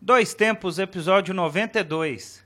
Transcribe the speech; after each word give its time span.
Dois 0.00 0.32
Tempos, 0.32 0.78
episódio 0.78 1.34
92. 1.34 2.44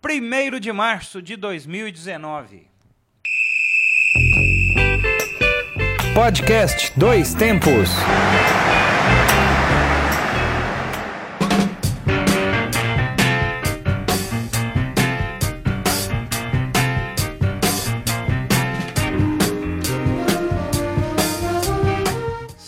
1 0.00 0.60
de 0.60 0.72
março 0.72 1.20
de 1.20 1.34
2019. 1.34 2.68
Podcast 6.14 6.92
Dois 6.96 7.34
Tempos. 7.34 7.90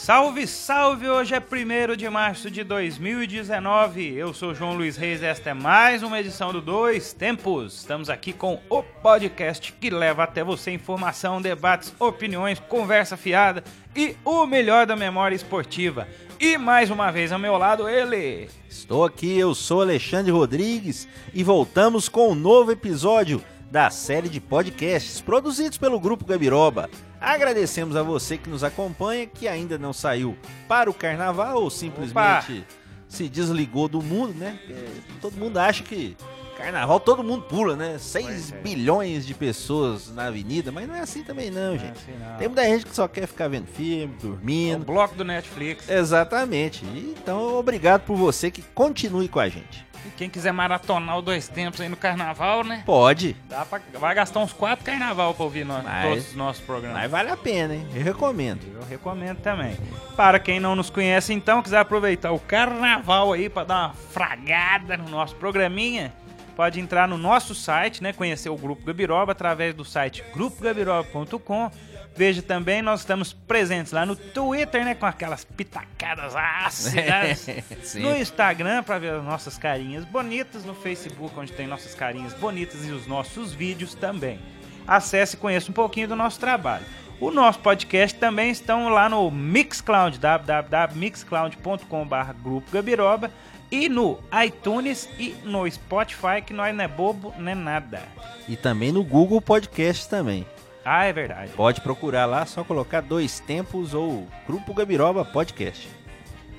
Salve, 0.07 0.47
salve! 0.47 1.09
Hoje 1.09 1.35
é 1.35 1.41
1 1.41 1.97
de 1.97 2.09
março 2.09 2.49
de 2.49 2.63
2019. 2.63 4.15
Eu 4.15 4.33
sou 4.33 4.55
João 4.55 4.77
Luiz 4.77 4.97
Reis 4.97 5.21
e 5.21 5.25
esta 5.25 5.51
é 5.51 5.53
mais 5.53 6.05
uma 6.05 6.21
edição 6.21 6.53
do 6.53 6.61
Dois 6.61 7.13
Tempos. 7.13 7.79
Estamos 7.79 8.09
aqui 8.09 8.33
com 8.33 8.61
o 8.71 8.85
podcast 8.85 9.73
que 9.73 9.91
leva 9.91 10.23
até 10.23 10.45
você 10.45 10.71
informação, 10.71 11.43
debates, 11.43 11.93
opiniões, 11.99 12.61
conversa 12.61 13.17
fiada 13.17 13.65
e 13.97 14.15
o 14.25 14.47
melhor 14.47 14.87
da 14.87 14.95
memória 14.95 15.35
esportiva. 15.35 16.07
E 16.39 16.57
mais 16.57 16.89
uma 16.89 17.11
vez 17.11 17.33
ao 17.33 17.39
meu 17.41 17.59
lado 17.59 17.89
ele. 17.89 18.49
Estou 18.71 19.05
aqui, 19.05 19.37
eu 19.37 19.57
sou 19.57 19.83
Alexandre 19.83 20.31
Rodrigues 20.31 21.09
e 21.35 21.43
voltamos 21.43 22.09
com 22.09 22.31
um 22.31 22.35
novo 22.37 22.71
episódio 22.71 23.43
da 23.73 23.91
série 23.91 24.29
de 24.29 24.41
podcasts 24.41 25.21
produzidos 25.21 25.79
pelo 25.79 25.99
Grupo 25.99 26.25
Gabiroba. 26.25 26.89
Agradecemos 27.21 27.97
a 27.97 28.03
você 28.03 28.37
que 28.37 28.49
nos 28.49 28.63
acompanha, 28.65 29.27
que 29.27 29.49
ainda 29.49 29.79
não 29.79 29.93
saiu 29.93 30.37
para 30.69 30.91
o 30.91 30.95
carnaval 30.95 31.63
ou 31.63 31.71
simplesmente 31.71 32.53
Opa. 32.59 32.65
se 33.09 33.29
desligou 33.29 33.89
do 33.89 34.03
mundo, 34.03 34.35
né? 34.35 34.59
É, 34.69 34.89
todo 35.21 35.37
mundo 35.37 35.59
acha 35.59 35.83
que 35.83 36.17
carnaval 36.59 36.99
todo 36.99 37.23
mundo 37.23 37.43
pula, 37.43 37.77
né? 37.77 37.99
6 37.99 38.25
Pois 38.27 38.53
é. 38.53 38.57
bilhões 38.63 39.27
de 39.27 39.35
pessoas 39.35 40.11
na 40.15 40.27
avenida, 40.29 40.73
mas 40.73 40.89
não 40.89 40.95
é 40.95 41.01
assim 41.01 41.23
também 41.23 41.51
não, 41.51 41.69
Não 41.69 41.75
é 41.75 41.79
gente. 41.79 41.93
assim, 41.93 42.13
não. 42.19 42.37
Tem 42.39 42.49
muita 42.49 42.65
gente 42.65 42.87
que 42.87 42.95
só 42.95 43.07
quer 43.07 43.27
ficar 43.27 43.49
vendo 43.49 43.67
filme, 43.67 44.15
O 44.23 44.27
dormindo. 44.29 44.85
bloco 44.85 45.15
do 45.15 45.23
Netflix. 45.25 45.87
Exatamente. 45.89 46.83
Então, 46.87 47.59
obrigado 47.59 48.03
por 48.07 48.17
você 48.17 48.51
que 48.51 48.63
continue 48.75 49.29
com 49.29 49.39
a 49.39 49.49
gente. 49.51 49.86
Quem 50.17 50.29
quiser 50.31 50.53
maratonar 50.53 51.19
o 51.19 51.23
Dois 51.23 51.49
Tempos 51.49 51.81
aí 51.81 51.89
no 51.89 51.97
carnaval, 51.97 52.63
né? 52.65 52.83
Pode, 52.87 53.37
Dá 53.49 53.65
pra, 53.65 53.81
vai 53.99 54.15
gastar 54.15 54.41
uns 54.41 54.53
quatro 54.53 54.85
carnaval 54.85 55.35
pra 55.35 55.45
ouvir 55.45 55.65
no- 55.65 55.83
Mas- 55.83 56.09
todos 56.09 56.29
os 56.29 56.35
nossos 56.35 56.63
programas. 56.63 56.99
mas 56.99 57.11
vale 57.11 57.31
a 57.31 57.37
pena, 57.37 57.75
hein? 57.75 57.87
Eu 57.95 58.03
recomendo. 58.03 58.61
Eu 58.75 58.87
recomendo 58.89 59.39
também. 59.39 59.77
Para 60.17 60.39
quem 60.39 60.59
não 60.61 60.75
nos 60.77 60.91
conhece, 60.91 61.33
então, 61.33 61.63
quiser 61.63 61.79
aproveitar 61.79 62.33
o 62.33 62.39
carnaval 62.39 63.33
aí 63.33 63.49
para 63.49 63.65
dar 63.65 63.75
uma 63.89 63.95
fragada 63.95 64.97
no 64.97 65.09
nosso 65.09 65.35
programinha, 65.37 66.13
pode 66.55 66.81
entrar 66.81 67.07
no 67.07 67.19
nosso 67.19 67.55
site, 67.55 68.03
né? 68.03 68.13
Conhecer 68.13 68.49
o 68.49 68.57
Grupo 68.57 68.85
Gabiroba 68.85 69.33
através 69.33 69.75
do 69.75 69.85
site 69.85 70.25
grupogabiroba.com. 70.35 71.71
Veja 72.17 72.41
também, 72.41 72.81
nós 72.81 73.01
estamos 73.01 73.35
presentes 73.35 73.93
lá 73.93 74.07
no 74.07 74.17
Twitter, 74.17 74.83
né? 74.85 74.95
Com 74.95 75.05
aquelas 75.05 75.45
pitacadas 75.45 76.35
ácidas. 76.35 77.47
Sim. 77.85 78.01
No 78.01 78.17
Instagram 78.17 78.83
para 78.83 78.99
ver 78.99 79.13
as 79.13 79.23
nossas 79.23 79.59
carinhas 79.59 80.03
bonitas, 80.05 80.65
no 80.65 80.75
Facebook 80.75 81.39
onde 81.39 81.53
tem 81.53 81.67
nossas 81.67 81.95
carinhas 81.95 82.33
bonitas 82.33 82.87
e 82.87 82.91
os 82.91 83.07
nossos 83.07 83.53
vídeos 83.53 83.95
também. 83.95 84.41
Acesse 84.87 85.37
e 85.37 85.39
conheça 85.39 85.71
um 85.71 85.75
pouquinho 85.75 86.09
do 86.09 86.17
nosso 86.17 86.41
trabalho. 86.41 86.87
O 87.21 87.31
nosso 87.31 87.59
podcast 87.59 88.19
também 88.19 88.51
estão 88.51 88.89
lá 88.89 89.07
no 89.09 89.31
Mixcloud, 89.31 90.19
www.mixcloud.com.br 90.19 92.33
Grupo 92.43 92.71
Gabiroba 92.71 93.31
e 93.71 93.89
no 93.89 94.19
iTunes 94.45 95.09
e 95.19 95.35
no 95.45 95.71
Spotify, 95.71 96.43
que 96.45 96.53
nós 96.53 96.75
não 96.75 96.85
é 96.85 96.89
bobo, 96.89 97.33
nem 97.39 97.55
nada. 97.55 98.03
E 98.49 98.57
também 98.57 98.93
no 98.93 99.03
Google 99.03 99.41
Podcast 99.41 100.09
também. 100.09 100.47
Ah, 100.89 101.05
é 101.05 101.13
verdade. 101.13 101.51
Pode 101.51 101.81
procurar 101.81 102.27
lá, 102.27 102.47
só 102.47 102.63
colocar 102.63 103.01
dois 103.01 103.41
tempos 103.41 103.93
ou 103.93 104.25
Grupo 104.47 104.73
Gabiroba 104.73 105.25
Podcast. 105.25 105.89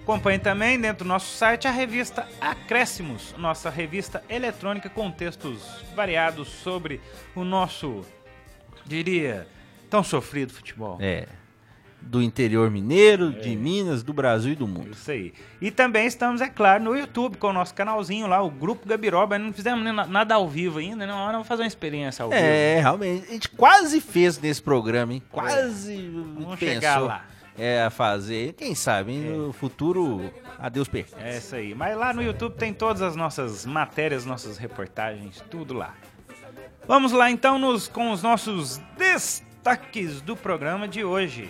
Acompanhe 0.03 0.38
também 0.38 0.77
dentro 0.77 1.05
do 1.05 1.07
nosso 1.07 1.33
site 1.38 1.65
a 1.65 1.71
revista 1.71 2.27
Acréscimos, 2.41 3.33
nossa 3.38 3.69
revista 3.69 4.21
eletrônica 4.27 4.89
com 4.89 5.09
textos 5.09 5.81
variados 5.95 6.49
sobre 6.49 6.99
o 7.33 7.45
nosso, 7.45 8.05
diria, 8.85 9.47
tão 9.89 10.03
sofrido 10.03 10.51
futebol. 10.51 10.97
É. 10.99 11.25
Do 11.99 12.21
interior 12.21 12.71
mineiro, 12.71 13.33
de 13.33 13.53
Minas, 13.55 14.01
do 14.01 14.13
Brasil 14.13 14.53
e 14.53 14.55
do 14.55 14.65
mundo. 14.65 14.91
Isso 14.91 15.11
aí. 15.11 15.33
E 15.59 15.69
também 15.69 16.07
estamos, 16.07 16.39
é 16.39 16.47
claro, 16.47 16.83
no 16.83 16.95
YouTube 16.95 17.35
com 17.37 17.47
o 17.47 17.53
nosso 17.53 17.73
canalzinho 17.73 18.27
lá, 18.27 18.41
o 18.41 18.49
Grupo 18.49 18.87
Gabiroba. 18.87 19.37
Não 19.37 19.51
fizemos 19.51 19.83
nada 20.07 20.35
ao 20.35 20.47
vivo 20.47 20.79
ainda, 20.79 21.05
né? 21.05 21.11
Uma 21.11 21.23
hora 21.23 21.33
vamos 21.33 21.47
fazer 21.47 21.63
uma 21.63 21.67
experiência 21.67 22.23
ao 22.23 22.29
vivo. 22.29 22.41
É, 22.41 22.79
realmente. 22.79 23.27
A 23.27 23.33
gente 23.33 23.49
quase 23.49 23.99
fez 23.99 24.39
nesse 24.39 24.61
programa, 24.61 25.13
hein? 25.13 25.23
Quase 25.29 26.07
Vamos 26.07 26.57
pensou 26.57 26.57
chegar 26.57 26.99
lá. 26.99 27.25
É, 27.57 27.83
a 27.83 27.89
fazer. 27.89 28.53
Quem 28.53 28.73
sabe, 28.75 29.11
hein? 29.11 29.23
No 29.23 29.51
futuro, 29.51 30.31
adeus 30.59 30.87
pertence. 30.87 31.21
É 31.21 31.37
isso 31.37 31.55
aí. 31.55 31.75
Mas 31.75 31.97
lá 31.97 32.13
no 32.13 32.21
YouTube 32.21 32.53
tem 32.55 32.71
todas 32.73 33.01
as 33.01 33.15
nossas 33.15 33.65
matérias, 33.65 34.23
nossas 34.25 34.57
reportagens, 34.57 35.43
tudo 35.49 35.73
lá. 35.73 35.93
Vamos 36.87 37.11
lá 37.11 37.29
então 37.29 37.59
nos, 37.59 37.87
com 37.89 38.11
os 38.11 38.23
nossos 38.23 38.79
destaques 38.97 40.21
do 40.21 40.37
programa 40.37 40.87
de 40.87 41.03
hoje. 41.03 41.49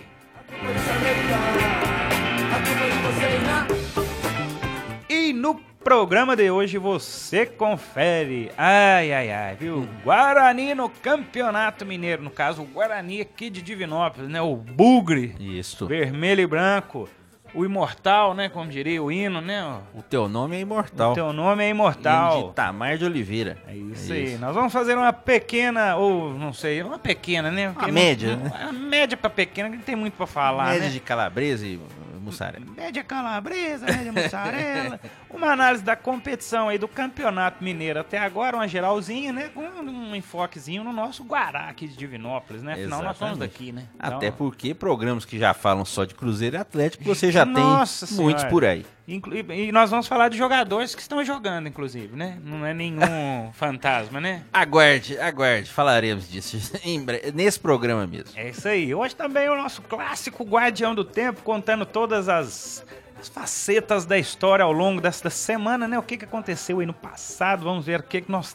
E 5.08 5.32
no 5.32 5.54
programa 5.82 6.36
de 6.36 6.50
hoje 6.50 6.78
você 6.78 7.46
confere. 7.46 8.50
Ai, 8.56 9.12
ai, 9.12 9.30
ai, 9.30 9.56
viu? 9.56 9.88
Guarani 10.04 10.74
no 10.74 10.88
Campeonato 10.88 11.84
Mineiro. 11.86 12.22
No 12.22 12.30
caso, 12.30 12.62
o 12.62 12.66
Guarani 12.66 13.20
aqui 13.20 13.50
de 13.50 13.62
Divinópolis, 13.62 14.28
né? 14.28 14.40
O 14.40 14.56
Bugre, 14.56 15.34
Isso. 15.40 15.86
vermelho 15.86 16.42
e 16.42 16.46
branco. 16.46 17.08
O 17.54 17.64
imortal, 17.64 18.34
né? 18.34 18.48
Como 18.48 18.70
diria 18.70 19.02
o 19.02 19.10
hino, 19.10 19.40
né? 19.40 19.62
O 19.94 20.02
teu 20.02 20.28
nome 20.28 20.56
é 20.56 20.60
imortal. 20.60 21.12
O 21.12 21.14
teu 21.14 21.32
nome 21.32 21.64
é 21.64 21.68
Hino 21.70 21.76
imortal. 21.76 22.48
de 22.48 22.54
Tamar 22.54 22.98
de 22.98 23.04
Oliveira. 23.04 23.56
É 23.66 23.74
isso 23.74 24.12
aí. 24.12 24.36
Nós 24.38 24.54
vamos 24.54 24.72
fazer 24.72 24.94
uma 24.96 25.12
pequena, 25.12 25.96
ou 25.96 26.34
não 26.34 26.52
sei, 26.52 26.82
uma 26.82 26.98
pequena, 26.98 27.50
né? 27.50 27.70
Porque 27.70 27.86
não- 27.86 27.92
média, 27.94 28.36
não- 28.36 28.44
né? 28.44 28.52
Uma 28.64 28.72
média 28.72 29.16
pra 29.16 29.30
pequena, 29.30 29.70
que 29.70 29.76
não 29.76 29.82
tem 29.82 29.96
muito 29.96 30.14
pra 30.14 30.26
falar, 30.26 30.66
Média 30.66 30.86
né? 30.86 30.88
de 30.90 31.00
calabresa 31.00 31.66
e 31.66 31.80
mussarela. 32.28 32.64
Média 32.76 33.02
calabresa, 33.02 33.86
média 33.86 34.12
mussarela. 34.12 35.00
uma 35.30 35.52
análise 35.52 35.82
da 35.82 35.96
competição 35.96 36.68
aí 36.68 36.78
do 36.78 36.88
Campeonato 36.88 37.62
Mineiro 37.62 38.00
até 38.00 38.18
agora, 38.18 38.56
uma 38.56 38.68
geralzinha, 38.68 39.32
né? 39.32 39.50
Com 39.54 39.62
um 39.62 40.14
enfoquezinho 40.14 40.84
no 40.84 40.92
nosso 40.92 41.24
Guará 41.24 41.68
aqui 41.68 41.88
de 41.88 41.96
Divinópolis, 41.96 42.62
né? 42.62 42.74
Afinal, 42.74 43.02
nós 43.02 43.16
somos 43.16 43.36
Exatamente. 43.36 43.52
daqui, 43.52 43.72
né? 43.72 43.84
Até 43.98 44.26
Então, 44.28 44.38
porque 44.38 44.74
programas 44.74 45.24
que 45.24 45.38
já 45.38 45.52
falam 45.54 45.84
só 45.84 46.04
de 46.04 46.14
Cruzeiro 46.14 46.56
e 46.56 46.58
Atlético, 46.58 47.04
você 47.04 47.30
já 47.32 47.44
tem 47.44 47.54
muitos 47.54 47.90
Senhora. 47.90 48.48
por 48.48 48.64
aí. 48.64 48.86
E 49.08 49.72
nós 49.72 49.90
vamos 49.90 50.06
falar 50.06 50.28
de 50.28 50.36
jogadores 50.36 50.94
que 50.94 51.00
estão 51.00 51.24
jogando, 51.24 51.66
inclusive, 51.66 52.14
né? 52.14 52.36
Não 52.44 52.66
é 52.66 52.74
nenhum 52.74 53.50
fantasma, 53.54 54.20
né? 54.20 54.42
Aguarde, 54.52 55.18
aguarde, 55.18 55.70
falaremos 55.70 56.28
disso 56.28 56.58
nesse 57.32 57.58
programa 57.58 58.06
mesmo. 58.06 58.38
É 58.38 58.50
isso 58.50 58.68
aí. 58.68 58.94
Hoje 58.94 59.16
também 59.16 59.48
o 59.48 59.56
nosso 59.56 59.80
clássico 59.80 60.44
Guardião 60.44 60.94
do 60.94 61.04
Tempo, 61.04 61.40
contando 61.40 61.86
todas 61.86 62.28
as, 62.28 62.84
as 63.18 63.30
facetas 63.30 64.04
da 64.04 64.18
história 64.18 64.62
ao 64.62 64.72
longo 64.72 65.00
desta 65.00 65.30
semana, 65.30 65.88
né? 65.88 65.98
O 65.98 66.02
que, 66.02 66.18
que 66.18 66.26
aconteceu 66.26 66.80
aí 66.80 66.86
no 66.86 66.92
passado. 66.92 67.64
Vamos 67.64 67.86
ver 67.86 68.00
o 68.00 68.02
que, 68.02 68.20
que 68.20 68.30
nós 68.30 68.54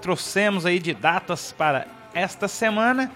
trouxemos 0.00 0.64
aí 0.64 0.78
de 0.78 0.94
datas 0.94 1.50
para 1.50 1.88
esta 2.14 2.46
semana. 2.46 3.10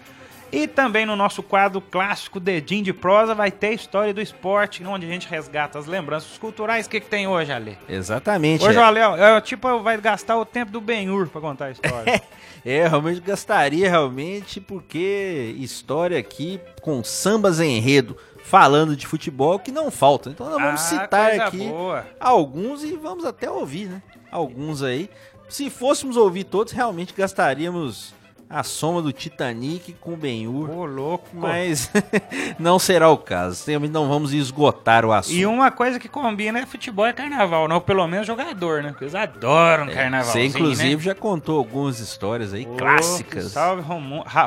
E 0.54 0.68
também 0.68 1.04
no 1.04 1.16
nosso 1.16 1.42
quadro 1.42 1.80
clássico 1.80 2.38
Dedinho 2.38 2.84
de 2.84 2.92
Prosa 2.92 3.34
vai 3.34 3.50
ter 3.50 3.68
a 3.68 3.72
história 3.72 4.14
do 4.14 4.20
esporte, 4.20 4.84
onde 4.84 5.04
a 5.04 5.08
gente 5.08 5.28
resgata 5.28 5.78
as 5.78 5.86
lembranças 5.86 6.38
culturais. 6.38 6.86
O 6.86 6.90
que, 6.90 7.00
que 7.00 7.08
tem 7.08 7.26
hoje, 7.26 7.52
Ale? 7.52 7.76
Exatamente. 7.88 8.64
Hoje 8.64 8.78
é. 8.78 8.80
o 8.80 8.84
Ale, 8.84 9.00
é, 9.00 9.40
tipo, 9.40 9.80
vai 9.80 10.00
gastar 10.00 10.36
o 10.36 10.44
tempo 10.44 10.70
do 10.70 10.80
Ben-Hur 10.80 11.28
pra 11.28 11.40
contar 11.40 11.66
a 11.66 11.70
história. 11.72 12.22
É, 12.66 12.88
realmente 12.88 13.20
gastaria 13.20 13.90
realmente 13.90 14.58
porque 14.58 15.54
história 15.58 16.18
aqui 16.18 16.58
com 16.80 17.04
sambas 17.04 17.60
em 17.60 17.76
enredo 17.76 18.16
falando 18.42 18.96
de 18.96 19.06
futebol 19.06 19.58
que 19.58 19.70
não 19.70 19.90
falta. 19.90 20.30
Então 20.30 20.48
nós 20.48 20.58
vamos 20.62 20.80
Ah, 20.80 21.02
citar 21.02 21.40
aqui 21.40 21.68
boa. 21.68 22.06
alguns 22.18 22.82
e 22.82 22.96
vamos 22.96 23.26
até 23.26 23.50
ouvir, 23.50 23.90
né? 23.90 24.02
Alguns 24.32 24.82
aí. 24.82 25.10
Se 25.46 25.68
fôssemos 25.68 26.16
ouvir 26.16 26.44
todos, 26.44 26.72
realmente 26.72 27.12
gastaríamos 27.14 28.14
a 28.48 28.62
soma 28.62 29.02
do 29.02 29.12
Titanic 29.12 29.94
com 29.94 30.12
o 30.12 30.16
Ben-Hur. 30.16 30.70
Ô, 30.70 30.84
louco. 30.84 31.28
Mas 31.32 31.90
não 32.58 32.78
será 32.78 33.08
o 33.08 33.16
caso. 33.16 33.64
Não 33.90 34.08
vamos 34.08 34.32
esgotar 34.32 35.04
o 35.04 35.12
assunto. 35.12 35.36
E 35.36 35.46
uma 35.46 35.70
coisa 35.70 35.98
que 35.98 36.08
combina 36.08 36.60
é 36.60 36.66
futebol 36.66 37.06
e 37.06 37.12
carnaval, 37.12 37.66
não? 37.68 37.80
Pelo 37.80 38.06
menos 38.06 38.26
jogador, 38.26 38.82
né? 38.82 38.90
Porque 38.90 39.04
eles 39.04 39.14
adoram 39.14 39.88
carnaval. 39.88 40.32
Você, 40.32 40.44
inclusive, 40.44 41.02
já 41.02 41.14
contou 41.14 41.58
algumas 41.58 41.98
histórias 42.00 42.52
aí 42.52 42.64
clássicas. 42.64 43.52
Salve 43.52 43.82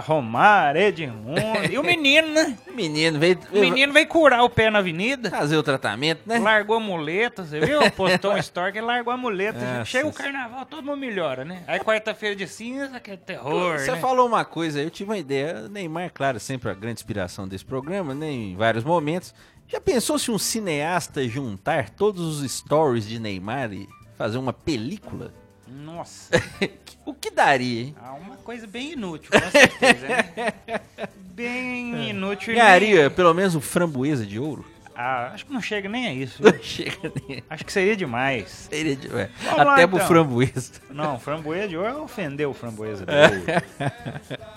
Romário, 0.05 0.81
Edmundo. 0.81 1.41
e 1.69 1.77
o 1.77 1.83
menino, 1.83 2.29
né? 2.29 2.57
O 2.67 2.73
menino 2.73 3.19
veio, 3.19 3.39
O 3.51 3.59
menino 3.59 3.94
veio 3.94 4.07
curar 4.07 4.44
o 4.44 4.49
pé 4.49 4.69
na 4.69 4.79
avenida. 4.79 5.29
fazer 5.29 5.57
o 5.57 5.63
tratamento, 5.63 6.21
né? 6.25 6.39
Largou 6.39 6.77
a 6.77 6.79
muleta, 6.79 7.44
você 7.44 7.59
viu? 7.59 7.79
Postou 7.91 8.33
um 8.33 8.38
story 8.38 8.71
que 8.71 8.77
ele 8.77 8.85
largou 8.88 9.13
a 9.13 9.17
muleta. 9.17 9.59
Nossa. 9.59 9.85
Chega 9.85 10.07
o 10.07 10.13
carnaval, 10.13 10.65
todo 10.65 10.83
mundo 10.83 10.97
melhora, 10.97 11.44
né? 11.44 11.63
Aí 11.67 11.79
quarta-feira 11.79 12.35
de 12.35 12.47
cinza, 12.47 12.99
que 12.99 13.11
é 13.11 13.17
terror, 13.17 13.79
Você 13.87 13.95
né? 13.95 14.01
falou 14.01 14.27
uma 14.27 14.43
coisa, 14.43 14.81
eu 14.81 14.89
tive 14.89 15.09
uma 15.09 15.17
ideia. 15.17 15.65
O 15.65 15.69
Neymar, 15.69 16.11
claro, 16.13 16.39
sempre 16.39 16.69
a 16.69 16.73
grande 16.73 16.99
inspiração 16.99 17.47
desse 17.47 17.63
programa, 17.63 18.13
né? 18.13 18.29
Em 18.29 18.55
vários 18.55 18.83
momentos. 18.83 19.33
Já 19.67 19.81
pensou 19.81 20.17
se 20.19 20.31
um 20.31 20.37
cineasta 20.37 21.27
juntar 21.27 21.89
todos 21.89 22.41
os 22.41 22.51
stories 22.51 23.07
de 23.07 23.19
Neymar 23.19 23.73
e 23.73 23.87
fazer 24.17 24.37
uma 24.37 24.53
película? 24.53 25.33
Nossa, 25.67 26.31
o 27.05 27.13
que 27.13 27.29
daria, 27.29 27.81
hein? 27.81 27.95
ah, 28.01 28.13
uma 28.13 28.37
coisa 28.37 28.65
bem 28.65 28.93
inútil, 28.93 29.29
com 29.31 29.51
certeza, 29.51 30.07
né? 30.07 30.53
Bem 31.37 32.09
inútil. 32.09 32.55
Ganharia 32.55 33.11
pelo 33.11 33.31
menos 33.31 33.53
o 33.53 33.61
framboesa 33.61 34.25
de 34.25 34.39
ouro? 34.39 34.65
Ah, 34.99 35.29
acho 35.31 35.45
que 35.45 35.53
não 35.53 35.61
chega 35.61 35.88
nem 35.88 36.07
a 36.07 36.13
isso. 36.13 36.41
viu? 36.41 36.59
Chega 36.63 37.11
nem. 37.27 37.44
Acho 37.47 37.63
que 37.63 37.71
seria 37.71 37.95
demais. 37.95 38.67
Seria 38.71 38.95
de... 38.95 39.07
é, 39.15 39.29
Vamos 39.44 39.65
lá, 39.65 39.73
Até 39.73 39.85
pro 39.85 39.97
então. 39.97 40.07
framboesa. 40.07 40.71
Não, 40.89 41.19
framboesa 41.19 41.67
de 41.67 41.77
ouro 41.77 42.03
ofendeu 42.03 42.49
o 42.49 42.53
framboesa 42.53 43.05
de 43.05 43.13
ouro. 43.13 43.91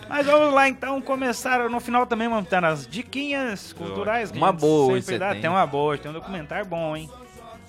Mas 0.09 0.25
vamos 0.25 0.55
lá 0.55 0.67
então 0.67 0.99
começar. 1.03 1.69
No 1.69 1.79
final 1.79 2.07
também 2.07 2.27
vamos 2.27 2.45
estar 2.45 2.63
nas 2.63 2.87
diquinhas 2.87 3.75
culturais. 3.75 4.31
Uma 4.31 4.51
boa 4.51 4.99
sempre 5.03 5.19
dá. 5.19 5.33
tem. 5.33 5.43
Tem 5.43 5.51
uma 5.51 5.67
boa, 5.67 5.99
tem 5.99 6.11
um 6.11 6.15
documentário 6.15 6.65
bom, 6.65 6.97
hein? 6.97 7.11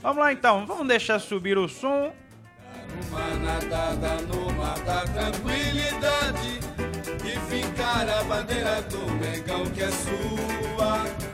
Vamos 0.01 0.17
lá 0.17 0.31
então, 0.31 0.65
vamos 0.65 0.87
deixar 0.87 1.19
subir 1.19 1.57
o 1.57 1.67
som. 1.67 2.13
Uma 3.09 3.35
nadada 3.35 4.21
no 4.27 4.51
mar 4.53 4.77
da 4.79 5.01
tranquilidade 5.01 6.59
E 7.25 7.39
fincar 7.49 8.07
a 8.09 8.23
bandeira 8.23 8.81
do 8.83 8.99
Mengão 9.13 9.65
que 9.71 9.81
é 9.81 9.89
sua 9.91 11.30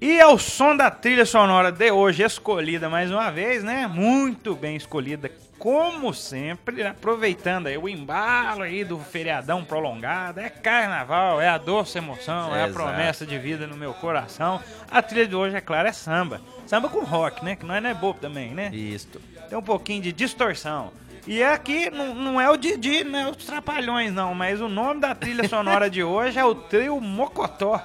E 0.00 0.18
é 0.18 0.26
o 0.26 0.36
som 0.36 0.76
da 0.76 0.90
trilha 0.90 1.24
sonora 1.24 1.70
de 1.70 1.90
hoje, 1.92 2.24
escolhida 2.24 2.88
mais 2.88 3.10
uma 3.10 3.30
vez, 3.30 3.62
né? 3.62 3.86
Muito 3.86 4.54
bem 4.56 4.74
escolhida, 4.74 5.30
como 5.58 6.12
sempre, 6.12 6.82
né? 6.82 6.90
aproveitando 6.90 7.68
aí 7.68 7.78
o 7.78 7.88
embalo 7.88 8.62
aí 8.62 8.82
do 8.82 8.98
feriadão 8.98 9.64
prolongado. 9.64 10.40
É 10.40 10.50
carnaval, 10.50 11.40
é 11.40 11.48
a 11.48 11.56
doce 11.56 11.98
emoção, 11.98 12.52
é 12.52 12.64
a 12.64 12.66
Exato. 12.66 12.72
promessa 12.72 13.24
de 13.24 13.38
vida 13.38 13.64
no 13.68 13.76
meu 13.76 13.94
coração. 13.94 14.60
A 14.90 15.00
trilha 15.00 15.28
de 15.28 15.36
hoje, 15.36 15.54
é 15.54 15.60
claro, 15.60 15.86
é 15.86 15.92
samba. 15.92 16.40
Samba 16.66 16.88
com 16.88 17.04
rock, 17.04 17.44
né? 17.44 17.54
Que 17.54 17.64
não 17.64 17.76
é, 17.76 17.80
não 17.80 17.90
é 17.90 17.94
bobo 17.94 18.18
também, 18.18 18.50
né? 18.50 18.74
Isto. 18.74 19.20
Tem 19.48 19.56
um 19.56 19.62
pouquinho 19.62 20.02
de 20.02 20.12
distorção. 20.12 20.90
E 21.28 21.44
aqui 21.44 21.88
não, 21.90 22.12
não 22.12 22.40
é 22.40 22.50
o 22.50 22.56
Didi, 22.56 23.04
não 23.04 23.18
é 23.18 23.30
os 23.30 23.36
Trapalhões, 23.36 24.12
não, 24.12 24.34
mas 24.34 24.60
o 24.60 24.68
nome 24.68 25.00
da 25.00 25.14
trilha 25.14 25.48
sonora 25.48 25.88
de 25.88 26.02
hoje 26.02 26.36
é 26.36 26.44
o 26.44 26.52
Trio 26.56 27.00
Mocotó, 27.00 27.80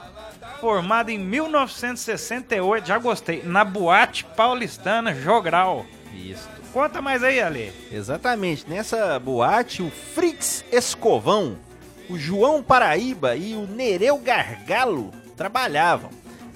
formado 0.60 1.10
em 1.10 1.18
1968, 1.18 2.88
já 2.88 2.98
gostei, 2.98 3.44
na 3.44 3.64
Boate 3.64 4.24
Paulistana 4.36 5.14
Jogral. 5.14 5.86
Isto. 6.14 6.58
Conta 6.74 7.02
mais 7.02 7.24
aí, 7.24 7.40
Ale. 7.40 7.74
Exatamente. 7.92 8.70
Nessa 8.70 9.18
boate, 9.20 9.82
o 9.82 9.90
Fritz 9.90 10.64
Escovão, 10.72 11.58
o 12.10 12.18
João 12.18 12.62
Paraíba 12.62 13.36
e 13.36 13.56
o 13.56 13.66
Nereu 13.66 14.18
Gargalo 14.18 15.12
trabalhavam. 15.36 16.10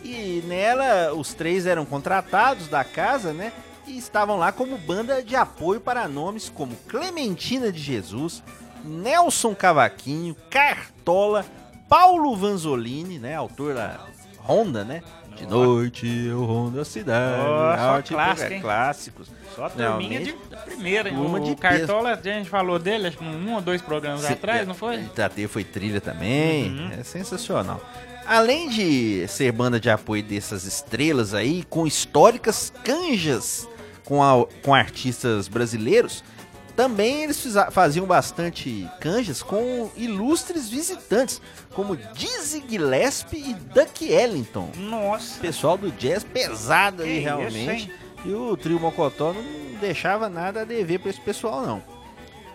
E 0.04 0.44
nela, 0.47 1.13
os 1.13 1.33
três 1.33 1.65
eram 1.65 1.86
contratados 1.86 2.68
da 2.68 2.83
casa, 2.83 3.33
né? 3.33 3.51
E 3.88 3.97
estavam 3.97 4.38
lá 4.38 4.51
como 4.51 4.77
banda 4.77 5.24
de 5.24 5.36
apoio 5.36 5.80
para 5.80 6.07
nomes 6.07 6.50
como 6.50 6.75
Clementina 6.88 7.71
de 7.71 7.80
Jesus, 7.80 8.44
Nelson 8.83 9.56
Cavaquinho, 9.56 10.36
Cartola, 10.50 11.45
Paulo 11.91 12.33
Vanzolini, 12.38 13.19
né? 13.19 13.35
Autor 13.35 13.73
da 13.75 13.99
Honda, 14.47 14.85
né? 14.85 15.03
De 15.35 15.45
noite 15.45 16.07
eu 16.07 16.45
rondo 16.45 16.79
a 16.79 16.85
cidade. 16.85 17.41
Ó, 17.41 17.77
só 17.77 18.01
clássico, 18.01 18.53
hein? 18.53 18.61
clássicos. 18.61 19.27
Só 19.53 19.65
a 19.65 19.69
turminha 19.69 20.21
de 20.21 20.31
primeira? 20.65 21.09
Turma 21.09 21.38
o 21.39 21.43
de 21.43 21.53
Cartola, 21.55 22.13
a 22.13 22.15
gente 22.21 22.49
falou 22.49 22.79
dele, 22.79 23.07
acho 23.09 23.17
que 23.17 23.23
um 23.25 23.53
ou 23.55 23.59
dois 23.61 23.81
programas 23.81 24.21
Sim, 24.21 24.31
atrás, 24.33 24.61
é, 24.61 24.65
não 24.65 24.73
foi? 24.73 25.01
Itatê 25.01 25.49
foi 25.49 25.65
trilha 25.65 25.99
também. 25.99 26.69
Uhum. 26.71 26.91
É 26.97 27.03
sensacional. 27.03 27.81
Além 28.25 28.69
de 28.69 29.27
ser 29.27 29.51
banda 29.51 29.77
de 29.79 29.89
apoio 29.89 30.23
dessas 30.23 30.63
estrelas 30.63 31.33
aí, 31.33 31.63
com 31.69 31.85
históricas 31.85 32.71
canjas 32.85 33.67
com, 34.05 34.23
a- 34.23 34.45
com 34.63 34.73
artistas 34.73 35.49
brasileiros, 35.49 36.23
também 36.71 37.23
eles 37.23 37.45
faziam 37.71 38.06
bastante 38.06 38.88
canjas 39.00 39.44
com 39.44 39.89
ilustres 39.95 40.69
visitantes, 40.69 41.41
como 41.73 41.95
Dizzy 41.95 42.63
Gillespie 42.68 43.51
e 43.51 43.53
Duck 43.53 44.09
Ellington. 44.09 44.69
Nossa. 44.77 45.39
Pessoal 45.39 45.77
do 45.77 45.91
jazz 45.91 46.23
pesado 46.23 47.03
aí, 47.03 47.18
isso, 47.18 47.23
realmente. 47.23 47.69
hein? 47.69 47.91
e 48.23 48.33
o 48.33 48.56
trio 48.56 48.79
Mocotó 48.79 49.33
não 49.33 49.79
deixava 49.79 50.29
nada 50.29 50.62
a 50.62 50.63
dever 50.65 51.00
pra 51.00 51.09
esse 51.09 51.19
pessoal, 51.21 51.65
não. 51.65 51.83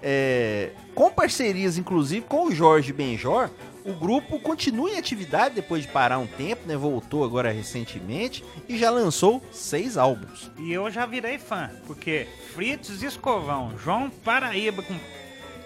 É, 0.03 0.71
com 0.95 1.11
parcerias, 1.11 1.77
inclusive, 1.79 2.25
com 2.29 2.47
o 2.47 2.53
Jorge 2.53 2.93
Benjor, 2.93 3.51
o 3.87 3.95
grupo 3.95 4.39
continua 4.41 4.91
em 4.91 4.99
atividade 4.99 5.55
depois 5.55 5.83
de 5.83 5.89
parar 5.89 6.19
um 6.19 6.27
tempo, 6.27 6.67
né? 6.67 6.77
Voltou 6.77 7.25
agora 7.25 7.51
recentemente 7.53 8.45
e 8.69 8.77
já 8.77 8.91
lançou 8.91 9.43
seis 9.53 9.97
álbuns. 9.97 10.51
E 10.59 10.73
eu 10.73 10.91
já 10.91 11.07
virei 11.07 11.39
fã, 11.39 11.71
porque 11.87 12.27
Fritz 12.55 13.03
Escovão, 13.03 13.77
João 13.79 14.11
Paraíba 14.11 14.83
com... 14.83 14.95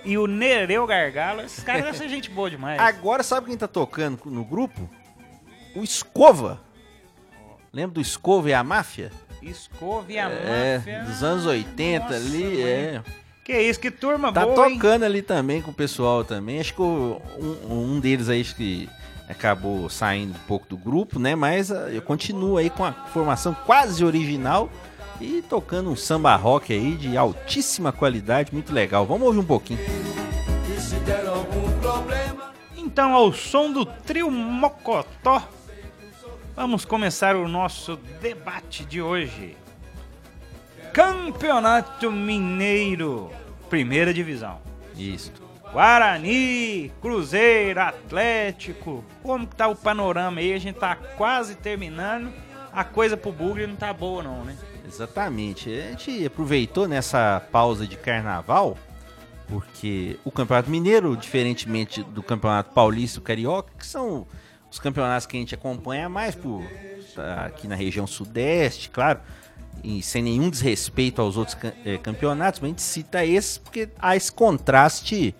e 0.04 0.18
o 0.18 0.26
Nereu 0.26 0.86
Gargalo, 0.86 1.40
esses 1.42 1.64
caras 1.64 1.82
devem 1.82 1.98
ser 1.98 2.08
gente 2.08 2.28
boa 2.30 2.50
demais. 2.50 2.78
Agora, 2.82 3.22
sabe 3.22 3.46
quem 3.48 3.56
tá 3.56 3.66
tocando 3.68 4.20
no 4.26 4.44
grupo? 4.44 4.88
O 5.74 5.82
Escova. 5.82 6.60
Lembra 7.72 7.94
do 7.94 8.00
Escova 8.00 8.50
e 8.50 8.54
a 8.54 8.64
Máfia? 8.64 9.12
Escova 9.40 10.12
e 10.12 10.18
a 10.18 10.28
É, 10.28 10.76
máfia. 10.78 11.04
dos 11.04 11.22
anos 11.22 11.46
80 11.46 12.00
Nossa, 12.04 12.16
ali, 12.16 12.38
mãe. 12.44 12.62
é. 12.62 13.02
Que 13.50 13.58
isso, 13.62 13.80
que 13.80 13.90
turma 13.90 14.32
Tá 14.32 14.46
boa, 14.46 14.68
hein? 14.68 14.74
tocando 14.76 15.02
ali 15.04 15.22
também 15.22 15.60
com 15.60 15.72
o 15.72 15.74
pessoal 15.74 16.22
também. 16.22 16.60
Acho 16.60 16.72
que 16.72 16.80
o- 16.82 17.20
um, 17.68 17.96
um 17.96 17.98
deles 17.98 18.28
aí 18.28 18.40
acho 18.42 18.54
que 18.54 18.88
acabou 19.28 19.88
saindo 19.90 20.30
um 20.36 20.46
pouco 20.46 20.68
do 20.68 20.76
grupo, 20.76 21.18
né? 21.18 21.34
Mas 21.34 21.72
ah, 21.72 21.88
eu 21.90 22.00
continuo 22.00 22.58
aí 22.58 22.70
com 22.70 22.84
a 22.84 22.92
formação 22.92 23.52
quase 23.66 24.04
original 24.04 24.70
e 25.20 25.42
tocando 25.48 25.90
um 25.90 25.96
samba 25.96 26.36
rock 26.36 26.72
aí 26.72 26.94
de 26.94 27.16
altíssima 27.16 27.90
qualidade, 27.90 28.52
muito 28.52 28.72
legal. 28.72 29.04
Vamos 29.04 29.26
ouvir 29.26 29.40
um 29.40 29.44
pouquinho. 29.44 29.80
E 29.80 30.80
se 30.80 30.94
der 31.00 31.26
algum 31.26 31.72
problema 31.80 32.52
Então, 32.76 33.12
ao 33.14 33.32
som 33.32 33.72
do 33.72 33.84
trio 33.84 34.30
Mocotó, 34.30 35.42
vamos 36.54 36.84
começar 36.84 37.34
o 37.34 37.48
nosso 37.48 37.96
debate 38.22 38.84
de 38.84 39.02
hoje. 39.02 39.56
Campeonato 40.92 42.10
Mineiro, 42.10 43.30
primeira 43.70 44.12
divisão. 44.12 44.60
Isso. 44.96 45.32
Guarani, 45.72 46.92
Cruzeiro, 47.00 47.80
Atlético. 47.80 49.04
Como 49.22 49.46
que 49.46 49.54
tá 49.54 49.68
o 49.68 49.76
panorama 49.76 50.40
aí? 50.40 50.52
A 50.52 50.58
gente 50.58 50.76
tá 50.76 50.96
quase 50.96 51.54
terminando. 51.54 52.32
A 52.72 52.84
coisa 52.84 53.16
pro 53.16 53.32
Bugre 53.32 53.66
não 53.66 53.76
tá 53.76 53.92
boa 53.92 54.22
não, 54.22 54.44
né? 54.44 54.56
Exatamente. 54.86 55.70
A 55.70 55.90
gente 55.90 56.26
aproveitou 56.26 56.88
nessa 56.88 57.40
pausa 57.52 57.86
de 57.86 57.96
carnaval, 57.96 58.76
porque 59.46 60.18
o 60.24 60.30
Campeonato 60.30 60.68
Mineiro, 60.68 61.16
diferentemente 61.16 62.02
do 62.02 62.22
Campeonato 62.22 62.72
Paulista 62.72 63.20
e 63.20 63.22
Carioca, 63.22 63.72
que 63.78 63.86
são 63.86 64.26
os 64.70 64.78
campeonatos 64.78 65.26
que 65.26 65.36
a 65.36 65.40
gente 65.40 65.54
acompanha 65.54 66.08
mais 66.08 66.34
por 66.34 66.62
tá 67.14 67.46
aqui 67.46 67.66
na 67.66 67.74
região 67.74 68.06
sudeste, 68.06 68.88
claro, 68.90 69.20
e 69.82 70.02
sem 70.02 70.22
nenhum 70.22 70.50
desrespeito 70.50 71.20
aos 71.20 71.36
outros 71.36 71.56
eh, 71.84 71.98
campeonatos, 71.98 72.60
mas 72.60 72.68
a 72.68 72.70
gente 72.70 72.82
cita 72.82 73.24
esses 73.24 73.58
porque 73.58 73.88
há 73.98 74.16
esse 74.16 74.30
contraste 74.30 75.34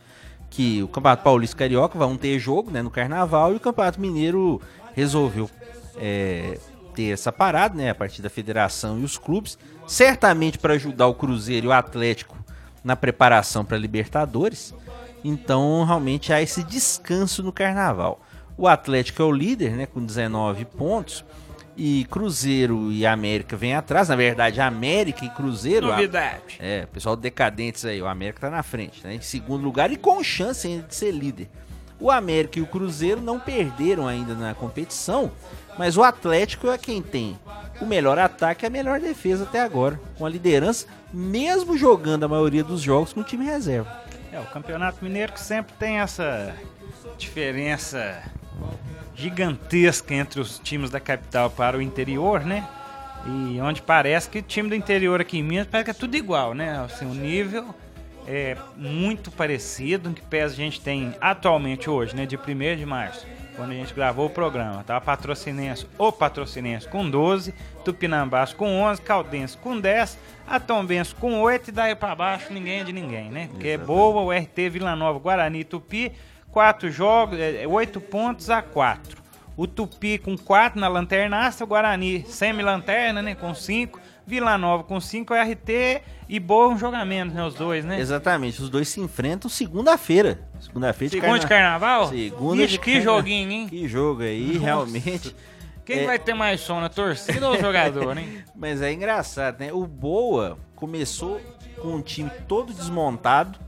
que 0.51 0.83
o 0.83 0.89
Campeonato 0.89 1.23
Paulista 1.23 1.57
Carioca 1.57 1.97
vão 1.97 2.17
ter 2.17 2.39
jogo 2.39 2.71
né, 2.71 2.83
no 2.83 2.91
Carnaval 2.91 3.53
e 3.53 3.57
o 3.57 3.61
Campeonato 3.61 4.01
Mineiro 4.01 4.61
resolveu 4.95 5.49
é, 5.97 6.59
ter 6.95 7.13
essa 7.13 7.31
parada, 7.31 7.75
né, 7.75 7.91
a 7.91 7.95
partir 7.95 8.21
da 8.21 8.29
federação 8.29 8.99
e 8.99 9.05
os 9.05 9.17
clubes, 9.17 9.57
certamente 9.87 10.59
para 10.59 10.75
ajudar 10.75 11.07
o 11.07 11.15
Cruzeiro 11.15 11.67
e 11.67 11.69
o 11.69 11.73
Atlético 11.73 12.37
na 12.83 12.97
preparação 12.97 13.65
para 13.65 13.79
Libertadores. 13.79 14.75
Então, 15.23 15.85
realmente 15.85 16.33
há 16.33 16.43
esse 16.43 16.63
descanso 16.65 17.43
no 17.43 17.53
Carnaval. 17.53 18.21
O 18.57 18.67
Atlético 18.67 19.23
é 19.23 19.25
o 19.25 19.33
líder, 19.33 19.73
né, 19.73 19.87
com 19.87 20.05
19 20.05 20.65
pontos. 20.65 21.25
E 21.83 22.05
Cruzeiro 22.11 22.93
e 22.93 23.07
América 23.07 23.57
vêm 23.57 23.75
atrás. 23.75 24.11
Na 24.11 24.15
verdade, 24.17 24.61
América 24.61 25.25
e 25.25 25.31
Cruzeiro. 25.31 25.87
a- 25.87 25.97
Novidade. 25.97 26.57
é, 26.59 26.85
pessoal 26.85 27.17
decadentes 27.17 27.87
aí. 27.87 28.03
O 28.03 28.07
América 28.07 28.39
tá 28.41 28.51
na 28.51 28.63
frente, 28.63 29.01
né? 29.03 29.15
Em 29.15 29.21
segundo 29.23 29.65
lugar 29.65 29.91
e 29.91 29.97
com 29.97 30.23
chance 30.23 30.67
ainda 30.67 30.87
de 30.87 30.95
ser 30.95 31.11
líder. 31.11 31.49
O 31.99 32.11
América 32.11 32.59
e 32.59 32.63
o 32.63 32.67
Cruzeiro 32.67 33.23
não 33.23 33.41
perderam 33.41 34.07
ainda 34.07 34.35
na 34.35 34.53
competição, 34.55 35.33
mas 35.79 35.97
o 35.97 36.03
Atlético 36.03 36.69
é 36.69 36.77
quem 36.77 37.01
tem 37.01 37.39
o 37.81 37.87
melhor 37.87 38.19
ataque 38.19 38.65
e 38.65 38.67
a 38.67 38.71
melhor 38.71 39.01
defesa 39.01 39.45
até 39.45 39.61
agora, 39.63 39.99
com 40.19 40.27
a 40.27 40.29
liderança, 40.29 40.87
mesmo 41.13 41.79
jogando 41.79 42.25
a 42.25 42.29
maioria 42.29 42.63
dos 42.63 42.83
jogos 42.83 43.13
com 43.15 43.21
o 43.21 43.25
time 43.25 43.47
reserva. 43.47 43.91
É, 44.31 44.39
o 44.39 44.45
Campeonato 44.45 45.03
Mineiro 45.03 45.33
que 45.33 45.41
sempre 45.41 45.73
tem 45.79 45.99
essa 45.99 46.55
diferença 47.19 48.23
gigantesca 49.21 50.15
entre 50.15 50.41
os 50.41 50.59
times 50.59 50.91
da 50.91 50.99
capital 50.99 51.51
para 51.51 51.77
o 51.77 51.83
interior, 51.83 52.41
né? 52.41 52.67
E 53.27 53.61
onde 53.61 53.83
parece 53.83 54.31
que 54.31 54.39
o 54.39 54.43
time 54.43 54.69
do 54.69 54.75
interior 54.75 55.21
aqui 55.21 55.39
em 55.39 55.43
Minas 55.43 55.67
parece 55.67 55.85
que 55.85 55.91
é 55.91 55.95
tudo 55.95 56.17
igual, 56.17 56.55
né? 56.55 56.81
Assim, 56.85 57.05
o 57.05 57.15
nível 57.15 57.75
é 58.27 58.57
muito 58.77 59.31
parecido, 59.31 60.09
em 60.09 60.15
que 60.15 60.23
pés 60.23 60.53
a 60.53 60.55
gente 60.55 60.81
tem 60.81 61.15
atualmente 61.21 61.91
hoje, 61.91 62.17
né? 62.17 62.25
De 62.25 62.37
1 62.37 62.77
de 62.77 62.87
março, 62.87 63.27
quando 63.57 63.73
a 63.73 63.75
gente 63.75 63.93
gravou 63.93 64.27
o 64.27 64.31
programa. 64.31 64.83
Tava 64.85 65.01
Patrocinense, 65.03 65.87
o 65.99 66.11
Patrocinense 66.11 66.89
com 66.89 67.09
12, 67.09 67.55
Tupinambás 67.85 68.55
com 68.55 68.81
11, 68.81 69.03
Caldense 69.03 69.57
com 69.59 69.79
10, 69.79 70.19
Atombense 70.47 71.15
com 71.15 71.41
8 71.41 71.69
e 71.69 71.73
daí 71.73 71.95
pra 71.95 72.15
baixo 72.15 72.53
ninguém 72.53 72.81
é 72.81 72.85
de 72.85 72.93
ninguém, 72.93 73.31
né? 73.31 73.49
Porque 73.51 73.69
é 73.69 73.79
boa, 73.79 74.23
o 74.23 74.33
RT 74.33 74.71
Vila 74.71 74.97
Nova, 74.97 75.19
Guarani 75.19 75.61
e 75.61 75.65
Tupi, 75.65 76.13
4 76.53 76.91
jogos, 76.91 77.39
8 77.69 78.01
pontos 78.01 78.51
a 78.51 78.61
4. 78.63 79.21
O 79.57 79.67
Tupi 79.67 80.17
com 80.19 80.37
4 80.39 80.81
na 80.81 80.89
lanternaça, 80.89 81.65
o 81.65 81.67
Guarani 81.67 82.25
semi-lanterna, 82.27 83.21
né? 83.23 83.35
Com 83.35 83.55
5. 83.55 84.01
Vila 84.27 84.57
Nova 84.57 84.85
com 84.85 85.01
5, 85.01 85.35
o 85.35 85.37
RT 85.37 86.03
e 86.29 86.39
Boa 86.39 86.69
um 86.69 86.79
jogamento, 86.79 87.35
né? 87.35 87.45
Os 87.45 87.55
dois, 87.55 87.85
né? 87.85 87.99
Exatamente, 87.99 88.63
os 88.63 88.71
dois 88.71 88.89
se 88.89 89.01
enfrentam 89.01 89.51
segunda-feira. 89.51 90.49
Segunda-feira 90.61 91.11
de 91.17 91.21
Segunda 91.21 91.39
de 91.41 91.47
carnaval? 91.49 92.09
Segunda 92.09 92.57
Vixe, 92.63 92.73
de 92.75 92.79
que 92.79 92.93
carna- 92.93 93.05
joguinho, 93.05 93.51
hein? 93.51 93.69
Que 93.69 93.89
jogo 93.89 94.23
aí, 94.23 94.57
realmente. 94.57 95.35
Quem 95.85 96.01
É. 96.01 96.07
vai 96.07 96.19
ter 96.19 96.33
mais 96.35 96.61
sono, 96.61 96.87
a 96.87 96.89
torcida 96.89 97.49
ou 97.49 97.57
o 97.57 97.61
jogador, 97.61 98.17
hein? 98.17 98.45
Mas 98.55 98.81
é 98.81 98.93
engraçado, 98.93 99.59
né? 99.59 99.73
O 99.73 99.85
Boa 99.85 100.57
começou 100.77 101.41
com 101.83 101.97
um 101.97 102.03
time 102.03 102.31
todo 102.47 102.73
desmontado 102.73 103.59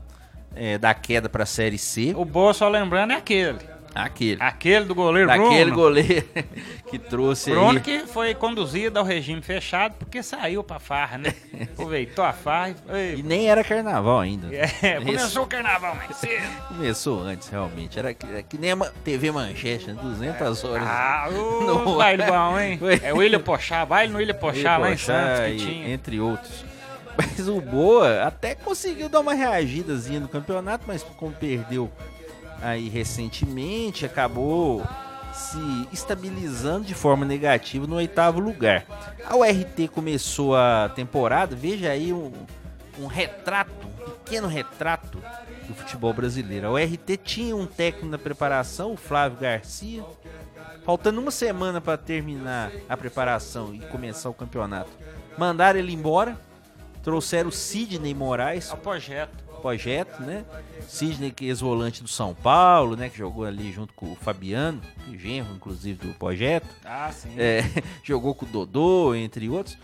é, 0.55 0.77
da 0.77 0.93
queda 0.93 1.27
pra 1.29 1.45
Série 1.45 1.77
C. 1.77 2.13
O 2.15 2.25
Boa, 2.25 2.53
só 2.53 2.67
lembrando, 2.69 3.11
é 3.13 3.15
aquele. 3.15 3.59
Aquele. 3.95 4.41
Aquele 4.41 4.85
do 4.85 4.95
goleiro 4.95 5.27
Daquele 5.27 5.65
Bruno. 5.65 5.75
goleiro 5.75 6.25
que 6.89 6.97
trouxe 6.97 7.51
Bruno 7.51 7.73
aí. 7.73 7.79
que 7.79 7.99
foi 8.07 8.33
conduzido 8.33 8.97
ao 8.97 9.05
regime 9.05 9.39
fechado 9.39 9.93
porque 9.99 10.23
saiu 10.23 10.63
pra 10.63 10.79
farra, 10.79 11.19
né? 11.19 11.31
Aproveitou 11.73 12.25
a 12.25 12.33
farra 12.33 12.73
e... 12.91 13.19
E 13.19 13.21
nem 13.21 13.47
era 13.47 13.63
carnaval 13.63 14.19
ainda. 14.21 14.47
É, 14.51 14.95
começou 14.95 15.43
o 15.43 15.45
carnaval 15.45 15.95
mais 15.95 16.15
cedo. 16.17 16.41
Começou 16.69 17.21
antes, 17.21 17.47
realmente. 17.49 17.99
Era 17.99 18.15
que, 18.15 18.25
era 18.25 18.41
que 18.41 18.57
nem 18.57 18.71
a 18.71 18.77
TV 19.03 19.29
Manchete, 19.31 19.91
né? 19.91 19.97
200 20.01 20.63
horas. 20.63 20.87
Ah, 20.87 21.29
o 21.31 21.63
No 21.63 21.95
baile 21.95 22.23
bom, 22.23 22.59
hein? 22.59 22.79
É 23.03 23.13
o 23.13 23.17
William 23.17 23.41
Pochá, 23.41 23.85
baile 23.85 24.11
no 24.11 24.17
William 24.17 24.33
Pochá 24.33 24.77
lá 24.77 24.89
em 24.89 24.93
Pochá 24.93 25.05
Santos 25.05 25.45
que 25.45 25.51
e- 25.51 25.57
tinha. 25.67 25.89
Entre 25.93 26.19
outros. 26.19 26.65
Mas 27.17 27.47
o 27.47 27.61
Boa 27.61 28.23
até 28.23 28.55
conseguiu 28.55 29.09
dar 29.09 29.19
uma 29.19 29.33
reagidazinha 29.33 30.19
no 30.19 30.27
campeonato, 30.27 30.85
mas 30.87 31.03
como 31.03 31.31
perdeu 31.33 31.91
aí 32.61 32.89
recentemente, 32.89 34.05
acabou 34.05 34.81
se 35.33 35.87
estabilizando 35.91 36.85
de 36.85 36.93
forma 36.93 37.25
negativa 37.25 37.87
no 37.87 37.95
oitavo 37.95 38.39
lugar. 38.39 38.85
A 39.25 39.35
URT 39.35 39.89
começou 39.93 40.55
a 40.55 40.89
temporada, 40.95 41.55
veja 41.55 41.89
aí 41.89 42.13
um, 42.13 42.31
um 42.99 43.07
retrato, 43.07 43.71
um 43.85 44.11
pequeno 44.11 44.47
retrato 44.47 45.19
do 45.67 45.73
futebol 45.73 46.13
brasileiro. 46.13 46.67
A 46.67 46.71
URT 46.71 47.17
tinha 47.23 47.55
um 47.55 47.65
técnico 47.65 48.07
na 48.07 48.17
preparação, 48.17 48.93
o 48.93 48.97
Flávio 48.97 49.39
Garcia, 49.39 50.03
faltando 50.85 51.19
uma 51.19 51.31
semana 51.31 51.81
para 51.81 51.97
terminar 51.97 52.71
a 52.87 52.95
preparação 52.95 53.73
e 53.73 53.79
começar 53.79 54.29
o 54.29 54.33
campeonato. 54.33 54.91
Mandaram 55.37 55.79
ele 55.79 55.93
embora, 55.93 56.37
trouxeram 57.03 57.49
o 57.49 57.51
Sidney 57.51 58.13
Moraes, 58.13 58.69
É 58.71 58.73
o 58.73 58.77
projeto. 58.77 59.43
projeto, 59.61 60.21
né? 60.21 60.43
Sidney, 60.87 61.31
que 61.31 61.45
é 61.45 61.47
ex-volante 61.49 62.01
do 62.01 62.07
São 62.09 62.33
Paulo, 62.33 62.95
né? 62.95 63.09
Que 63.09 63.17
jogou 63.17 63.45
ali 63.45 63.71
junto 63.71 63.93
com 63.93 64.11
o 64.11 64.15
Fabiano, 64.15 64.81
é 65.13 65.17
genro, 65.17 65.53
inclusive, 65.55 66.07
do 66.07 66.13
projeto. 66.15 66.67
Ah, 66.83 67.11
sim. 67.11 67.29
É, 67.37 67.61
jogou 68.03 68.33
com 68.33 68.45
o 68.45 68.49
Dodô, 68.49 69.13
entre 69.13 69.47
outros. 69.49 69.77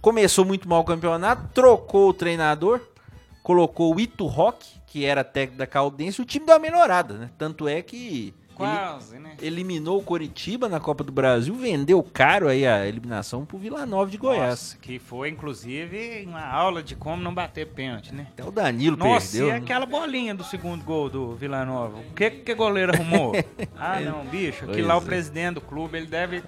Começou 0.00 0.44
muito 0.44 0.68
mal 0.68 0.80
o 0.80 0.84
campeonato, 0.84 1.48
trocou 1.54 2.10
o 2.10 2.14
treinador, 2.14 2.80
colocou 3.42 3.94
o 3.94 3.98
Ito 4.00 4.26
Rock, 4.26 4.66
que 4.86 5.04
era 5.04 5.24
técnico 5.24 5.58
da 5.58 5.66
Caldense, 5.66 6.20
e 6.20 6.22
o 6.22 6.26
time 6.26 6.44
deu 6.46 6.54
uma 6.54 6.60
melhorada, 6.60 7.14
né? 7.14 7.30
Tanto 7.38 7.66
é 7.66 7.80
que 7.82 8.34
Quase, 8.54 9.18
né? 9.18 9.36
eliminou 9.42 9.98
o 9.98 10.02
Coritiba 10.02 10.68
na 10.68 10.80
Copa 10.80 11.04
do 11.04 11.12
Brasil, 11.12 11.54
vendeu 11.54 12.02
caro 12.02 12.48
aí 12.48 12.66
a 12.66 12.86
eliminação 12.86 13.44
pro 13.44 13.58
Vila 13.58 13.84
Nova 13.84 14.10
de 14.10 14.16
Goiás. 14.16 14.48
Nossa, 14.48 14.78
que 14.78 14.98
foi, 14.98 15.28
inclusive, 15.28 16.24
uma 16.26 16.44
aula 16.44 16.82
de 16.82 16.94
como 16.94 17.22
não 17.22 17.34
bater 17.34 17.66
pênalti, 17.66 18.14
né? 18.14 18.28
Até 18.32 18.44
o 18.44 18.50
Danilo 18.50 18.96
Nossa, 18.96 19.32
perdeu. 19.32 19.48
e 19.48 19.52
né? 19.52 19.56
aquela 19.58 19.86
bolinha 19.86 20.34
do 20.34 20.44
segundo 20.44 20.84
gol 20.84 21.08
do 21.08 21.34
Vila 21.34 21.64
Nova? 21.64 21.98
O 21.98 22.14
que 22.14 22.30
que 22.30 22.54
goleiro 22.54 22.92
arrumou? 22.94 23.32
ah, 23.76 24.00
não, 24.00 24.24
bicho, 24.24 24.66
que 24.66 24.82
lá 24.82 24.96
o 24.96 25.02
é. 25.02 25.04
presidente 25.04 25.54
do 25.54 25.60
clube, 25.60 25.98
ele 25.98 26.06
deve... 26.06 26.42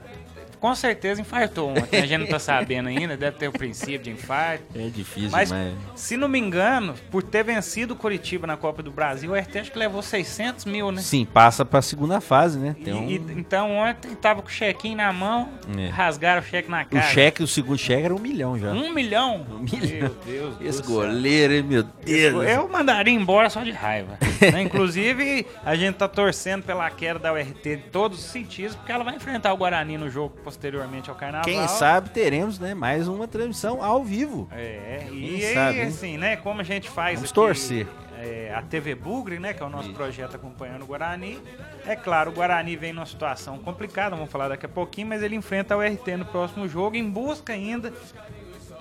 Com 0.66 0.74
certeza 0.74 1.20
infartou 1.20 1.70
ontem, 1.70 1.98
a 2.00 2.06
gente 2.06 2.18
não 2.22 2.26
tá 2.26 2.40
sabendo 2.40 2.88
ainda, 2.88 3.16
deve 3.16 3.36
ter 3.36 3.46
o 3.46 3.52
princípio 3.52 4.00
de 4.00 4.10
infarto. 4.10 4.64
É 4.74 4.88
difícil, 4.88 5.30
Mas, 5.30 5.48
mas... 5.52 5.74
se 5.94 6.16
não 6.16 6.26
me 6.28 6.40
engano, 6.40 6.94
por 7.08 7.22
ter 7.22 7.44
vencido 7.44 7.94
o 7.94 7.96
Curitiba 7.96 8.48
na 8.48 8.56
Copa 8.56 8.82
do 8.82 8.90
Brasil, 8.90 9.30
o 9.30 9.34
RT 9.36 9.58
acho 9.60 9.70
que 9.70 9.78
levou 9.78 10.02
600 10.02 10.64
mil, 10.64 10.90
né? 10.90 11.00
Sim, 11.02 11.24
passa 11.24 11.64
pra 11.64 11.80
segunda 11.80 12.20
fase, 12.20 12.58
né? 12.58 12.74
E- 12.84 12.92
um... 12.92 13.08
e- 13.08 13.14
então 13.36 13.70
ontem 13.76 14.12
tava 14.16 14.42
com 14.42 14.48
o 14.48 14.50
chequinho 14.50 14.96
na 14.96 15.12
mão, 15.12 15.50
É. 15.78 15.86
rasgaram 15.88 16.40
o 16.42 16.44
cheque 16.44 16.68
na 16.68 16.82
O 16.82 16.86
cara. 16.86 17.06
cheque, 17.12 17.44
o 17.44 17.46
segundo 17.46 17.78
cheque 17.78 18.02
era 18.02 18.14
um 18.14 18.18
milhão 18.18 18.58
já. 18.58 18.72
Um 18.72 18.92
milhão? 18.92 19.46
Um 19.48 19.58
milhão. 19.60 20.00
Meu 20.00 20.16
Deus 20.26 20.54
Esse 20.60 20.82
do 20.82 20.86
céu. 20.88 20.96
goleiro, 20.96 21.52
hein, 21.54 21.62
meu 21.62 21.84
Deus. 21.84 22.44
Eu 22.44 22.68
mandaria 22.68 23.14
embora 23.14 23.48
só 23.48 23.62
de 23.62 23.70
raiva. 23.70 24.18
né? 24.52 24.62
Inclusive, 24.62 25.46
a 25.64 25.76
gente 25.76 25.94
tá 25.94 26.08
torcendo 26.08 26.64
pela 26.64 26.90
queda 26.90 27.20
da 27.20 27.32
URT 27.32 27.64
em 27.66 27.78
todos 27.78 28.18
os 28.18 28.24
sentidos, 28.24 28.74
porque 28.74 28.90
ela 28.90 29.04
vai 29.04 29.14
enfrentar 29.14 29.52
o 29.52 29.56
Guarani 29.56 29.96
no 29.96 30.10
jogo 30.10 30.34
posteriormente 30.56 31.10
ao 31.10 31.16
Carnaval. 31.16 31.44
Quem 31.44 31.68
sabe 31.68 32.10
teremos, 32.10 32.58
né, 32.58 32.74
mais 32.74 33.06
uma 33.06 33.28
transmissão 33.28 33.82
ao 33.82 34.02
vivo. 34.02 34.48
É, 34.50 35.06
e 35.12 35.38
Quem 35.40 35.54
sabe, 35.54 35.78
hein? 35.78 35.86
assim, 35.86 36.16
né, 36.18 36.36
como 36.36 36.60
a 36.60 36.64
gente 36.64 36.88
faz 36.88 37.16
Vamos 37.16 37.30
aqui, 37.30 37.34
torcer. 37.34 37.86
é, 38.18 38.52
a 38.54 38.62
TV 38.62 38.94
Bugre, 38.94 39.38
né, 39.38 39.52
que 39.52 39.62
é 39.62 39.66
o 39.66 39.68
nosso 39.68 39.88
Isso. 39.88 39.96
projeto 39.96 40.34
acompanhando 40.34 40.82
o 40.82 40.86
Guarani. 40.86 41.38
É 41.86 41.94
claro, 41.94 42.30
o 42.30 42.34
Guarani 42.34 42.74
vem 42.74 42.92
numa 42.92 43.06
situação 43.06 43.58
complicada, 43.58 44.16
vamos 44.16 44.30
falar 44.30 44.48
daqui 44.48 44.66
a 44.66 44.68
pouquinho, 44.68 45.08
mas 45.08 45.22
ele 45.22 45.36
enfrenta 45.36 45.76
o 45.76 45.80
RT 45.80 46.16
no 46.16 46.24
próximo 46.24 46.66
jogo 46.66 46.96
em 46.96 47.08
busca 47.08 47.52
ainda 47.52 47.92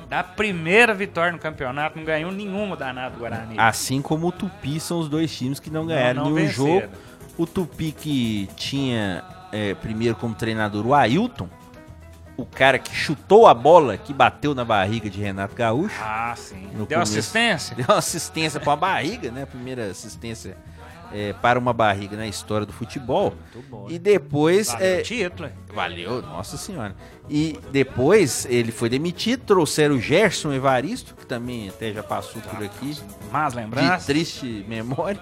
da 0.08 0.24
primeira 0.24 0.94
vitória 0.94 1.32
no 1.32 1.40
campeonato. 1.40 1.98
Não 1.98 2.06
ganhou 2.06 2.32
nenhuma 2.32 2.76
danada 2.76 3.16
do 3.16 3.20
Guarani. 3.20 3.56
Assim 3.58 4.02
como 4.02 4.28
o 4.28 4.32
Tupi 4.32 4.80
são 4.80 5.00
os 5.00 5.10
dois 5.10 5.36
times 5.36 5.60
que 5.60 5.70
não 5.70 5.86
ganharam 5.86 6.24
não 6.26 6.32
nenhum 6.32 6.48
venceram. 6.48 6.82
jogo. 6.82 6.94
O 7.38 7.46
Tupi 7.46 7.92
que 7.92 8.48
tinha 8.56 9.24
é, 9.52 9.74
primeiro 9.74 10.16
como 10.16 10.34
treinador 10.36 10.86
o 10.86 10.94
Ailton, 10.94 11.50
o 12.38 12.46
cara 12.46 12.78
que 12.78 12.94
chutou 12.94 13.48
a 13.48 13.54
bola 13.54 13.98
que 13.98 14.14
bateu 14.14 14.54
na 14.54 14.66
barriga 14.66 15.10
de 15.10 15.22
Renato 15.22 15.56
Gaúcho. 15.56 16.00
Ah, 16.02 16.34
sim. 16.36 16.68
Deu 16.74 16.86
começo. 16.86 17.02
assistência? 17.18 17.76
Deu 17.76 17.96
assistência 17.96 18.60
para 18.60 18.74
a 18.74 18.78
barriga, 18.78 19.32
né? 19.32 19.44
A 19.44 19.48
primeira 19.48 19.88
assistência 19.88 20.58
é, 21.14 21.34
para 21.34 21.58
uma 21.58 21.72
barriga 21.72 22.18
na 22.18 22.28
história 22.28 22.66
do 22.66 22.74
futebol. 22.74 23.34
Muito 23.54 23.70
bom. 23.70 23.88
E 23.90 23.98
depois. 23.98 24.68
Valeu 24.68 24.88
é, 24.88 25.00
o 25.00 25.04
título. 25.04 25.50
Valeu, 25.74 26.22
nossa 26.22 26.58
senhora. 26.58 26.96
E 27.30 27.58
depois 27.72 28.46
ele 28.50 28.72
foi 28.72 28.90
demitido, 28.90 29.44
trouxeram 29.46 29.96
o 29.96 30.00
Gerson 30.00 30.54
Evaristo, 30.54 31.16
que 31.16 31.26
também 31.26 31.70
até 31.70 31.92
já 31.92 32.04
passou 32.04 32.42
por 32.42 32.64
aqui, 32.64 32.98
Más 33.32 33.54
de 33.54 33.60
lembranças. 33.60 34.06
triste 34.06 34.66
memória, 34.68 35.20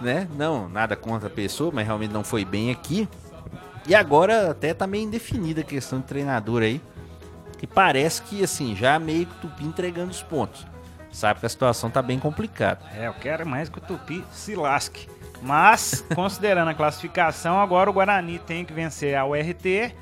né? 0.00 0.26
Não, 0.36 0.68
nada 0.68 0.96
contra 0.96 1.28
a 1.28 1.30
pessoa, 1.30 1.70
mas 1.72 1.86
realmente 1.86 2.12
não 2.12 2.24
foi 2.24 2.44
bem 2.44 2.70
aqui. 2.70 3.08
E 3.86 3.94
agora 3.94 4.50
até 4.50 4.72
tá 4.72 4.86
meio 4.86 5.04
indefinida 5.04 5.60
a 5.60 5.64
questão 5.64 6.00
de 6.00 6.06
treinador 6.06 6.62
aí. 6.62 6.80
Que 7.58 7.66
parece 7.66 8.22
que, 8.22 8.42
assim, 8.42 8.74
já 8.74 8.98
meio 8.98 9.26
que 9.26 9.32
o 9.32 9.48
Tupi 9.48 9.64
entregando 9.64 10.10
os 10.10 10.22
pontos. 10.22 10.66
Sabe 11.10 11.40
que 11.40 11.46
a 11.46 11.48
situação 11.48 11.88
tá 11.90 12.02
bem 12.02 12.18
complicada. 12.18 12.80
É, 12.96 13.06
eu 13.06 13.14
quero 13.14 13.46
mais 13.46 13.68
que 13.68 13.78
o 13.78 13.80
Tupi 13.80 14.24
se 14.32 14.54
lasque. 14.54 15.08
Mas, 15.40 16.04
considerando 16.14 16.68
a 16.68 16.74
classificação, 16.74 17.60
agora 17.60 17.88
o 17.88 17.92
Guarani 17.92 18.38
tem 18.38 18.64
que 18.64 18.72
vencer 18.72 19.14
a 19.14 19.24
URT 19.24 19.94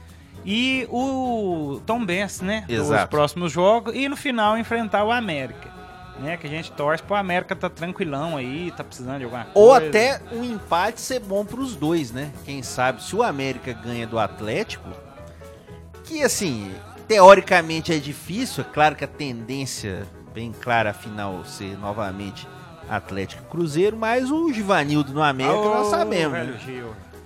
e 0.44 0.86
o 0.90 1.80
Tom 1.86 2.04
Benz, 2.04 2.40
né? 2.40 2.64
Exato. 2.68 3.10
próximos 3.10 3.52
jogos. 3.52 3.94
E 3.94 4.08
no 4.08 4.16
final 4.16 4.56
enfrentar 4.56 5.04
o 5.04 5.12
América. 5.12 5.71
Né, 6.18 6.36
que 6.36 6.46
a 6.46 6.50
gente 6.50 6.70
torce 6.72 7.02
pro 7.02 7.16
América 7.16 7.56
tá 7.56 7.70
tranquilão 7.70 8.36
aí, 8.36 8.70
tá 8.76 8.84
precisando 8.84 9.18
de 9.18 9.24
alguma 9.24 9.44
coisa. 9.44 9.58
Ou 9.58 9.72
até 9.72 10.20
um 10.30 10.44
empate 10.44 11.00
ser 11.00 11.20
bom 11.20 11.44
pros 11.44 11.74
dois, 11.74 12.12
né? 12.12 12.30
Quem 12.44 12.62
sabe, 12.62 13.02
se 13.02 13.16
o 13.16 13.22
América 13.22 13.72
ganha 13.72 14.06
do 14.06 14.18
Atlético, 14.18 14.88
que 16.04 16.22
assim, 16.22 16.70
teoricamente 17.08 17.92
é 17.92 17.98
difícil, 17.98 18.62
é 18.62 18.72
claro 18.72 18.94
que 18.94 19.04
a 19.04 19.08
tendência 19.08 20.06
bem 20.34 20.52
clara 20.52 20.90
afinal 20.90 21.44
ser 21.44 21.78
novamente 21.78 22.46
Atlético 22.88 23.42
e 23.42 23.50
Cruzeiro, 23.50 23.96
mas 23.96 24.30
o 24.30 24.52
Givanildo 24.52 25.12
no 25.12 25.22
América 25.22 25.64
nós 25.64 25.88
Ô, 25.88 25.90
sabemos, 25.90 26.32
né? 26.32 26.58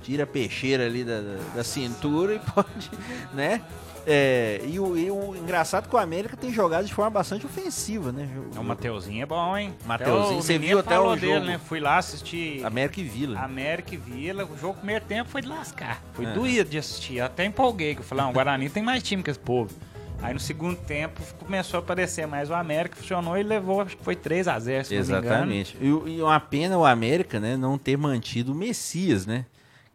Tira 0.02 0.22
a 0.22 0.26
peixeira 0.26 0.86
ali 0.86 1.02
da, 1.02 1.20
da, 1.20 1.38
da 1.56 1.64
cintura 1.64 2.34
e 2.34 2.38
pode, 2.52 2.90
né? 3.34 3.62
É, 4.08 4.60
e, 4.64 4.78
o, 4.78 4.96
e 4.96 5.10
o 5.10 5.34
engraçado 5.36 5.86
é 5.86 5.88
que 5.88 5.94
o 5.96 5.98
América 5.98 6.36
tem 6.36 6.52
jogado 6.52 6.86
de 6.86 6.94
forma 6.94 7.10
bastante 7.10 7.44
ofensiva, 7.44 8.12
né? 8.12 8.28
O 8.56 8.62
Mateuzinho 8.62 9.20
é 9.22 9.26
bom, 9.26 9.56
hein? 9.56 9.75
Mateuzinho, 9.84 10.40
você 10.40 10.56
viu 10.58 10.78
até 10.78 10.96
o 10.98 11.16
dele, 11.16 11.34
jogo. 11.34 11.46
né? 11.46 11.58
Fui 11.58 11.80
lá 11.80 11.98
assistir 11.98 12.64
América 12.64 13.00
e 13.00 13.04
Vila. 13.04 13.40
América 13.40 13.94
e 13.94 13.98
Vila. 13.98 14.44
O 14.44 14.56
jogo 14.56 14.75
primeiro 14.75 15.04
tempo 15.04 15.28
foi 15.28 15.42
de 15.42 15.48
lascar. 15.48 16.00
Foi 16.12 16.25
É. 16.25 16.32
doído 16.32 16.70
de 16.70 16.78
assistir. 16.78 17.16
Eu 17.16 17.25
até 17.25 17.44
empolguei, 17.44 17.94
que 17.96 18.00
eu 18.00 18.04
falei, 18.04 18.25
ah, 18.25 18.28
o 18.28 18.32
Guarani 18.32 18.70
tem 18.70 18.82
mais 18.82 19.02
time 19.02 19.25
que 19.25 19.30
esse 19.30 19.40
povo. 19.40 19.75
Aí 20.22 20.32
no 20.32 20.40
segundo 20.40 20.76
tempo 20.76 21.20
começou 21.38 21.78
a 21.78 21.82
aparecer 21.82 22.26
mais 22.26 22.48
o 22.48 22.54
América, 22.54 22.96
funcionou 22.96 23.36
e 23.36 23.42
levou, 23.42 23.82
acho 23.82 23.96
que 23.96 24.04
foi 24.04 24.14
3 24.16 24.48
a 24.48 24.58
0 24.58 24.84
se 24.84 24.94
não 24.94 25.00
me 25.02 25.06
engano. 25.08 25.26
Exatamente. 25.26 25.76
E, 25.80 25.86
e 25.86 26.22
uma 26.22 26.40
pena 26.40 26.78
o 26.78 26.86
América, 26.86 27.38
né, 27.38 27.56
não 27.56 27.76
ter 27.76 27.98
mantido 27.98 28.52
o 28.52 28.54
Messias, 28.54 29.26
né? 29.26 29.44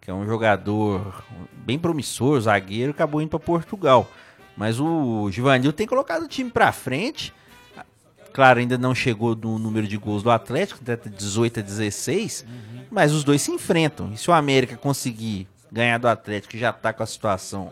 Que 0.01 0.09
é 0.09 0.13
um 0.13 0.25
jogador 0.25 1.23
bem 1.53 1.77
promissor, 1.77 2.41
zagueiro, 2.41 2.91
acabou 2.91 3.21
indo 3.21 3.29
para 3.29 3.39
Portugal. 3.39 4.09
Mas 4.57 4.79
o 4.79 5.29
Givanil 5.31 5.71
tem 5.71 5.87
colocado 5.87 6.23
o 6.23 6.27
time 6.27 6.49
para 6.49 6.71
frente. 6.71 7.33
Claro, 8.33 8.59
ainda 8.59 8.77
não 8.77 8.95
chegou 8.95 9.35
no 9.35 9.59
número 9.59 9.85
de 9.87 9.97
gols 9.97 10.23
do 10.23 10.31
Atlético, 10.31 10.79
tá 10.83 10.95
18 10.95 11.59
a 11.59 11.63
16, 11.63 12.45
mas 12.89 13.11
os 13.11 13.23
dois 13.25 13.41
se 13.41 13.51
enfrentam. 13.51 14.11
E 14.13 14.17
se 14.17 14.29
o 14.29 14.33
América 14.33 14.77
conseguir 14.77 15.47
ganhar 15.71 15.97
do 15.97 16.07
Atlético, 16.07 16.51
que 16.51 16.57
já 16.57 16.71
tá 16.71 16.93
com 16.93 17.03
a 17.03 17.05
situação 17.05 17.71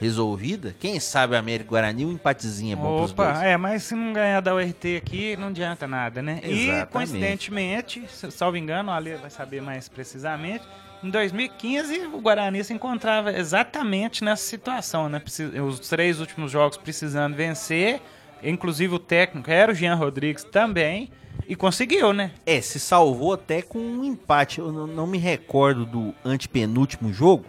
resolvida, 0.00 0.74
quem 0.80 0.98
sabe 0.98 1.34
o 1.34 1.38
América 1.38 1.68
e 1.68 1.70
Guarani, 1.70 2.06
um 2.06 2.12
empatezinho 2.12 2.72
é 2.72 2.76
bom 2.76 2.98
pros 2.98 3.12
dois. 3.12 3.28
Opa, 3.30 3.44
é, 3.44 3.56
mas 3.56 3.82
se 3.82 3.94
não 3.94 4.12
ganhar 4.12 4.40
da 4.40 4.54
URT 4.54 4.96
aqui, 4.96 5.36
não 5.36 5.48
adianta 5.48 5.86
nada, 5.86 6.22
né? 6.22 6.40
E, 6.42 6.68
Exatamente. 6.68 6.86
coincidentemente, 6.92 8.04
se- 8.08 8.30
salvo 8.30 8.56
engano, 8.56 8.90
o 8.90 8.92
Ale 8.94 9.16
vai 9.16 9.28
saber 9.30 9.60
mais 9.60 9.88
precisamente, 9.88 10.64
em 11.02 11.10
2015 11.10 12.06
o 12.12 12.20
Guarani 12.20 12.62
se 12.64 12.72
encontrava 12.72 13.32
exatamente 13.32 14.24
nessa 14.24 14.42
situação, 14.42 15.08
né? 15.08 15.22
Os 15.66 15.80
três 15.80 16.20
últimos 16.20 16.50
jogos 16.50 16.76
precisando 16.76 17.36
vencer, 17.36 18.00
inclusive 18.42 18.94
o 18.94 18.98
técnico 18.98 19.50
era 19.50 19.72
o 19.72 19.74
Jean 19.74 19.94
Rodrigues 19.94 20.44
também, 20.44 21.10
e 21.46 21.56
conseguiu, 21.56 22.12
né? 22.12 22.32
É, 22.44 22.60
se 22.60 22.78
salvou 22.78 23.32
até 23.32 23.62
com 23.62 23.78
um 23.78 24.04
empate. 24.04 24.58
Eu 24.58 24.70
não 24.70 25.06
me 25.06 25.16
recordo 25.16 25.86
do 25.86 26.14
antepenúltimo 26.24 27.12
jogo, 27.12 27.46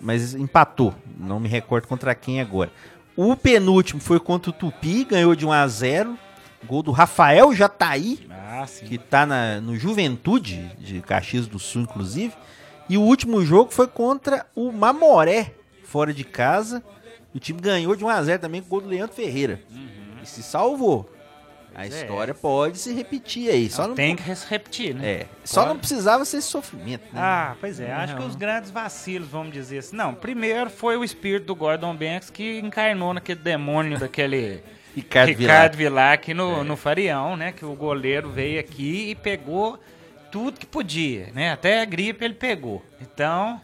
mas 0.00 0.34
empatou. 0.34 0.94
Não 1.18 1.40
me 1.40 1.48
recordo 1.48 1.88
contra 1.88 2.14
quem 2.14 2.40
agora. 2.40 2.70
O 3.16 3.34
penúltimo 3.34 4.00
foi 4.00 4.20
contra 4.20 4.50
o 4.50 4.52
Tupi, 4.52 5.04
ganhou 5.04 5.34
de 5.34 5.44
1 5.44 5.52
a 5.52 5.66
0 5.66 6.18
Gol 6.66 6.82
do 6.82 6.90
Rafael 6.92 7.54
Jataí, 7.54 8.26
Ah, 8.30 8.66
sim. 8.66 8.84
que 8.86 8.98
tá 8.98 9.24
na, 9.24 9.60
no 9.60 9.76
Juventude 9.76 10.70
de 10.78 11.00
Caxias 11.00 11.46
do 11.46 11.58
Sul, 11.58 11.82
inclusive. 11.82 12.34
E 12.88 12.98
o 12.98 13.02
último 13.02 13.44
jogo 13.44 13.70
foi 13.70 13.86
contra 13.86 14.44
o 14.54 14.70
Mamoré, 14.72 15.54
fora 15.84 16.12
de 16.12 16.24
casa. 16.24 16.82
O 17.34 17.38
time 17.38 17.60
ganhou 17.60 17.94
de 17.94 18.04
1 18.04 18.08
a 18.08 18.22
0 18.22 18.40
também 18.42 18.60
com 18.60 18.66
o 18.66 18.70
gol 18.70 18.80
do 18.82 18.88
Leandro 18.88 19.14
Ferreira. 19.14 19.60
E 20.22 20.26
se 20.26 20.42
salvou. 20.42 21.10
A 21.72 21.84
é. 21.84 21.88
história 21.88 22.34
pode 22.34 22.78
se 22.78 22.92
repetir 22.92 23.48
aí. 23.48 23.70
Só 23.70 23.86
não, 23.86 23.94
Tem 23.94 24.16
que 24.16 24.22
res- 24.24 24.42
repetir, 24.42 24.92
né? 24.92 25.08
é, 25.08 25.26
só 25.44 25.60
Pode. 25.60 25.72
não 25.74 25.78
precisava 25.78 26.24
ser 26.24 26.38
esse 26.38 26.48
sofrimento, 26.48 27.02
né? 27.12 27.20
Ah, 27.22 27.54
pois 27.60 27.78
é. 27.78 27.92
Acho 27.92 28.14
que 28.16 28.20
Não. 28.20 28.26
os 28.28 28.34
grandes 28.34 28.72
vacilos, 28.72 29.28
vamos 29.28 29.52
dizer 29.52 29.78
assim. 29.78 29.94
Não, 29.96 30.12
primeiro 30.12 30.68
foi 30.68 30.96
o 30.96 31.04
espírito 31.04 31.46
do 31.46 31.54
Gordon 31.54 31.94
Banks 31.94 32.28
que 32.28 32.58
encarnou 32.58 33.14
naquele 33.14 33.38
demônio 33.40 33.98
daquele 34.00 34.64
Ricardo, 34.94 35.28
Ricardo 35.28 35.98
aqui 35.98 36.34
no, 36.34 36.64
no 36.64 36.76
Farião, 36.76 37.36
né? 37.36 37.52
Que 37.52 37.64
o 37.64 37.74
goleiro 37.74 38.28
veio 38.30 38.58
aqui 38.58 39.10
e 39.10 39.14
pegou 39.14 39.78
tudo 40.30 40.58
que 40.58 40.66
podia, 40.66 41.28
né? 41.32 41.52
Até 41.52 41.80
a 41.80 41.84
gripe 41.84 42.24
ele 42.24 42.34
pegou. 42.34 42.84
Então, 43.00 43.60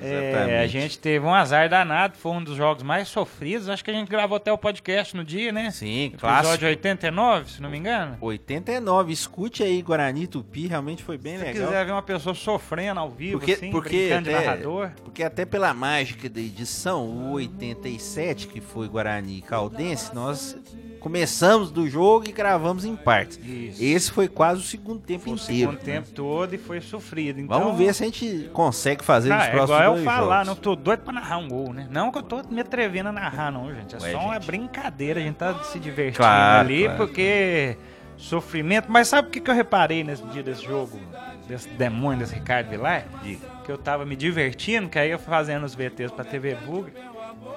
é, 0.00 0.60
a 0.62 0.66
gente 0.66 0.98
teve 0.98 1.24
um 1.24 1.32
azar 1.34 1.68
danado. 1.68 2.16
Foi 2.16 2.32
um 2.32 2.42
dos 2.42 2.56
jogos 2.56 2.82
mais 2.82 3.08
sofridos. 3.08 3.68
Acho 3.68 3.84
que 3.84 3.90
a 3.90 3.94
gente 3.94 4.08
gravou 4.08 4.36
até 4.36 4.52
o 4.52 4.58
podcast 4.58 5.16
no 5.16 5.24
dia, 5.24 5.52
né? 5.52 5.70
Sim, 5.70 6.12
clássico. 6.18 6.46
Episódio 6.48 6.68
89, 6.68 7.50
se 7.52 7.62
não 7.62 7.70
me 7.70 7.78
engano. 7.78 8.16
89, 8.20 9.12
escute 9.12 9.62
aí 9.62 9.80
Guarani 9.82 10.26
Tupi, 10.26 10.66
realmente 10.66 11.02
foi 11.02 11.16
bem 11.18 11.38
Se 11.38 11.44
legal. 11.44 11.66
quiser 11.68 11.84
ver 11.86 11.92
uma 11.92 12.02
pessoa 12.02 12.34
sofrendo 12.34 13.00
ao 13.00 13.10
vivo, 13.10 13.38
Porque, 13.38 13.52
assim, 13.52 13.70
porque, 13.70 14.10
até, 14.18 14.32
narrador. 14.32 14.90
porque 15.04 15.22
até 15.22 15.44
pela 15.44 15.72
mágica 15.74 16.28
da 16.28 16.40
edição, 16.40 17.04
o 17.06 17.32
87, 17.32 18.46
que 18.48 18.60
foi 18.60 18.88
Guarani 18.88 19.40
Caldense, 19.42 20.14
nós 20.14 20.56
começamos 21.00 21.70
do 21.70 21.88
jogo 21.88 22.28
e 22.28 22.32
gravamos 22.32 22.84
em 22.84 22.94
partes. 22.96 23.38
Isso. 23.44 23.82
Esse 23.82 24.10
foi 24.10 24.28
quase 24.28 24.60
o 24.60 24.64
segundo 24.64 25.00
tempo 25.00 25.24
Foi 25.24 25.32
o 25.32 25.36
inteiro. 25.36 25.60
segundo 25.72 25.74
né? 25.78 25.80
tempo 25.84 26.08
todo 26.10 26.54
e 26.54 26.58
foi 26.58 26.80
sofrido. 26.80 27.40
Então, 27.40 27.58
Vamos 27.60 27.78
ver 27.78 27.94
se 27.94 28.02
a 28.02 28.06
gente 28.06 28.50
consegue 28.52 29.04
fazer 29.04 29.28
Cara, 29.28 29.40
nos 29.40 29.48
é 29.48 29.52
próximos 29.52 29.80
igual 29.80 29.96
eu 29.98 30.04
falar, 30.04 30.34
jogos. 30.44 30.48
não 30.48 30.56
tô 30.56 30.76
doido 30.76 31.00
pra 31.00 31.12
narrar 31.12 31.38
um 31.38 31.48
gol, 31.48 31.72
né? 31.72 31.86
Não 31.90 32.10
que 32.10 32.18
eu 32.18 32.22
tô 32.22 32.42
me 32.50 32.60
atrevendo 32.60 33.08
a 33.08 33.12
narrar, 33.12 33.50
não, 33.52 33.72
gente. 33.74 33.94
É 33.94 33.98
Ué, 34.00 34.12
só 34.12 34.18
uma 34.18 34.34
gente. 34.34 34.46
brincadeira, 34.46 35.20
a 35.20 35.22
gente 35.22 35.36
tá 35.36 35.54
se 35.64 35.78
divertindo 35.78 36.18
Claro, 36.18 36.66
ali, 36.68 36.82
claro. 36.84 36.96
porque 36.98 37.76
sofrimento. 38.16 38.86
Mas 38.90 39.08
sabe 39.08 39.28
o 39.28 39.30
que, 39.30 39.40
que 39.40 39.50
eu 39.50 39.54
reparei 39.54 40.02
nesse 40.02 40.22
dia 40.24 40.42
desse 40.42 40.64
jogo, 40.64 40.98
desse 41.46 41.68
demônio, 41.68 42.20
desse 42.20 42.34
Ricardo 42.34 42.68
Vilar? 42.70 43.04
Diga. 43.22 43.46
Que 43.64 43.70
eu 43.72 43.78
tava 43.78 44.04
me 44.06 44.14
divertindo, 44.16 44.88
que 44.88 44.98
aí 44.98 45.10
eu 45.10 45.18
fazendo 45.18 45.64
os 45.64 45.74
VTs 45.74 46.10
pra 46.12 46.24
TV 46.24 46.54
Bug, 46.66 46.92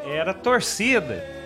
era 0.06 0.34
torcida. 0.34 1.39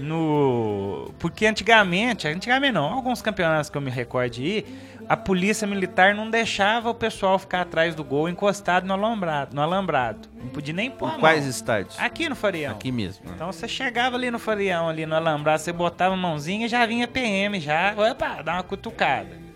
No. 0.00 1.12
Porque 1.18 1.46
antigamente, 1.46 2.26
antigamente 2.28 2.72
não, 2.72 2.84
alguns 2.84 3.22
campeonatos 3.22 3.70
que 3.70 3.76
eu 3.76 3.80
me 3.82 3.90
recordo 3.90 4.32
de 4.32 4.42
ir, 4.44 4.66
a 5.08 5.16
polícia 5.16 5.66
militar 5.66 6.14
não 6.14 6.28
deixava 6.30 6.90
o 6.90 6.94
pessoal 6.94 7.38
ficar 7.38 7.62
atrás 7.62 7.94
do 7.94 8.04
gol 8.04 8.28
encostado 8.28 8.86
no 8.86 8.92
alambrado. 8.92 9.54
No 9.54 9.62
alambrado. 9.62 10.28
Não 10.34 10.48
podia 10.48 10.74
nem 10.74 10.90
pôr 10.90 11.14
Em 11.14 11.20
quais 11.20 11.46
estádios? 11.46 11.98
Aqui 11.98 12.28
no 12.28 12.36
Farião. 12.36 12.72
Aqui 12.72 12.92
mesmo. 12.92 13.24
né? 13.26 13.32
Então 13.34 13.50
você 13.50 13.66
chegava 13.66 14.16
ali 14.16 14.30
no 14.30 14.38
Farião, 14.38 14.88
ali 14.88 15.06
no 15.06 15.14
alambrado, 15.14 15.60
você 15.62 15.72
botava 15.72 16.14
a 16.14 16.16
mãozinha 16.16 16.66
e 16.66 16.68
já 16.68 16.84
vinha 16.84 17.08
PM, 17.08 17.58
já, 17.58 17.94
opa, 17.96 18.42
dá 18.42 18.54
uma 18.54 18.62
cutucada. 18.62 19.48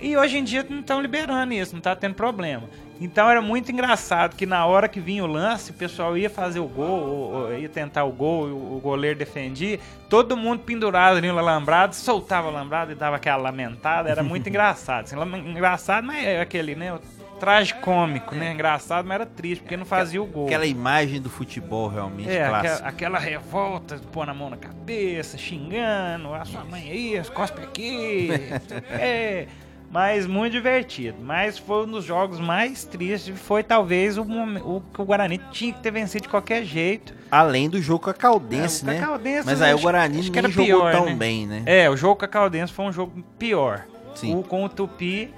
E 0.00 0.16
hoje 0.16 0.38
em 0.38 0.44
dia 0.44 0.64
não 0.68 0.80
estão 0.80 1.00
liberando 1.00 1.54
isso, 1.54 1.74
não 1.74 1.80
tá 1.80 1.96
tendo 1.96 2.14
problema. 2.14 2.64
Então 3.00 3.28
era 3.30 3.42
muito 3.42 3.70
engraçado 3.70 4.34
que 4.36 4.46
na 4.46 4.64
hora 4.66 4.88
que 4.88 5.00
vinha 5.00 5.22
o 5.22 5.26
lance, 5.26 5.70
o 5.70 5.74
pessoal 5.74 6.16
ia 6.16 6.30
fazer 6.30 6.60
o 6.60 6.66
gol, 6.66 7.00
ou, 7.00 7.32
ou 7.34 7.58
ia 7.58 7.68
tentar 7.68 8.04
o 8.04 8.12
gol, 8.12 8.46
o, 8.46 8.76
o 8.76 8.80
goleiro 8.80 9.18
defendia, 9.18 9.78
todo 10.08 10.36
mundo 10.36 10.60
pendurado 10.60 11.18
ali 11.18 11.30
no 11.30 11.38
alambrado, 11.38 11.94
soltava 11.94 12.46
o 12.46 12.50
alambrado 12.50 12.92
e 12.92 12.94
dava 12.94 13.16
aquela 13.16 13.36
lamentada, 13.36 14.08
era 14.08 14.22
muito 14.22 14.48
engraçado. 14.50 15.04
Assim, 15.04 15.16
engraçado, 15.50 16.06
mas 16.06 16.24
é 16.24 16.40
aquele, 16.40 16.74
né? 16.74 16.94
O 16.94 17.00
traje 17.38 17.74
cômico, 17.74 18.34
né? 18.34 18.52
Engraçado, 18.52 19.06
mas 19.06 19.16
era 19.16 19.26
triste, 19.26 19.60
porque 19.60 19.76
não 19.76 19.84
fazia 19.84 20.22
o 20.22 20.26
gol. 20.26 20.46
Aquela 20.46 20.66
imagem 20.66 21.20
do 21.20 21.28
futebol 21.28 21.88
realmente 21.88 22.30
É, 22.30 22.48
clássica. 22.48 22.74
aquela, 22.74 22.88
aquela 22.88 23.18
revolta, 23.18 24.00
pôr 24.10 24.28
a 24.28 24.32
mão 24.32 24.48
na 24.48 24.56
cabeça, 24.56 25.36
xingando, 25.36 26.32
a 26.32 26.44
sua 26.46 26.64
mãe 26.64 26.90
aí, 26.90 27.22
cospe 27.34 27.62
aqui. 27.62 28.30
é, 28.90 29.46
mas 29.90 30.26
muito 30.26 30.52
divertido. 30.52 31.18
Mas 31.22 31.56
foi 31.58 31.84
um 31.86 31.90
dos 31.90 32.04
jogos 32.04 32.38
mais 32.40 32.84
tristes. 32.84 33.38
Foi 33.40 33.62
talvez 33.62 34.18
o, 34.18 34.22
o 34.22 34.82
que 34.92 35.00
o 35.00 35.04
Guarani 35.04 35.38
tinha 35.50 35.72
que 35.72 35.80
ter 35.80 35.90
vencido 35.90 36.22
de 36.24 36.28
qualquer 36.28 36.64
jeito. 36.64 37.14
Além 37.30 37.68
do 37.70 37.80
jogo 37.80 38.04
com 38.04 38.10
a 38.10 38.14
Caldense, 38.14 38.80
É, 38.80 38.82
o 38.82 38.84
com 38.84 38.90
a 38.90 38.94
né? 38.94 39.00
Caldense, 39.06 39.46
Mas 39.46 39.62
aí 39.62 39.72
o 39.72 39.74
acho- 39.76 39.82
Guarani 39.82 40.20
acho 40.20 40.30
que 40.32 40.42
nem 40.42 40.50
jogou 40.50 40.66
pior, 40.66 40.92
tão 40.92 41.06
né? 41.06 41.14
bem, 41.14 41.46
né? 41.46 41.62
É, 41.66 41.88
o 41.90 41.96
jogo 41.96 42.16
com 42.16 42.24
a 42.24 42.28
Caldense 42.28 42.72
foi 42.72 42.84
um 42.84 42.92
jogo 42.92 43.24
pior. 43.38 43.84
Sim. 44.14 44.34
O 44.34 44.42
com 44.42 44.64
o 44.64 44.68
Tupi 44.68 45.32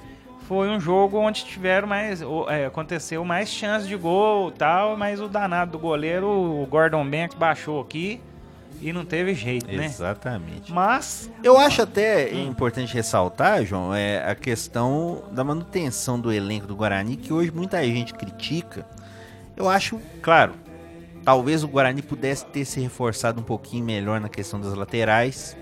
foi 0.46 0.68
um 0.68 0.80
jogo 0.80 1.18
onde 1.18 1.44
tiveram 1.44 1.87
mais. 1.87 2.22
o- 2.22 2.46
é, 2.48 2.66
aconteceu 2.66 3.24
mais 3.24 3.48
chance 3.50 3.87
de 3.87 3.96
gol 3.96 4.48
e 4.48 4.52
tal, 4.52 4.96
mas 4.96 5.20
o 5.20 5.28
danado 5.28 5.72
do 5.72 5.78
goleiro, 5.78 6.26
o 6.28 6.66
Gordon 6.70 7.04
Banks, 7.04 7.37
baixou 7.37 7.80
aqui 7.80 8.20
e 8.81 8.93
não 8.93 9.05
teve 9.05 9.35
jeito, 9.35 9.67
né? 9.67 9.87
Exatamente. 9.87 10.73
Mas. 10.73 11.31
Eu 11.43 11.59
acho 11.59 11.83
até 11.83 12.33
importante 12.33 12.95
ressaltar, 12.95 13.64
João, 13.64 13.95
é 13.95 14.31
a 14.31 14.35
questão 14.35 15.25
da 15.33 15.43
manutenção 15.43 16.19
do 16.19 16.33
elenco 16.33 16.67
do 16.67 16.77
Guarani, 16.77 17.17
que 17.17 17.33
hoje 17.33 17.51
muita 17.51 17.83
gente 17.85 18.14
critica. 18.14 18.87
Eu 19.57 19.69
acho, 19.69 20.01
claro, 20.23 20.55
talvez 21.25 21.64
o 21.64 21.69
Guarani 21.69 22.03
pudesse 22.03 22.47
ter 22.47 22.64
se 22.64 22.81
reforçado 22.81 23.41
um 23.41 23.45
pouquinho 23.45 23.85
melhor 23.85 24.21
na 24.21 24.29
questão 24.29 24.61
das 24.61 24.75
laterais. 24.75 25.57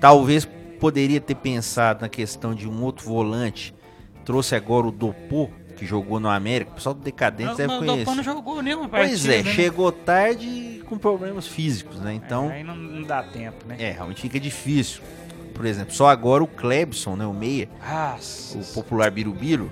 Talvez 0.00 0.48
poderia 0.80 1.20
ter 1.20 1.36
pensado 1.36 2.02
na 2.02 2.08
questão 2.08 2.54
de 2.54 2.68
um 2.68 2.82
outro 2.82 3.06
volante. 3.06 3.74
Trouxe 4.24 4.54
agora 4.54 4.88
o 4.88 4.92
Dopô, 4.92 5.48
que 5.76 5.84
jogou 5.86 6.18
no 6.20 6.28
América. 6.28 6.70
O 6.70 6.74
pessoal 6.74 6.94
do 6.94 7.02
Decadente 7.02 7.48
Mas 7.48 7.56
deve 7.56 7.72
o 7.72 7.80
Dopô 7.80 7.86
não 7.96 8.04
conhecer. 8.04 8.22
jogou 8.22 8.62
nenhuma 8.62 8.88
partida. 8.88 9.08
Pois 9.10 9.28
é, 9.28 9.42
né? 9.42 9.50
chegou 9.52 9.90
tarde 9.92 10.82
com 10.86 10.96
problemas 10.98 11.46
físicos, 11.46 11.98
né? 12.00 12.14
Então, 12.14 12.48
Aí 12.48 12.62
não, 12.62 12.76
não 12.76 13.02
dá 13.02 13.22
tempo, 13.22 13.66
né? 13.66 13.76
é, 13.78 13.90
realmente 13.90 14.20
fica 14.20 14.38
difícil. 14.38 15.02
Por 15.54 15.64
exemplo, 15.66 15.94
só 15.94 16.08
agora 16.08 16.42
o 16.42 16.46
Klebson, 16.48 17.14
né, 17.16 17.24
o 17.26 17.32
meia, 17.32 17.68
Nossa. 17.88 18.58
o 18.58 18.64
popular 18.74 19.10
Birubiru. 19.10 19.70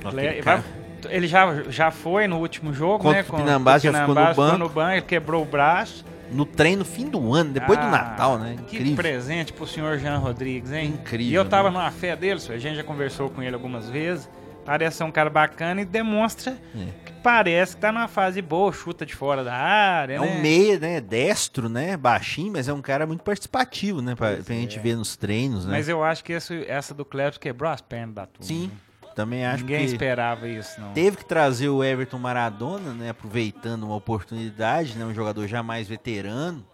Cle- 0.00 0.40
cara- 0.42 0.64
Ele 1.08 1.26
já, 1.26 1.62
já 1.68 1.90
foi 1.90 2.26
no 2.28 2.38
último 2.38 2.72
jogo, 2.72 2.98
Contra 2.98 3.18
né? 3.22 3.22
o 3.28 3.32
Tupinambás, 3.32 3.82
já 3.82 3.92
ficou 3.92 4.14
no 4.14 4.34
banco. 4.34 4.58
no 4.58 4.68
banco, 4.68 4.92
ele 4.92 5.02
quebrou 5.02 5.42
o 5.42 5.46
braço. 5.46 6.04
no 6.30 6.44
trem 6.46 6.76
no 6.76 6.84
fim 6.84 7.08
do 7.08 7.34
ano, 7.34 7.50
depois 7.52 7.76
do 7.76 7.86
Ah, 7.86 7.90
Natal, 7.90 8.38
né? 8.38 8.54
Que 8.68 8.76
Incrível. 8.76 8.96
presente 8.96 9.52
pro 9.52 9.66
senhor 9.66 9.98
Jean 9.98 10.18
Rodrigues, 10.18 10.70
hein? 10.70 10.94
Incrível, 11.00 11.32
E 11.32 11.34
eu 11.34 11.44
tava 11.44 11.70
né? 11.70 11.78
numa 11.78 11.90
fé 11.90 12.14
dele, 12.14 12.40
a 12.48 12.58
gente 12.58 12.76
já 12.76 12.84
conversou 12.84 13.28
com 13.30 13.42
ele 13.42 13.54
algumas 13.54 13.88
vezes. 13.90 14.28
Parece 14.64 14.98
ser 14.98 15.04
um 15.04 15.10
cara 15.10 15.28
bacana 15.30 15.80
e 15.80 15.84
demonstra 15.84 16.56
É. 16.76 16.86
que 17.04 17.12
parece 17.22 17.74
que 17.74 17.80
tá 17.82 17.90
numa 17.90 18.06
fase 18.08 18.40
boa, 18.42 18.72
chuta 18.72 19.04
de 19.06 19.14
fora 19.14 19.42
da 19.42 19.54
área, 19.54 20.14
É 20.14 20.18
né? 20.18 20.26
um 20.26 20.40
meia, 20.40 20.78
né? 20.78 21.00
Destro, 21.00 21.68
né? 21.68 21.96
Baixinho, 21.96 22.52
mas 22.52 22.68
é 22.68 22.72
um 22.72 22.82
cara 22.82 23.06
muito 23.06 23.22
participativo, 23.24 24.00
né? 24.00 24.14
Pra, 24.14 24.36
pra 24.36 24.54
gente 24.54 24.78
é. 24.78 24.82
ver 24.82 24.96
nos 24.96 25.16
treinos, 25.16 25.64
né? 25.64 25.72
Mas 25.72 25.88
eu 25.88 26.04
acho 26.04 26.22
que 26.22 26.32
esse- 26.34 26.64
essa 26.68 26.94
do 26.94 27.04
Klebs 27.04 27.38
quebrou 27.38 27.70
as 27.70 27.80
pernas 27.80 28.14
da 28.14 28.26
turma. 28.26 28.46
Sim, 28.46 28.66
né? 28.68 28.70
também 29.16 29.44
acho 29.44 29.64
Ninguém 29.64 29.80
que 29.80 29.92
esperava 29.92 30.46
isso, 30.48 30.80
não. 30.80 30.92
teve 30.92 31.16
que 31.16 31.24
trazer 31.24 31.68
o 31.68 31.82
Everton 31.82 32.18
Maradona, 32.18 32.92
né? 32.94 33.10
Aproveitando 33.10 33.82
uma 33.82 33.96
oportunidade, 33.96 34.96
né? 34.96 35.04
Um 35.04 35.12
jogador 35.12 35.46
já 35.48 35.62
mais 35.62 35.88
veterano. 35.88 36.64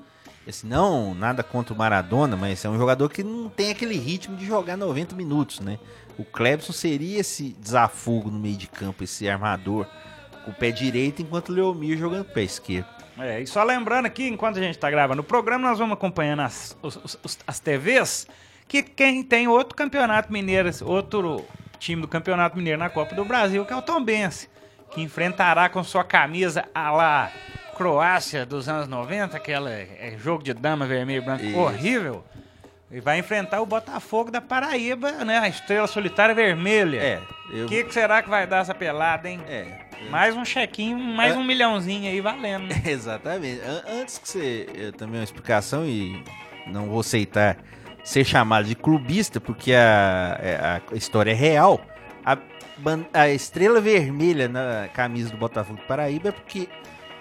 Esse 0.47 0.65
não, 0.65 1.13
nada 1.13 1.43
contra 1.43 1.75
o 1.75 1.77
Maradona, 1.77 2.37
mas 2.37 2.65
é 2.65 2.69
um 2.69 2.77
jogador 2.79 3.09
que 3.09 3.25
não 3.25 3.49
tem 3.49 3.71
aquele 3.71 3.97
ritmo 3.99 4.37
de 4.37 4.47
jogar 4.47 4.77
90 4.77 5.17
minutos, 5.17 5.59
né? 5.59 5.77
O 6.19 6.25
Clebson 6.25 6.73
seria 6.73 7.21
esse 7.21 7.51
desafogo 7.61 8.31
no 8.31 8.39
meio 8.39 8.57
de 8.57 8.67
campo, 8.67 9.05
esse 9.05 9.29
armador 9.29 9.87
com 10.45 10.51
o 10.51 10.55
pé 10.55 10.71
direito, 10.71 11.21
enquanto 11.23 11.51
o 11.51 11.53
Leomir 11.53 11.99
jogando 11.99 12.25
pé 12.25 12.43
esquerdo. 12.43 12.87
É, 13.19 13.41
e 13.41 13.47
só 13.47 13.63
lembrando 13.65 14.07
aqui, 14.07 14.29
enquanto 14.29 14.59
a 14.59 14.63
gente 14.63 14.79
tá 14.79 14.91
gravando 14.91 15.21
o 15.23 15.25
programa, 15.25 15.69
nós 15.69 15.79
vamos 15.79 15.95
acompanhando 15.95 16.41
as, 16.41 16.77
os- 16.83 16.97
os- 16.97 17.19
os- 17.25 17.39
as 17.47 17.59
TVs, 17.61 18.27
que 18.69 18.83
quem 18.83 19.23
tem 19.23 19.49
outro 19.49 19.75
campeonato 19.75 20.33
mineiro, 20.33 20.71
outro 20.85 21.45
time 21.79 22.01
do 22.03 22.09
campeonato 22.09 22.57
mineiro 22.57 22.79
na 22.79 22.89
Copa 22.91 23.15
do 23.15 23.25
Brasil, 23.25 23.65
que 23.65 23.73
é 23.73 23.77
o 23.77 23.83
Tombense, 23.83 24.49
que 24.91 25.01
enfrentará 25.03 25.69
com 25.69 25.83
sua 25.83 26.05
camisa 26.05 26.65
a 26.75 26.91
lá 26.91 27.33
Croácia 27.77 28.47
dos 28.47 28.69
anos 28.69 28.89
90, 28.89 29.37
aquela 29.37 29.71
é, 29.71 30.15
jogo 30.19 30.43
de 30.43 30.55
dama 30.55 30.87
vermelho 30.87 31.23
e 31.23 31.25
branco 31.25 31.45
Isso. 31.45 31.59
horrível. 31.59 32.25
E 32.91 33.01
vai 33.01 33.19
enfrentar 33.19 33.61
o 33.61 33.67
Botafogo 33.67 34.31
da 34.31 34.41
Paraíba, 34.41 35.11
né? 35.25 35.39
A 35.39 35.49
estrela 35.49 35.87
solitária 35.89 36.35
vermelha. 36.35 36.99
É, 37.01 37.21
eu. 37.53 37.67
O 37.67 37.69
que, 37.69 37.83
que 37.85 37.93
será 37.93 38.23
que 38.23 38.31
vai 38.31 38.47
dar 38.47 38.59
essa 38.59 38.75
pelada, 38.75 39.29
hein? 39.29 39.41
É, 39.49 39.87
Mais 40.09 40.37
um 40.37 40.45
chequinho, 40.45 40.97
mais 40.97 41.35
É. 41.35 41.37
um 41.37 41.43
milhãozinho 41.45 42.09
aí 42.09 42.21
valendo. 42.21 42.69
Exatamente. 42.87 43.61
An- 43.63 43.83
Antes 44.01 44.19
que 44.19 44.29
você 44.29 44.67
eh, 44.73 44.93
também 44.93 45.19
uma 45.19 45.25
explicação 45.25 45.85
e 45.85 46.23
não 46.69 46.87
vou 46.87 47.01
aceitar 47.01 47.57
ser 48.05 48.25
chamado 48.25 48.67
de 48.67 48.77
clubista 48.77 49.41
porque 49.41 49.73
a, 49.75 50.39
é, 50.41 50.81
a 50.93 50.95
história 50.95 51.33
é 51.33 51.35
real. 51.35 51.81
A, 52.25 52.39
a 53.13 53.29
estrela 53.31 53.81
vermelha 53.81 54.47
na 54.49 54.87
camisa 54.93 55.31
do 55.31 55.37
Botafogo 55.37 55.81
do 55.81 55.87
Paraíba 55.89 56.29
é 56.29 56.33
porque 56.33 56.69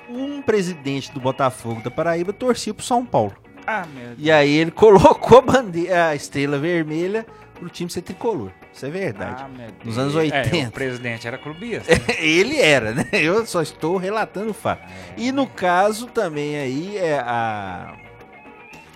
um 0.08 0.44
presidente 0.44 1.12
do 1.12 1.20
Botafogo 1.20 1.82
da 1.82 1.90
Paraíba 1.90 2.32
torcia 2.32 2.72
pro 2.72 2.86
São 2.86 3.04
Paulo. 3.04 3.36
Ah. 3.68 3.86
E 4.18 4.32
aí 4.32 4.56
ele 4.58 4.72
colocou 4.72 5.40
a, 5.40 5.42
bandeira, 5.42 6.08
a 6.10 6.16
estrela 6.16 6.58
vermelha 6.58 7.26
pro 7.56 7.70
time 7.70 7.90
ser 7.90 8.02
tricolor. 8.02 8.52
Isso 8.74 8.86
é 8.86 8.90
verdade. 8.90 9.44
Ah, 9.44 9.48
meu 9.48 9.68
Nos 9.86 9.96
Deus. 9.96 9.98
anos 9.98 10.16
É, 10.16 10.20
80. 10.20 10.68
o 10.68 10.72
presidente 10.72 11.28
era 11.28 11.38
clubista. 11.38 11.92
Ele 12.20 12.60
era, 12.60 12.92
né? 12.94 13.08
Eu 13.14 13.46
só 13.46 13.62
estou 13.62 13.96
relatando 13.96 14.52
o 14.52 14.54
fato. 14.54 14.84
E 15.16 15.32
no 15.32 15.48
caso 15.48 16.08
também 16.08 16.58
aí 16.58 16.98
é 16.98 17.18
a 17.20 17.96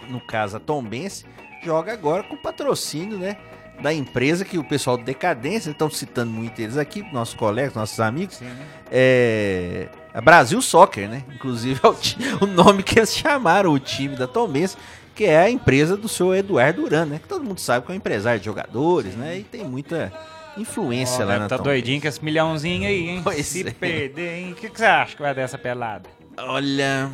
no 0.10 0.20
caso 0.20 0.58
a 0.58 0.60
Tombense 0.60 1.24
joga 1.64 1.94
agora 1.94 2.24
com 2.24 2.36
patrocínio, 2.36 3.18
né, 3.18 3.38
da 3.82 3.94
empresa 3.94 4.44
que 4.44 4.58
o 4.58 4.64
pessoal 4.64 4.98
do 4.98 5.04
Decadência 5.04 5.70
estão 5.70 5.90
citando 5.90 6.32
muito 6.32 6.60
eles 6.60 6.78
aqui, 6.78 7.06
nossos 7.14 7.36
colegas, 7.36 7.76
nossos 7.76 8.00
amigos, 8.00 8.38
Sim, 8.38 8.46
né? 8.46 8.66
é 8.92 9.88
Brasil 10.22 10.62
Soccer, 10.62 11.08
né? 11.10 11.24
Inclusive 11.34 11.80
é 11.84 11.88
o, 11.88 11.96
o 12.44 12.48
nome 12.48 12.84
que 12.84 13.00
eles 13.00 13.16
chamaram 13.16 13.72
o 13.72 13.80
time 13.80 14.16
da 14.16 14.28
Tombense, 14.28 14.78
que 15.16 15.26
é 15.26 15.38
a 15.38 15.50
empresa 15.50 15.98
do 15.98 16.08
seu 16.08 16.34
Eduardo 16.34 16.82
Duran, 16.82 17.06
né? 17.06 17.20
Que 17.22 17.28
todo 17.28 17.44
mundo 17.44 17.60
sabe 17.60 17.86
que 17.86 17.92
é 17.92 17.94
um 17.94 17.98
empresário 17.98 18.40
de 18.40 18.46
jogadores, 18.46 19.16
né? 19.16 19.38
E 19.40 19.44
tem 19.44 19.64
muita 19.64 20.12
influência 20.58 21.24
Ó, 21.26 21.28
lá 21.28 21.40
na 21.40 21.48
tá 21.48 21.58
Tombense. 21.58 21.64
doidinho 21.64 22.02
com 22.02 22.08
esse 22.08 22.24
milhãozinho 22.24 22.88
aí, 22.88 23.10
hein? 23.10 23.22
Pois 23.24 23.46
Se 23.46 23.68
é. 23.68 23.72
perder, 23.72 24.38
hein? 24.40 24.52
O 24.52 24.56
que, 24.56 24.70
que 24.70 24.78
você 24.78 24.86
acha 24.86 25.16
que 25.16 25.22
vai 25.22 25.34
dar 25.34 25.42
essa 25.42 25.58
pelada? 25.58 26.10
Olha, 26.38 27.10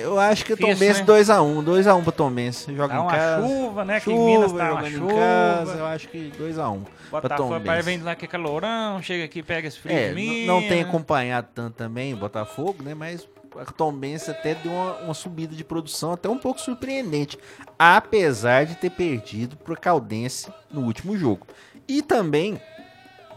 eu 0.00 0.18
acho 0.18 0.44
que 0.44 0.52
o 0.52 0.56
Tombense 0.56 1.00
né? 1.00 1.06
2x1, 1.06 1.64
2x1 1.64 2.02
pro 2.02 2.12
Tombense. 2.12 2.74
Joga 2.74 2.88
Tá 2.94 2.94
em 2.94 3.02
uma 3.02 3.10
casa. 3.10 3.46
chuva, 3.46 3.84
né? 3.84 3.98
Que 4.00 4.04
chuva, 4.04 4.16
em 4.16 4.26
Minas 4.26 4.52
tá 4.52 4.72
uma 4.72 4.90
chuva. 4.90 5.12
em 5.12 5.16
casa, 5.16 5.72
eu 5.78 5.86
acho 5.86 6.08
que 6.08 6.32
2x1 6.38 6.80
pra 7.10 7.20
Botafogo 7.20 7.60
pai 7.60 7.82
vem 7.82 8.02
lá 8.02 8.14
que 8.14 8.24
é 8.24 8.28
calorão, 8.28 9.00
chega 9.02 9.24
aqui, 9.24 9.42
pega 9.42 9.66
esse 9.68 9.78
frio 9.78 9.94
É, 9.96 10.12
não 10.46 10.60
tem 10.60 10.82
acompanhado 10.82 11.48
tanto 11.54 11.74
também 11.74 12.12
o 12.14 12.16
Botafogo, 12.16 12.82
né? 12.82 12.94
Mas 12.94 13.26
a 13.56 13.64
Tombense 13.64 14.30
até 14.30 14.54
deu 14.54 14.70
uma, 14.70 14.92
uma 14.98 15.14
subida 15.14 15.54
de 15.56 15.64
produção 15.64 16.12
até 16.12 16.28
um 16.28 16.38
pouco 16.38 16.60
surpreendente. 16.60 17.38
Apesar 17.78 18.66
de 18.66 18.74
ter 18.76 18.90
perdido 18.90 19.56
pro 19.56 19.78
Caldense 19.78 20.52
no 20.70 20.82
último 20.82 21.16
jogo. 21.16 21.46
E 21.88 22.02
também, 22.02 22.60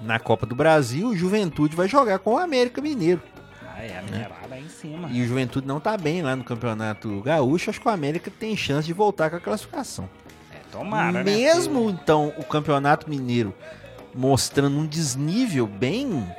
na 0.02 0.19
Copa 0.19 0.45
do 0.45 0.54
Brasil, 0.56 1.08
o 1.08 1.15
Juventude 1.15 1.76
vai 1.76 1.88
jogar 1.88 2.19
com 2.19 2.34
o 2.34 2.38
América 2.38 2.82
Mineiro. 2.82 3.21
É, 3.82 3.98
a 3.98 4.02
minerada 4.04 4.54
aí 4.54 4.63
em 4.63 4.70
cima. 4.70 5.10
E 5.12 5.24
o 5.24 5.26
Juventude 5.26 5.67
não 5.67 5.80
tá 5.80 5.98
bem 5.98 6.22
lá 6.22 6.36
no 6.36 6.44
Campeonato 6.44 7.20
Gaúcho. 7.22 7.72
Acho 7.72 7.82
que 7.82 7.88
o 7.88 7.91
América 7.91 8.30
tem 8.30 8.56
chance 8.56 8.86
de 8.86 8.94
voltar 8.94 9.32
com 9.32 9.38
a 9.38 9.39
classificação. 9.39 10.08
É, 10.54 10.58
tomara, 10.72 11.12
né? 11.12 11.24
Mesmo 11.24 11.89
então 11.89 12.32
o 12.38 12.44
Campeonato 12.44 13.10
Mineiro 13.10 13.56
mostrando 14.13 14.78
um 14.78 14.86
desnível 14.86 15.65
bem 15.65 16.32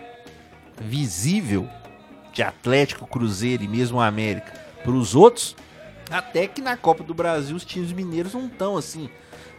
visível 0.81 1.69
de 2.33 2.43
Atlético, 2.45 3.07
Cruzeiro 3.07 3.65
e 3.65 3.69
mesmo 3.69 4.01
América 4.01 4.53
para 4.83 4.93
os 4.93 5.15
outros, 5.15 5.57
até 6.11 6.47
que 6.47 6.61
na 6.61 6.77
Copa 6.77 7.03
do 7.03 7.15
Brasil 7.15 7.57
os 7.57 7.65
times 7.65 7.93
mineiros 7.93 8.35
não 8.35 8.47
estão 8.47 8.77
assim 8.77 9.09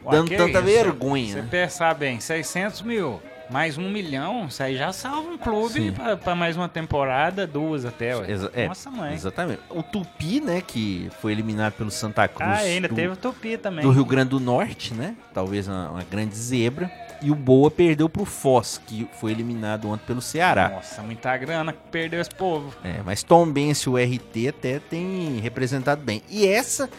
Ué, 0.05 0.11
dando 0.11 0.29
tanta 0.29 0.59
isso? 0.59 0.61
vergonha. 0.61 1.33
Você 1.33 1.41
né? 1.41 1.47
pensar 1.49 1.93
bem, 1.95 2.19
600 2.19 2.81
mil, 2.81 3.21
mais 3.49 3.77
um 3.77 3.89
milhão, 3.89 4.45
isso 4.47 4.63
aí 4.63 4.75
já 4.77 4.91
salva 4.93 5.29
um 5.29 5.37
clube 5.37 5.93
pra 6.23 6.35
mais 6.35 6.55
uma 6.57 6.67
temporada, 6.69 7.45
duas 7.45 7.85
até, 7.85 8.15
ué. 8.15 8.31
Exa- 8.31 8.51
é, 8.53 8.67
Nossa 8.67 8.89
mãe. 8.89 9.13
Exatamente. 9.13 9.59
O 9.69 9.83
Tupi, 9.83 10.39
né, 10.41 10.61
que 10.65 11.09
foi 11.21 11.31
eliminado 11.33 11.73
pelo 11.73 11.91
Santa 11.91 12.27
Cruz 12.27 12.49
Ah, 12.49 12.61
ainda 12.63 12.87
do, 12.87 12.95
teve 12.95 13.13
o 13.13 13.15
Tupi 13.15 13.57
também. 13.57 13.83
do 13.83 13.91
Rio 13.91 14.05
Grande 14.05 14.29
do 14.29 14.39
Norte, 14.39 14.93
né? 14.93 15.15
Talvez 15.33 15.67
uma, 15.67 15.89
uma 15.91 16.03
grande 16.03 16.35
zebra. 16.35 16.89
E 17.21 17.31
o 17.31 17.35
Boa 17.35 17.71
perdeu 17.71 18.09
pro 18.09 18.25
Foz, 18.25 18.81
que 18.85 19.07
foi 19.19 19.31
eliminado 19.31 19.87
ontem 19.89 20.03
pelo 20.05 20.21
Ceará. 20.21 20.69
Nossa, 20.69 21.01
muita 21.01 21.35
grana 21.37 21.71
que 21.71 21.79
perdeu 21.89 22.19
esse 22.19 22.29
povo. 22.33 22.73
É, 22.83 23.01
mas 23.05 23.23
Tom 23.23 23.45
Benz 23.49 23.79
e 23.81 23.89
o 23.89 23.95
RT 23.97 24.49
até 24.49 24.79
tem 24.79 25.39
representado 25.39 26.01
bem. 26.03 26.21
E 26.29 26.45
essa 26.45 26.89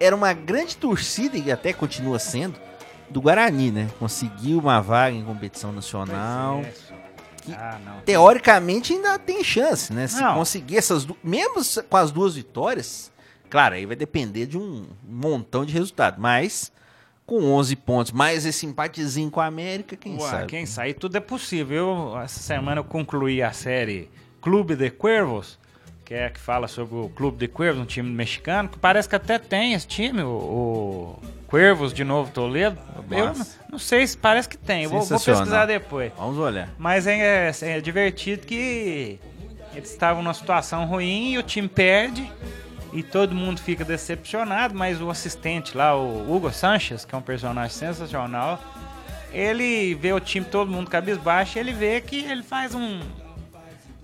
era 0.00 0.16
uma 0.16 0.32
grande 0.32 0.76
torcida, 0.76 1.36
e 1.36 1.52
até 1.52 1.72
continua 1.72 2.18
sendo, 2.18 2.54
do 3.14 3.20
Guarani, 3.22 3.70
né? 3.70 3.88
Conseguiu 3.98 4.58
uma 4.58 4.80
vaga 4.82 5.14
em 5.16 5.24
competição 5.24 5.72
nacional. 5.72 6.60
É, 6.60 6.72
Ah. 7.52 7.78
Teoricamente 8.06 8.94
ainda 8.94 9.18
tem 9.18 9.44
chance, 9.44 9.92
né? 9.92 10.06
Se 10.06 10.20
Não. 10.20 10.34
conseguir 10.34 10.78
essas 10.78 11.04
duas. 11.04 11.18
Mesmo 11.22 11.56
com 11.90 11.96
as 11.96 12.10
duas 12.10 12.34
vitórias, 12.34 13.12
claro, 13.50 13.74
aí 13.74 13.84
vai 13.84 13.94
depender 13.94 14.46
de 14.46 14.56
um 14.56 14.86
montão 15.06 15.64
de 15.64 15.72
resultado. 15.72 16.18
Mas 16.20 16.72
com 17.26 17.42
11 17.52 17.76
pontos, 17.76 18.12
mais 18.12 18.46
esse 18.46 18.64
empatezinho 18.66 19.30
com 19.30 19.40
a 19.40 19.46
América, 19.46 19.94
quem 19.94 20.14
Ué, 20.18 20.30
sabe? 20.30 20.46
quem 20.46 20.64
sabe 20.66 20.94
tudo 20.94 21.16
é 21.16 21.20
possível. 21.20 22.12
Eu, 22.14 22.20
essa 22.22 22.40
semana 22.40 22.80
eu 22.80 22.84
concluí 22.84 23.42
a 23.42 23.52
série 23.52 24.10
Clube 24.40 24.74
de 24.74 24.90
Cuervos, 24.90 25.58
que 26.04 26.12
é 26.12 26.28
que 26.28 26.38
fala 26.38 26.68
sobre 26.68 26.96
o 26.96 27.08
Clube 27.08 27.38
de 27.38 27.48
Cuervos, 27.48 27.82
um 27.82 27.86
time 27.86 28.10
mexicano, 28.10 28.68
que 28.68 28.78
parece 28.78 29.08
que 29.08 29.16
até 29.16 29.38
tem 29.38 29.72
esse 29.72 29.86
time, 29.86 30.22
o, 30.22 30.28
o 30.28 31.22
Cuervos 31.46 31.94
de 31.94 32.04
Novo 32.04 32.30
Toledo. 32.30 32.78
Eu 33.10 33.26
não, 33.26 33.46
não 33.72 33.78
sei 33.78 34.06
se 34.06 34.16
parece 34.16 34.48
que 34.48 34.58
tem, 34.58 34.86
vou, 34.86 35.00
vou 35.00 35.18
pesquisar 35.18 35.66
depois. 35.66 36.12
Vamos 36.16 36.38
olhar. 36.38 36.68
Mas 36.78 37.06
é, 37.06 37.50
é 37.62 37.80
divertido 37.80 38.46
que 38.46 39.18
eles 39.74 39.90
estavam 39.90 40.22
numa 40.22 40.34
situação 40.34 40.84
ruim 40.84 41.32
e 41.32 41.38
o 41.38 41.42
time 41.42 41.68
perde 41.68 42.30
e 42.92 43.02
todo 43.02 43.34
mundo 43.34 43.60
fica 43.60 43.84
decepcionado, 43.84 44.74
mas 44.74 45.00
o 45.00 45.10
assistente 45.10 45.76
lá, 45.76 45.96
o 45.96 46.32
Hugo 46.32 46.52
Sanches, 46.52 47.04
que 47.04 47.14
é 47.14 47.18
um 47.18 47.22
personagem 47.22 47.76
sensacional, 47.76 48.62
ele 49.32 49.94
vê 49.96 50.12
o 50.12 50.20
time 50.20 50.46
todo 50.46 50.70
mundo 50.70 50.88
cabisbaixo 50.88 51.58
e 51.58 51.60
ele 51.60 51.72
vê 51.72 52.00
que 52.00 52.24
ele 52.24 52.42
faz 52.42 52.72
um 52.74 53.00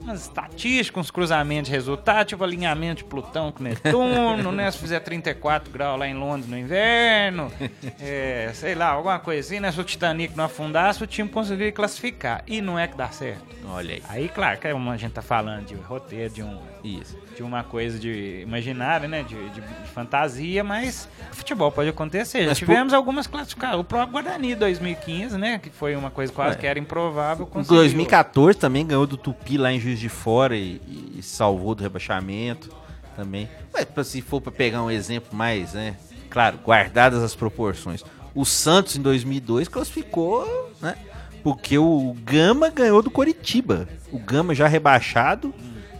umas 0.00 0.22
estatísticas, 0.22 1.00
uns 1.06 1.10
cruzamentos 1.10 1.68
de 1.70 1.74
resultado, 1.76 2.26
tipo 2.28 2.42
alinhamento 2.42 2.98
de 2.98 3.04
Plutão 3.04 3.52
com 3.52 3.62
Netuno, 3.62 4.50
né? 4.50 4.70
Se 4.70 4.78
fizer 4.78 5.00
34 5.00 5.70
graus 5.70 5.98
lá 5.98 6.08
em 6.08 6.14
Londres 6.14 6.48
no 6.50 6.56
inverno, 6.58 7.52
é, 8.00 8.50
sei 8.54 8.74
lá, 8.74 8.88
alguma 8.88 9.20
assim, 9.38 9.60
né? 9.60 9.70
Se 9.70 9.80
o 9.80 9.84
Titanic 9.84 10.36
não 10.36 10.44
afundasse, 10.44 11.02
o 11.04 11.06
time 11.06 11.28
conseguiria 11.28 11.72
classificar. 11.72 12.42
E 12.46 12.60
não 12.60 12.78
é 12.78 12.86
que 12.88 12.96
dá 12.96 13.08
certo. 13.10 13.44
Olha 13.68 13.94
aí. 13.94 14.02
Aí, 14.08 14.28
claro, 14.28 14.58
que 14.58 14.66
é 14.66 14.74
uma- 14.74 14.92
a 14.92 14.96
gente 14.96 15.12
tá 15.12 15.22
falando 15.22 15.66
de 15.66 15.74
roteiro, 15.74 16.32
de, 16.32 16.42
um, 16.42 16.58
Isso. 16.84 17.16
de 17.36 17.42
uma 17.42 17.62
coisa 17.64 17.98
de 17.98 18.40
imaginária, 18.42 19.06
né? 19.08 19.22
De, 19.22 19.34
de- 19.50 19.60
de 19.60 19.88
fantasia, 19.94 20.62
mas 20.64 21.08
futebol 21.32 21.70
pode 21.72 21.88
acontecer. 21.88 22.42
Já 22.42 22.48
Mas 22.48 22.58
por- 22.58 22.66
tivemos 22.66 22.92
algumas 22.92 23.26
classificações. 23.26 23.80
O 23.80 23.84
próprio 23.84 24.12
Guarani 24.12 24.54
2015, 24.54 25.36
né? 25.38 25.58
Que 25.58 25.70
foi 25.70 25.94
uma 25.96 26.10
coisa 26.10 26.32
quase 26.32 26.56
É. 26.56 26.58
que 26.60 26.66
era 26.66 26.78
improvável. 26.78 27.46
Em 27.46 27.50
conseguiu. 27.50 27.76
2014 27.82 28.58
também 28.58 28.86
ganhou 28.86 29.06
do 29.06 29.16
Tupi 29.16 29.56
lá 29.58 29.72
em 29.72 29.78
Juiz 29.80 29.98
de 29.98 30.08
Fora 30.08 30.56
e, 30.56 30.80
e 31.16 31.22
salvou 31.22 31.74
do 31.74 31.82
rebaixamento. 31.82 32.70
também. 33.16 33.48
Mas 33.74 34.06
se 34.06 34.22
for 34.22 34.40
para 34.40 34.52
pegar 34.52 34.82
um 34.82 34.90
exemplo 34.90 35.36
mais, 35.36 35.74
né? 35.74 35.94
Claro, 36.30 36.58
guardadas 36.64 37.22
as 37.22 37.34
proporções. 37.34 38.02
O 38.34 38.44
Santos 38.46 38.96
em 38.96 39.02
2002 39.02 39.68
classificou, 39.68 40.72
né? 40.80 40.94
Porque 41.42 41.76
o 41.76 42.16
Gama 42.24 42.70
ganhou 42.70 43.02
do 43.02 43.10
Coritiba. 43.10 43.88
O 44.12 44.18
Gama 44.18 44.54
já 44.54 44.66
rebaixado 44.68 45.52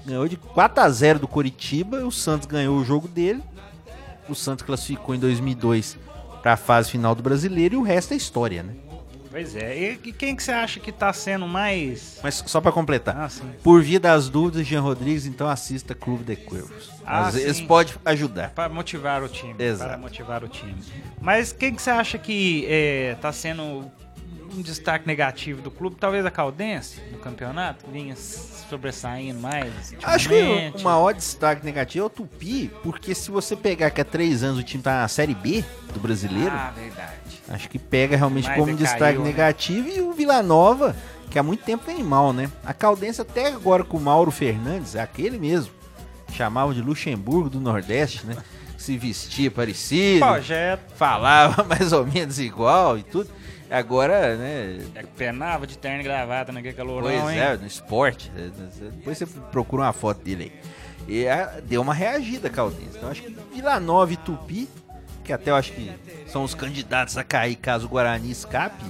ganhou 0.05 0.29
de 0.29 0.37
4 0.37 0.83
a 0.83 0.89
0 0.89 1.19
do 1.19 1.29
Coritiba. 1.29 2.05
O 2.05 2.13
Santos 2.13 2.47
ganhou 2.47 2.77
o 2.79 2.85
jogo 2.85 3.09
dele. 3.09 3.43
O 4.29 4.35
Santos 4.35 4.65
classificou 4.65 5.15
em 5.15 5.19
2002 5.19 5.99
para 6.43 6.55
a 6.55 6.57
fase 6.57 6.91
final 6.91 7.15
do 7.15 7.23
Brasileiro 7.23 7.75
e 7.75 7.79
o 7.79 7.83
resto 7.83 8.15
é 8.15 8.17
história, 8.17 8.63
né? 8.63 8.75
Pois 9.31 9.55
é. 9.55 9.93
E, 9.93 9.97
quem 10.13 10.35
que 10.35 10.43
você 10.43 10.51
acha 10.51 10.81
que 10.81 10.91
tá 10.91 11.13
sendo 11.13 11.47
mais. 11.47 12.19
Mas 12.21 12.43
só 12.47 12.61
para 12.61 12.73
completar. 12.73 13.17
Ah. 13.17 13.29
Por 13.63 13.81
via 13.81 14.01
das 14.01 14.29
dúvidas, 14.29 14.67
Jean 14.67 14.81
Rodrigues, 14.81 15.25
então 15.25 15.49
assista 15.49 15.95
Clube 15.95 16.25
de 16.25 16.35
Cuervos. 16.35 16.91
Ah, 17.07 17.27
Às 17.29 17.35
vezes 17.35 17.59
sim. 17.59 17.67
pode 17.67 17.95
ajudar. 18.05 18.51
Para 18.51 18.69
motivar 18.69 19.23
o 19.23 19.29
time. 19.29 19.55
Exato. 19.57 19.89
Para 19.89 19.99
motivar 19.99 20.43
o 20.43 20.49
time. 20.49 20.75
Mas 21.21 21.53
quem 21.53 21.73
que 21.73 21.81
você 21.81 21.91
acha 21.91 22.19
que 22.19 22.67
é, 22.69 23.17
tá 23.21 23.31
sendo 23.31 23.89
um 24.57 24.63
destaque 24.63 25.07
negativo 25.07 25.61
do 25.63 25.71
clube? 25.71 25.97
Talvez 25.99 26.25
a 26.27 26.31
Caldense 26.31 27.01
no 27.13 27.19
campeonato, 27.19 27.85
vinha 27.91 28.15
sobressaindo 28.17 29.41
mais. 29.41 29.95
Acho 30.03 30.29
que 30.29 30.73
o 30.79 30.83
maior 30.83 31.13
destaque 31.15 31.65
negativo 31.65 32.05
é 32.05 32.07
o 32.07 32.11
Tupi, 32.11 32.71
porque 32.83 33.15
se 33.15 33.31
você 33.31 33.57
pegar 33.57 33.91
que 33.91 34.01
há 34.01 34.05
três 34.05 34.43
anos 34.43 34.59
o 34.59 34.63
time 34.63 34.83
tá 34.83 35.01
na 35.03 35.09
Série 35.09 35.35
B 35.35 35.65
do 35.93 36.01
brasileiro, 36.01 36.51
Ah, 36.53 36.73
verdade. 36.75 37.13
acho 37.49 37.69
que 37.69 37.79
pega 37.79 38.17
realmente 38.17 38.47
Mais 38.47 38.59
como 38.59 38.73
decaiu, 38.77 38.87
destaque 38.93 39.19
né? 39.19 39.25
negativo. 39.25 39.89
E 39.89 40.01
o 40.01 40.13
Vila 40.13 40.43
Nova, 40.43 40.95
que 41.31 41.39
há 41.39 41.43
muito 41.43 41.65
tempo 41.65 41.85
vem 41.87 42.03
mal, 42.03 42.33
né? 42.33 42.51
A 42.65 42.73
Caldense 42.73 43.21
até 43.21 43.49
agora 43.53 43.85
com 43.85 43.97
o 43.97 44.01
Mauro 44.01 44.31
Fernandes, 44.31 44.95
é 44.95 45.01
aquele 45.01 45.39
mesmo. 45.39 45.73
Chamava 46.33 46.73
de 46.73 46.81
Luxemburgo 46.81 47.51
do 47.51 47.61
Nordeste, 47.61 48.25
né? 48.27 48.37
Se 48.79 48.97
vestia 48.97 49.51
parecido, 49.51 50.25
Projeto. 50.25 50.93
falava 50.95 51.63
mais 51.69 51.93
ou 51.93 52.07
menos 52.07 52.39
igual 52.39 52.97
e 52.97 53.03
tudo. 53.03 53.29
Agora, 53.71 54.37
né, 54.37 54.79
É 54.95 55.01
que 55.03 55.09
penava 55.17 55.67
de 55.67 55.79
terno 55.79 56.01
e 56.01 56.03
gravata 56.05 56.51
naquele 56.53 56.75
calorão, 56.75 57.03
Pois 57.09 57.31
hein? 57.31 57.39
é, 57.39 57.57
no 57.57 57.67
esporte. 57.67 58.31
né, 58.31 58.51
Depois 58.97 59.17
você 59.19 59.27
procura 59.27 59.83
uma 59.85 59.93
foto 59.93 60.23
dele 60.25 60.53
aí. 60.53 60.61
E 61.09 61.29
a- 61.29 61.61
deu 61.63 61.81
uma 61.81 61.95
reagida, 61.95 62.51
Caldense. 62.51 62.97
Então 62.99 63.11
acho 63.11 63.23
que 63.23 63.37
Vila 63.55 63.79
Nova 63.81 64.13
e 64.13 64.17
Tupi, 64.17 64.69
que 65.25 65.33
até 65.33 65.51
eu 65.51 65.57
acho 65.57 65.73
que 65.73 65.91
são 66.27 66.43
os 66.43 66.55
candidatos 66.55 67.17
a 67.17 67.25
cair 67.25 67.55
caso 67.57 67.87
o 67.87 67.89
Guarani 67.89 68.31
escape, 68.31 68.85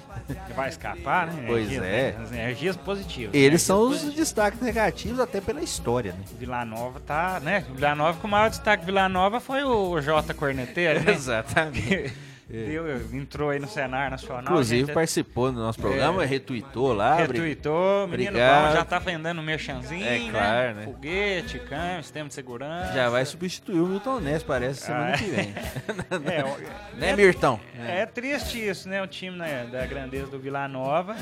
Que 0.46 0.52
vai 0.52 0.68
escapar, 0.68 1.26
né? 1.26 1.42
Pois 1.46 1.66
Energias, 1.72 1.82
é. 1.84 2.12
né? 2.12 2.22
As 2.22 2.32
energias 2.32 2.76
positivas. 2.76 3.34
eles 3.34 3.44
Energias 3.46 3.62
são 3.62 3.80
os 3.82 3.88
positivas. 3.88 4.16
destaques 4.16 4.60
negativos 4.60 5.18
até 5.18 5.40
pela 5.40 5.60
história, 5.60 6.12
né? 6.12 6.20
Vila 6.38 6.64
Nova 6.64 7.00
tá, 7.00 7.40
né? 7.42 7.64
Vila 7.74 7.94
Nova, 7.96 8.16
com 8.20 8.28
o 8.28 8.30
maior 8.30 8.48
destaque 8.48 8.80
de 8.82 8.86
Vila 8.86 9.08
Nova 9.08 9.40
foi 9.40 9.64
o 9.64 10.00
J 10.00 10.32
Corneteiro, 10.34 11.02
né? 11.02 11.10
Exatamente. 11.12 12.12
Deu, 12.50 12.84
entrou 13.16 13.50
aí 13.50 13.60
no 13.60 13.68
cenário 13.68 14.10
nacional. 14.10 14.42
Inclusive 14.42 14.80
gente, 14.86 14.92
participou 14.94 15.52
do 15.52 15.60
nosso 15.60 15.78
programa, 15.80 16.22
É. 16.24 16.26
retuitou 16.26 16.92
lá. 16.92 17.14
Retweetou, 17.16 18.08
menino 18.08 18.30
Obrigado. 18.30 18.66
bom, 18.70 18.72
já 18.76 18.84
tá 18.84 18.98
vendendo 18.98 19.40
merchanzinho, 19.40 20.04
É 20.04 20.28
claro, 20.30 20.74
né? 20.74 20.84
Foguete, 20.84 21.58
câmbio, 21.60 22.02
sistema 22.02 22.28
de 22.28 22.34
segurança. 22.34 22.92
Já 22.92 23.08
vai 23.08 23.24
substituir 23.24 23.78
o 23.80 23.86
Milton 23.86 24.18
Ness, 24.20 24.42
parece, 24.42 24.80
semana 24.86 25.12
Ah, 25.14 25.18
que 25.18 25.24
vem. 25.24 25.54
É, 26.34 26.44
o- 26.44 26.98
né, 26.98 27.14
Mirtão? 27.16 27.60
é 27.78 28.04
triste 28.04 28.58
isso, 28.68 28.88
né? 28.88 29.00
O 29.00 29.06
time 29.06 29.36
né, 29.36 29.68
da 29.70 29.86
grandeza 29.86 30.26
do 30.26 30.38
Vila 30.40 30.66
Nova, 30.66 31.16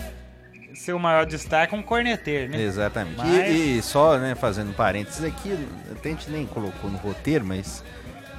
seu 0.74 0.98
maior 0.98 1.26
destaque 1.26 1.74
é 1.74 1.78
um 1.78 1.82
corneteiro, 1.82 2.52
né? 2.52 2.60
Exatamente. 2.62 3.20
E- 3.20 3.22
Mas- 3.22 3.50
E, 3.50 3.82
só, 3.82 4.16
né, 4.18 4.34
fazendo 4.34 4.72
parênteses 4.74 5.24
aqui, 5.24 5.52
até 5.92 6.08
a 6.08 6.12
gente 6.12 6.30
nem 6.30 6.46
colocou 6.46 6.90
no 6.90 6.96
roteiro, 6.98 7.44
mas 7.44 7.82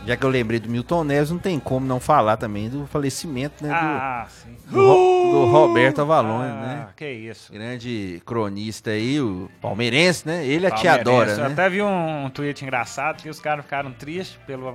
já 0.05 0.15
que 0.17 0.25
eu 0.25 0.29
lembrei 0.29 0.59
do 0.59 0.69
Milton 0.69 1.03
Neves, 1.03 1.29
não 1.31 1.37
tem 1.37 1.59
como 1.59 1.85
não 1.85 1.99
falar 1.99 2.37
também 2.37 2.69
do 2.69 2.87
falecimento, 2.87 3.63
né, 3.63 3.69
do, 3.69 3.75
Ah, 3.75 4.25
sim. 4.29 4.55
do, 4.67 4.87
Ro- 4.87 5.31
do 5.31 5.45
Roberto 5.51 6.01
Avalone, 6.01 6.49
Ah, 6.49 6.53
né? 6.55 6.87
Que 6.95 7.09
isso. 7.11 7.51
Grande 7.53 8.21
cronista 8.25 8.91
aí, 8.91 9.19
o 9.21 9.49
palmeirense, 9.61 10.27
né? 10.27 10.45
Ele 10.45 10.65
a 10.65 10.71
te 10.71 10.83
Palmeirense. 10.87 10.99
adora, 11.09 11.31
Eu 11.31 11.37
né? 11.37 11.53
até 11.53 11.69
vi 11.69 11.81
um 11.81 12.29
tweet 12.33 12.63
engraçado 12.63 13.21
que 13.21 13.29
os 13.29 13.39
caras 13.39 13.63
ficaram 13.65 13.91
tristes 13.91 14.39
pela 14.47 14.69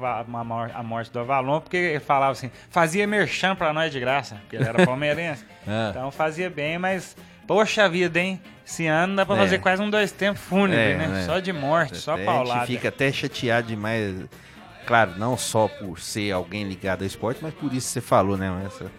a 0.74 0.82
morte 0.82 1.10
do 1.10 1.18
Avalon, 1.18 1.60
porque 1.60 1.76
ele 1.76 2.00
falava 2.00 2.32
assim, 2.32 2.50
fazia 2.70 3.06
merchan 3.06 3.56
pra 3.56 3.72
nós 3.72 3.90
de 3.90 3.98
graça, 3.98 4.36
porque 4.42 4.56
ele 4.56 4.68
era 4.68 4.84
palmeirense. 4.86 5.44
Ah. 5.66 5.88
Então 5.90 6.10
fazia 6.10 6.48
bem, 6.48 6.78
mas, 6.78 7.16
poxa 7.46 7.88
vida, 7.88 8.20
hein? 8.20 8.40
Esse 8.66 8.86
ano 8.86 9.16
dá 9.16 9.26
pra 9.26 9.34
É. 9.36 9.38
fazer 9.38 9.58
quase 9.58 9.82
um 9.82 9.90
dois 9.90 10.10
tempos 10.12 10.40
fúnebre, 10.42 10.92
É, 10.92 10.96
né? 10.96 11.06
né? 11.08 11.22
Só 11.26 11.38
de 11.38 11.52
morte, 11.52 11.96
só 11.98 12.14
Até 12.14 12.24
paulada. 12.24 12.62
A 12.62 12.66
gente 12.66 12.76
fica 12.76 12.88
até 12.88 13.10
chateado 13.12 13.66
demais. 13.68 14.14
Claro, 14.86 15.12
não 15.18 15.36
só 15.36 15.68
por 15.68 15.98
ser 15.98 16.32
alguém 16.32 16.64
ligado 16.64 17.02
ao 17.02 17.06
esporte, 17.06 17.38
mas 17.42 17.54
por 17.54 17.72
isso 17.72 17.86
que 17.88 17.92
você 17.94 18.00
falou, 18.00 18.36
né? 18.36 18.64
Essa, 18.66 18.90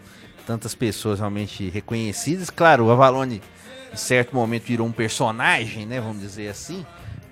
tantas 0.46 0.74
pessoas 0.76 1.20
realmente 1.20 1.70
reconhecidas. 1.70 2.50
Claro, 2.50 2.86
o 2.86 2.92
Avalone, 2.92 3.42
em 3.94 3.96
certo 3.98 4.36
momento, 4.36 4.64
virou 4.64 4.88
um 4.88 4.92
personagem, 4.92 5.86
né? 5.86 6.00
Vamos 6.02 6.22
dizer 6.22 6.50
assim. 6.50 6.86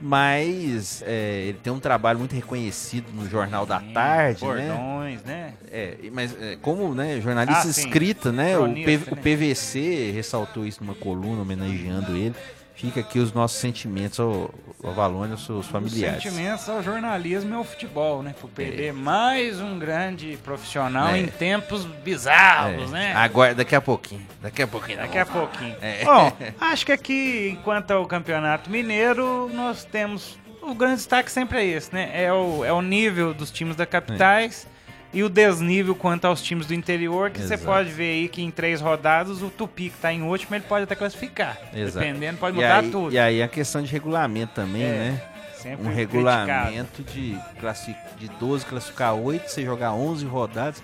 Mas 0.05 1.01
é, 1.07 1.45
ele 1.47 1.57
tem 1.63 1.71
um 1.71 1.79
trabalho 1.79 2.19
muito 2.19 2.35
reconhecido 2.35 3.05
no 3.13 3.29
Jornal 3.29 3.65
da 3.65 3.79
Sim, 3.79 3.93
Tarde, 3.93 4.45
né? 4.45 4.67
Bordões, 4.67 5.23
né? 5.23 5.53
É, 5.71 5.95
mas 6.11 6.35
é, 6.41 6.57
como 6.61 6.93
né, 6.93 7.21
jornalista 7.21 7.67
Ah, 7.67 7.71
escrita, 7.71 8.29
né? 8.29 8.57
O, 8.57 8.63
Cronista, 8.63 9.05
P- 9.05 9.11
o 9.11 9.15
né? 9.15 9.21
PVC 9.21 10.11
ressaltou 10.13 10.65
isso 10.67 10.83
numa 10.83 10.93
coluna 10.93 11.41
homenageando 11.41 12.15
ele. 12.17 12.35
Fica 12.83 12.99
aqui 12.99 13.17
os 13.17 13.31
nossos 13.31 13.59
sentimentos 13.59 14.19
ao, 14.19 14.53
ao 14.83 14.89
Avalone 14.91 15.29
e 15.29 15.31
aos 15.31 15.45
seus 15.45 15.65
Os 15.65 15.71
familiares. 15.71 16.21
sentimentos 16.21 16.67
ao 16.67 16.83
jornalismo 16.83 17.53
e 17.53 17.55
ao 17.55 17.63
futebol, 17.63 18.21
né? 18.21 18.35
Por 18.41 18.49
perder 18.49 18.91
mais 18.91 19.61
um 19.61 19.79
grande 19.79 20.37
profissional 20.43 21.07
É. 21.07 21.19
em 21.19 21.27
tempos 21.27 21.85
bizarros, 21.85 22.89
É, 22.89 22.93
né? 22.93 23.13
Agora, 23.15 23.55
daqui 23.55 23.73
a 23.73 23.79
pouquinho. 23.79 24.27
Daqui 24.41 24.61
a 24.63 24.67
pouquinho. 24.67 24.97
Daqui 24.97 25.17
a 25.17 25.25
pouquinho. 25.25 25.75
É. 25.81 26.03
Bom, 26.03 26.29
acho 26.59 26.85
que 26.85 26.91
aqui, 26.91 27.55
enquanto 27.57 27.91
ao 27.91 28.05
Campeonato 28.05 28.69
Mineiro, 28.69 29.49
nós 29.53 29.85
temos. 29.85 30.37
O 30.61 30.75
grande 30.75 30.95
destaque 30.97 31.31
sempre 31.31 31.59
é 31.59 31.65
esse, 31.65 31.93
né? 31.93 32.11
É 32.13 32.33
o, 32.33 32.65
é 32.65 32.73
o 32.73 32.81
nível 32.81 33.33
dos 33.33 33.49
times 33.49 33.77
da 33.77 33.85
capitais 33.85 34.67
e 35.13 35.23
o 35.23 35.29
desnível 35.29 35.93
quanto 35.95 36.25
aos 36.25 36.41
times 36.41 36.65
do 36.65 36.73
interior, 36.73 37.29
que 37.29 37.41
você 37.41 37.57
pode 37.57 37.89
ver 37.91 38.11
aí 38.13 38.27
que 38.27 38.41
em 38.41 38.49
três 38.49 38.81
rodadas 38.81 39.41
o 39.41 39.49
Tupi, 39.49 39.89
que 39.89 39.97
tá 39.97 40.11
em 40.11 40.21
último, 40.23 40.55
ele 40.55 40.63
pode 40.67 40.83
até 40.85 40.95
classificar. 40.95 41.57
Exato. 41.73 42.05
Dependendo, 42.05 42.37
pode 42.39 42.57
E 42.57 42.61
mudar 42.61 42.79
aí, 42.79 42.89
tudo. 42.91 43.13
e 43.13 43.19
aí 43.19 43.43
a 43.43 43.47
questão 43.47 43.81
de 43.83 43.91
regulamento 43.91 44.53
também, 44.53 44.81
É, 44.83 44.87
né? 44.87 45.21
Sempre 45.55 45.87
Um 45.87 45.93
criticado. 45.93 46.49
regulamento 46.51 47.03
de, 47.03 47.37
classi- 47.59 47.95
de 48.17 48.27
12 48.39 48.65
classificar 48.65 49.13
8, 49.15 49.47
você 49.49 49.63
jogar 49.63 49.93
11 49.93 50.25
rodadas. 50.25 50.83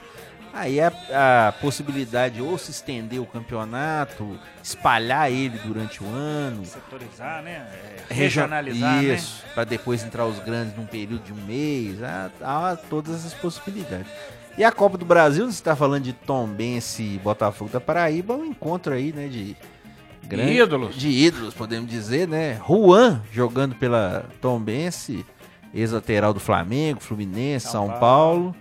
Aí 0.52 0.80
a, 0.82 0.92
a 1.48 1.52
possibilidade 1.54 2.42
ou 2.42 2.58
se 2.58 2.72
estender 2.72 3.22
o 3.22 3.26
campeonato, 3.26 4.38
espalhar 4.64 5.32
ele 5.32 5.58
durante 5.60 6.04
o 6.04 6.08
ano, 6.08 6.66
Setorizar, 6.66 7.44
né? 7.44 7.68
É, 8.10 8.14
Regio- 8.14 8.42
regionalizar, 8.42 8.96
né? 8.96 9.16
Isso, 9.16 9.44
para 9.54 9.64
depois 9.64 10.04
entrar 10.04 10.26
os 10.26 10.40
grandes 10.40 10.76
num 10.76 10.86
período 10.86 11.24
de 11.24 11.32
um 11.34 11.46
mês. 11.46 12.02
Há, 12.02 12.30
há 12.42 12.76
todas 12.76 13.16
essas 13.16 13.34
possibilidades. 13.34 14.08
E 14.58 14.64
a 14.64 14.72
Copa 14.72 14.98
do 14.98 15.06
Brasil, 15.06 15.46
você 15.46 15.52
está 15.52 15.76
falando 15.76 16.04
de 16.04 16.14
Tombense 16.14 17.04
e 17.04 17.18
Botafogo 17.20 17.70
da 17.72 17.80
Paraíba, 17.80 18.36
um 18.36 18.44
encontro 18.46 18.94
aí, 18.94 19.14
né, 19.14 19.28
de 19.28 19.56
grande- 20.28 20.54
ídolos. 20.60 20.96
De 20.96 21.08
ídolos, 21.10 21.54
podemos 21.54 21.90
dizer, 21.90 22.28
né? 22.28 22.60
Juan 22.68 23.22
jogando 23.32 23.76
pela 23.76 24.26
Tombense, 24.42 25.26
ex-lateral 25.74 26.34
do 26.34 26.40
Flamengo, 26.40 27.00
Fluminense, 27.00 27.68
São 27.68 27.88
São, 27.88 28.00
Paulo. 28.00 28.00
Paulo. 28.52 28.56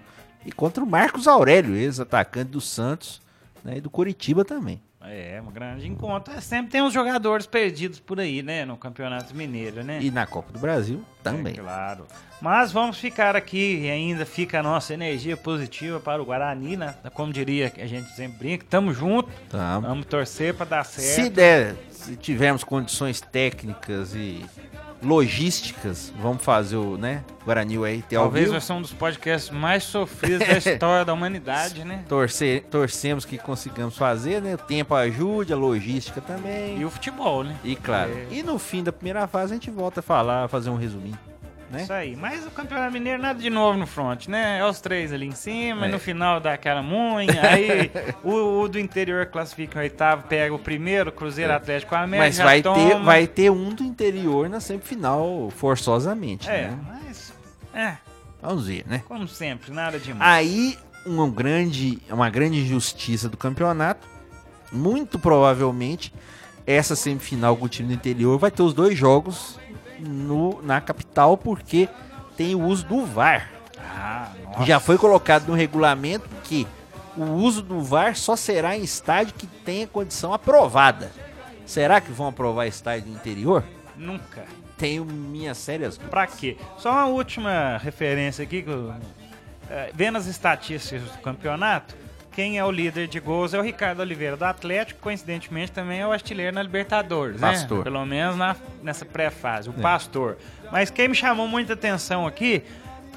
E 0.48 0.52
contra 0.52 0.82
o 0.82 0.87
Marcos 0.87 1.28
Aurélio, 1.28 1.76
ex-atacante 1.76 2.50
do 2.52 2.61
Santos, 2.61 3.20
né, 3.62 3.76
e 3.76 3.80
do 3.82 3.90
Curitiba 3.90 4.46
também. 4.46 4.80
É, 5.02 5.40
um 5.46 5.50
grande 5.50 5.87
encontro. 5.87 6.32
É, 6.32 6.40
sempre 6.40 6.70
tem 6.72 6.80
uns 6.82 6.92
jogadores 6.94 7.46
perdidos 7.46 8.00
por 8.00 8.18
aí, 8.18 8.42
né? 8.42 8.64
No 8.64 8.76
Campeonato 8.76 9.34
Mineiro, 9.34 9.84
né? 9.84 10.00
E 10.02 10.11
na 10.11 10.26
Copa 10.26 10.50
do 10.52 10.58
Brasil 10.58 11.02
também. 11.22 11.52
É, 11.52 11.56
claro. 11.56 12.06
Mas 12.40 12.72
vamos 12.72 12.98
ficar 12.98 13.37
aqui 13.37 13.80
e 13.84 13.90
ainda 13.90 14.24
fica 14.26 14.61
a 14.61 14.62
nossa 14.62 14.92
energia 14.94 15.37
positiva 15.37 16.00
para 16.00 16.20
o 16.20 16.24
Guarani, 16.24 16.76
né? 16.76 16.94
Como 17.14 17.32
diria 17.32 17.68
que 17.70 17.80
a 17.80 17.87
gente 17.87 18.08
sempre 18.16 18.38
brinca, 18.38 18.66
tamo 18.68 18.92
junto, 18.92 19.28
Tá. 19.50 19.78
vamos 19.78 20.06
torcer 20.06 20.54
para 20.54 20.66
dar 20.66 20.84
certo. 20.84 21.24
Se 21.24 21.30
der, 21.30 21.76
se 21.90 22.16
tivermos 22.16 22.64
condições 22.64 23.20
técnicas 23.20 24.14
e 24.14 24.44
logísticas, 25.02 26.12
vamos 26.20 26.42
fazer 26.42 26.76
o, 26.76 26.96
né, 26.96 27.22
Guarani 27.44 27.78
URT 27.78 28.14
ao 28.16 28.24
Talvez 28.24 28.50
vai 28.50 28.61
ser 28.61 28.72
um 28.72 28.82
dos 28.82 28.92
podcasts 28.92 29.50
mais 29.50 29.84
sofridos 29.84 30.46
da 30.46 30.56
história 30.58 31.04
da 31.04 31.12
humanidade, 31.12 31.84
né? 31.84 32.04
Torcer, 32.08 32.64
torcemos 32.70 33.24
que 33.24 33.38
consigamos 33.38 33.96
fazer, 33.96 34.42
né? 34.42 34.54
O 34.54 34.58
tempo 34.58 34.94
ajude, 34.94 35.52
a 35.52 35.56
logística 35.56 36.20
também. 36.20 36.78
E 36.80 36.84
o 36.84 36.90
futebol, 36.90 37.44
né? 37.44 37.56
E 37.64 37.74
claro, 37.76 38.11
É. 38.11 38.26
e 38.30 38.42
no 38.42 38.58
fim 38.58 38.82
da 38.82 38.92
primeira 38.92 39.26
fase 39.26 39.52
a 39.52 39.56
gente 39.56 39.70
volta 39.70 40.00
a 40.00 40.02
falar, 40.02 40.48
fazer 40.48 40.70
um 40.70 40.76
resuminho, 40.76 41.18
né? 41.70 41.83
Isso 41.83 41.92
aí. 41.92 42.16
Mas 42.16 42.46
o 42.46 42.50
Campeonato 42.50 42.92
Mineiro 42.92 43.20
nada 43.22 43.38
de 43.38 43.50
novo 43.50 43.78
no 43.78 43.87
front, 43.87 44.26
né? 44.28 44.59
É 44.59 44.64
os 44.66 44.81
três 44.81 45.12
ali 45.12 45.26
em 45.26 45.33
cima, 45.33 45.87
É. 45.87 45.88
e 45.88 45.92
no 45.92 45.98
final 45.98 46.40
dá 46.40 46.54
aquela 46.54 46.83
munha. 46.83 47.40
Aí 47.42 47.90
o, 48.24 48.61
o 48.62 48.68
do 48.68 48.78
interior 48.78 49.26
classifica 49.26 49.78
em 49.78 49.83
oitavo, 49.83 50.24
pega 50.28 50.54
o 50.54 50.59
primeiro, 50.59 51.12
Cruzeiro 51.12 51.52
É. 51.52 51.57
Atlético 51.57 51.94
América. 51.94 52.26
Mas 52.26 52.38
vai 52.38 52.62
ter, 52.62 52.62
toma. 52.62 53.04
vai 53.04 53.26
ter 53.26 53.50
um 53.50 53.74
do 53.74 53.83
interior 53.83 54.48
na 54.48 54.61
semifinal, 54.61 55.50
forçosamente, 55.57 56.48
É, 56.48 56.68
né? 56.68 56.78
mas 56.88 57.33
É, 57.74 57.96
Vamos 58.40 58.66
ver, 58.66 58.85
né? 58.87 59.02
como 59.09 59.26
sempre, 59.26 59.72
nada 59.72 59.98
demais. 59.98 60.22
Aí, 60.33 60.78
uma 61.04 61.28
grande, 61.28 61.98
uma 62.11 62.31
grande 62.31 62.61
injustiça 62.61 63.28
do 63.28 63.37
campeonato. 63.37 64.07
Muito 64.70 65.18
provavelmente, 65.18 66.12
essa 66.66 66.94
semifinal 66.94 67.57
com 67.57 67.64
o 67.64 67.68
time 67.68 67.88
do 67.88 67.94
interior 67.94 68.38
vai 68.38 68.50
ter 68.50 68.62
os 68.62 68.74
dois 68.74 68.96
jogos 68.96 69.57
no, 69.98 70.61
na 70.62 70.80
capital, 70.80 71.37
porque 71.37 71.88
tem 72.37 72.54
o 72.54 72.62
uso 72.64 72.87
do 72.87 73.04
VAR. 73.04 73.50
Ah. 73.78 74.30
Já 74.64 74.78
foi 74.80 74.96
colocado 74.98 75.46
no 75.48 75.54
regulamento 75.54 76.28
que 76.44 76.66
o 77.16 77.24
uso 77.24 77.62
do 77.62 77.80
VAR 77.82 78.16
só 78.16 78.37
será 78.37 78.76
em 78.76 78.82
estádio 78.82 79.34
que 79.34 79.46
tenha 79.46 79.87
condição 79.87 80.32
aprovada. 80.32 81.11
Será 81.66 82.00
que 82.00 82.11
vão 82.12 82.28
aprovar 82.28 82.66
estádio 82.66 83.08
do 83.11 83.14
interior? 83.16 83.62
Nunca. 83.96 84.44
Tenho 84.76 85.04
minhas 85.04 85.58
sérias 85.58 85.98
Pra 85.98 86.26
quê? 86.26 86.56
Só 86.78 86.90
uma 86.92 87.06
última 87.06 87.78
referência 87.78 88.42
aqui. 88.44 88.62
que 88.62 88.70
eu- 88.70 88.94
é, 89.68 89.90
vendo 89.92 90.16
as 90.16 90.26
estatísticas 90.26 91.02
do 91.02 91.18
campeonato, 91.18 91.94
quem 92.38 92.57
é 92.57 92.64
o 92.64 92.70
líder 92.70 93.09
de 93.09 93.18
gols 93.18 93.53
é 93.53 93.59
o 93.59 93.62
Ricardo 93.62 93.98
Oliveira 93.98 94.37
do 94.37 94.44
Atlético, 94.44 95.01
coincidentemente 95.01 95.72
também 95.72 95.98
é 95.98 96.07
o 96.07 96.12
artilheiro 96.12 96.55
na 96.55 96.62
Libertadores, 96.62 97.40
Pastor. 97.40 97.79
né? 97.79 97.83
Pelo 97.83 98.07
menos 98.07 98.37
na- 98.37 98.55
nessa 98.81 99.05
pré-fase, 99.05 99.68
o 99.68 99.72
Pastor. 99.72 100.38
Mas 100.70 100.88
quem 100.88 101.09
me 101.09 101.16
chamou 101.16 101.48
muita 101.48 101.72
atenção 101.72 102.29
aqui 102.29 102.62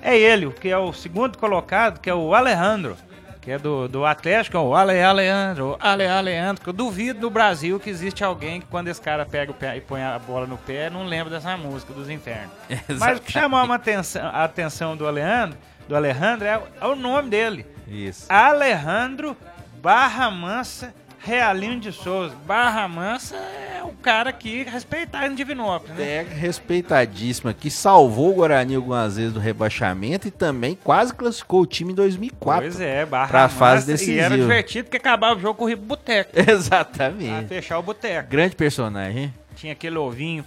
é 0.02 0.18
ele, 0.18 0.50
que 0.54 0.70
é 0.70 0.78
o 0.80 0.92
segundo 0.92 1.38
colocado, 1.38 2.00
que 2.00 2.10
é 2.10 2.16
o 2.16 2.34
Alejandro. 2.34 2.98
Que 3.40 3.52
é 3.52 3.60
do, 3.60 3.88
do 3.88 4.08
Atlético, 4.08 4.58
é 4.58 4.60
o 4.60 4.74
Ale 4.74 5.00
Alejandro, 5.04 5.78
Ale 5.80 6.08
Alejandro, 6.08 6.64
que 6.64 6.70
eu 6.70 6.74
duvido 6.74 7.22
no 7.22 7.30
Brasil 7.30 7.80
que 7.80 7.92
existe 7.92 8.24
alguém 8.24 8.60
que 8.60 8.66
quando 8.68 8.88
esse 8.88 9.02
cara 9.02 9.24
pega 9.24 9.52
o 9.52 9.54
pé 9.54 9.78
e 9.78 9.82
põe 9.82 10.02
a 10.02 10.18
bola 10.18 10.48
no 10.48 10.58
pé, 10.58 10.90
não 10.90 11.06
lembra 11.06 11.30
dessa 11.30 11.56
música 11.58 11.94
dos 11.94 12.10
infernos. 12.10 12.52
Mas 13.00 13.20
o 13.20 13.22
que 13.22 13.32
chamou 13.32 13.64
uma 13.64 13.76
atenção, 13.76 14.26
a 14.26 14.44
atenção 14.44 14.98
do 14.98 15.08
Alejandro, 15.08 15.60
do 15.88 15.96
Alejandro 15.96 16.48
é, 16.48 16.60
é 16.82 16.86
o 16.88 16.96
nome 16.96 17.30
dele. 17.30 17.68
Isso. 17.92 18.26
Alejandro 18.30 19.36
Barra 19.82 20.30
Mansa 20.32 20.94
Realinho 21.24 21.80
de 21.80 21.92
Souza. 21.92 22.34
Barra 22.48 22.88
Mansa 22.88 23.36
é 23.36 23.84
o 23.84 23.90
cara 23.90 24.34
que 24.34 24.64
respeitar 24.64 25.28
em 25.28 25.36
Divinópolis, 25.36 25.96
né? 25.96 26.04
É 26.16 26.24
respeitadíssima, 26.24 27.54
que 27.54 27.70
salvou 27.70 28.32
o 28.32 28.34
Guarani 28.34 28.74
algumas 28.76 29.18
vezes 29.18 29.32
do 29.32 29.40
rebaixamento 29.40 30.28
e 30.28 30.32
também 30.32 30.76
quase 30.84 31.14
classificou 31.14 31.62
o 31.62 31.66
time 31.68 31.92
em 31.92 31.96
2004. 31.96 32.62
Pois 32.64 32.82
é, 32.82 33.06
Barra 33.06 33.28
pra 33.28 33.42
Mansa. 33.44 33.56
fase 33.56 33.92
E 33.92 34.18
era 34.18 34.30
decisiva. 34.30 34.36
divertido 34.38 34.86
porque 34.86 34.98
acabava 34.98 35.38
o 35.38 35.42
jogo 35.42 35.60
com 35.60 35.66
o 35.72 35.78
Boteco. 35.78 36.32
Pra 36.44 36.54
Exatamente. 36.54 37.48
fechar 37.48 37.78
o 37.78 37.84
boteco. 37.84 38.28
Grande 38.30 38.56
personagem, 38.56 39.24
hein? 39.26 39.34
Tinha 39.56 39.74
aquele 39.74 39.98
ovinho 39.98 40.44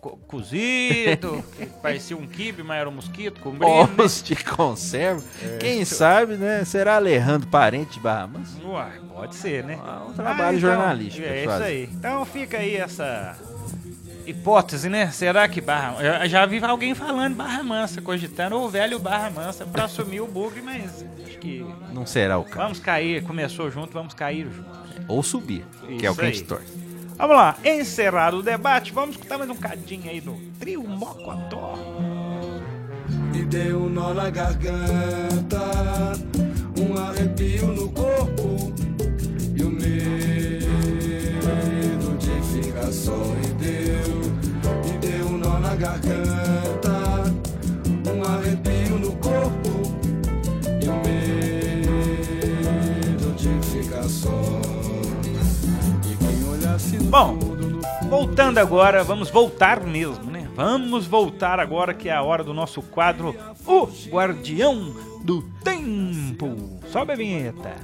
co- 0.00 0.16
cozido, 0.26 1.44
que 1.56 1.66
parecia 1.66 2.16
um 2.16 2.26
quibe, 2.26 2.62
mas 2.62 2.80
era 2.80 2.88
um 2.88 2.92
mosquito 2.92 3.40
com? 3.40 3.56
Ovos 3.64 4.22
de 4.22 4.36
conserva. 4.36 5.22
Quem 5.60 5.84
sabe, 5.84 6.34
né? 6.36 6.64
Será 6.64 6.96
Alejandro 6.96 7.48
parente 7.48 7.94
de 7.94 8.00
Barra 8.00 8.26
Mansa? 8.26 8.62
Uai, 8.64 9.00
pode 9.14 9.34
ser, 9.36 9.64
né? 9.64 9.78
Ah, 9.84 10.04
um 10.08 10.12
trabalho 10.12 10.58
jornalístico, 10.58 11.26
É 11.26 11.32
pessoal. 11.32 11.56
isso 11.56 11.64
aí. 11.66 11.88
Então 11.92 12.24
fica 12.24 12.58
aí 12.58 12.76
essa 12.76 13.36
hipótese, 14.26 14.88
né? 14.88 15.10
Será 15.10 15.48
que 15.48 15.60
Barra 15.60 15.96
Eu 16.22 16.28
já 16.28 16.44
vi 16.46 16.62
alguém 16.62 16.94
falando 16.94 17.34
Barra 17.34 17.62
Mansa, 17.62 18.00
cogitando 18.02 18.56
o 18.56 18.68
velho 18.68 18.98
Barra 18.98 19.30
Mansa 19.30 19.64
pra 19.66 19.84
assumir 19.84 20.20
o 20.20 20.26
bugre, 20.26 20.60
mas 20.62 21.04
acho 21.26 21.38
que 21.38 21.64
Não 21.92 22.04
será 22.04 22.38
o 22.38 22.44
caso. 22.44 22.56
vamos 22.58 22.78
cair. 22.80 23.22
Começou 23.22 23.70
junto, 23.70 23.92
vamos 23.92 24.14
cair 24.14 24.46
junto. 24.50 24.68
Ou 25.08 25.22
subir, 25.22 25.64
que 25.98 26.04
é 26.04 26.10
o 26.10 26.12
Isso 26.12 26.20
que 26.20 26.26
a 26.26 26.30
gente 26.30 26.44
torce. 26.44 26.87
Vamos 27.18 27.36
lá, 27.36 27.56
encerrado 27.64 28.36
o 28.36 28.42
debate, 28.44 28.92
vamos 28.92 29.16
escutar 29.16 29.36
mais 29.36 29.50
um 29.50 29.56
cadinho 29.56 30.08
aí 30.08 30.20
do 30.20 30.36
trio 30.60 30.84
Mocotó. 30.84 31.74
Me 33.32 33.44
deu 33.44 33.82
um 33.82 33.88
nó 33.88 34.14
na 34.14 34.30
garganta, 34.30 36.12
um 36.78 36.96
arrepio 36.96 37.66
no 37.72 37.88
corpo 37.90 38.72
e 39.52 39.64
o 39.64 39.68
medo 39.68 40.68
de 42.18 42.40
ficar 42.52 42.92
só. 42.92 43.16
Me 43.16 43.48
deu, 43.54 44.20
me 44.84 44.98
deu 44.98 45.26
um 45.26 45.38
nó 45.38 45.58
na 45.58 45.74
garganta, 45.74 47.24
um 48.14 48.22
arrepio 48.22 48.96
no 48.96 49.10
corpo 49.16 49.92
e 50.80 50.88
o 50.88 50.94
medo 51.02 52.14
de 53.34 53.60
ficar 53.66 54.04
só. 54.04 54.67
Bom, 57.04 57.38
Voltando 58.08 58.56
agora, 58.56 59.04
vamos 59.04 59.28
voltar 59.28 59.80
mesmo, 59.80 60.30
né? 60.30 60.48
Vamos 60.54 61.06
voltar 61.06 61.60
agora 61.60 61.92
que 61.92 62.08
é 62.08 62.12
a 62.12 62.22
hora 62.22 62.42
do 62.42 62.54
nosso 62.54 62.80
quadro 62.80 63.36
O 63.66 63.86
Guardião 64.08 64.94
do 65.22 65.42
Tempo. 65.62 66.80
Sobe 66.90 67.12
a 67.12 67.16
vinheta. 67.16 67.74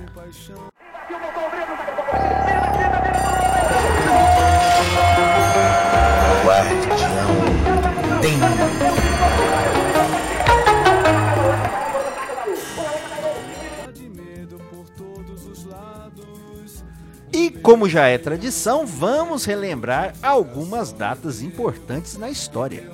de 8.22 8.84
como 17.64 17.88
já 17.88 18.07
é 18.09 18.18
tradição, 18.18 18.85
vamos 18.87 19.46
relembrar 19.46 20.12
algumas 20.22 20.92
datas 20.92 21.40
importantes 21.40 22.18
na 22.18 22.29
história. 22.29 22.85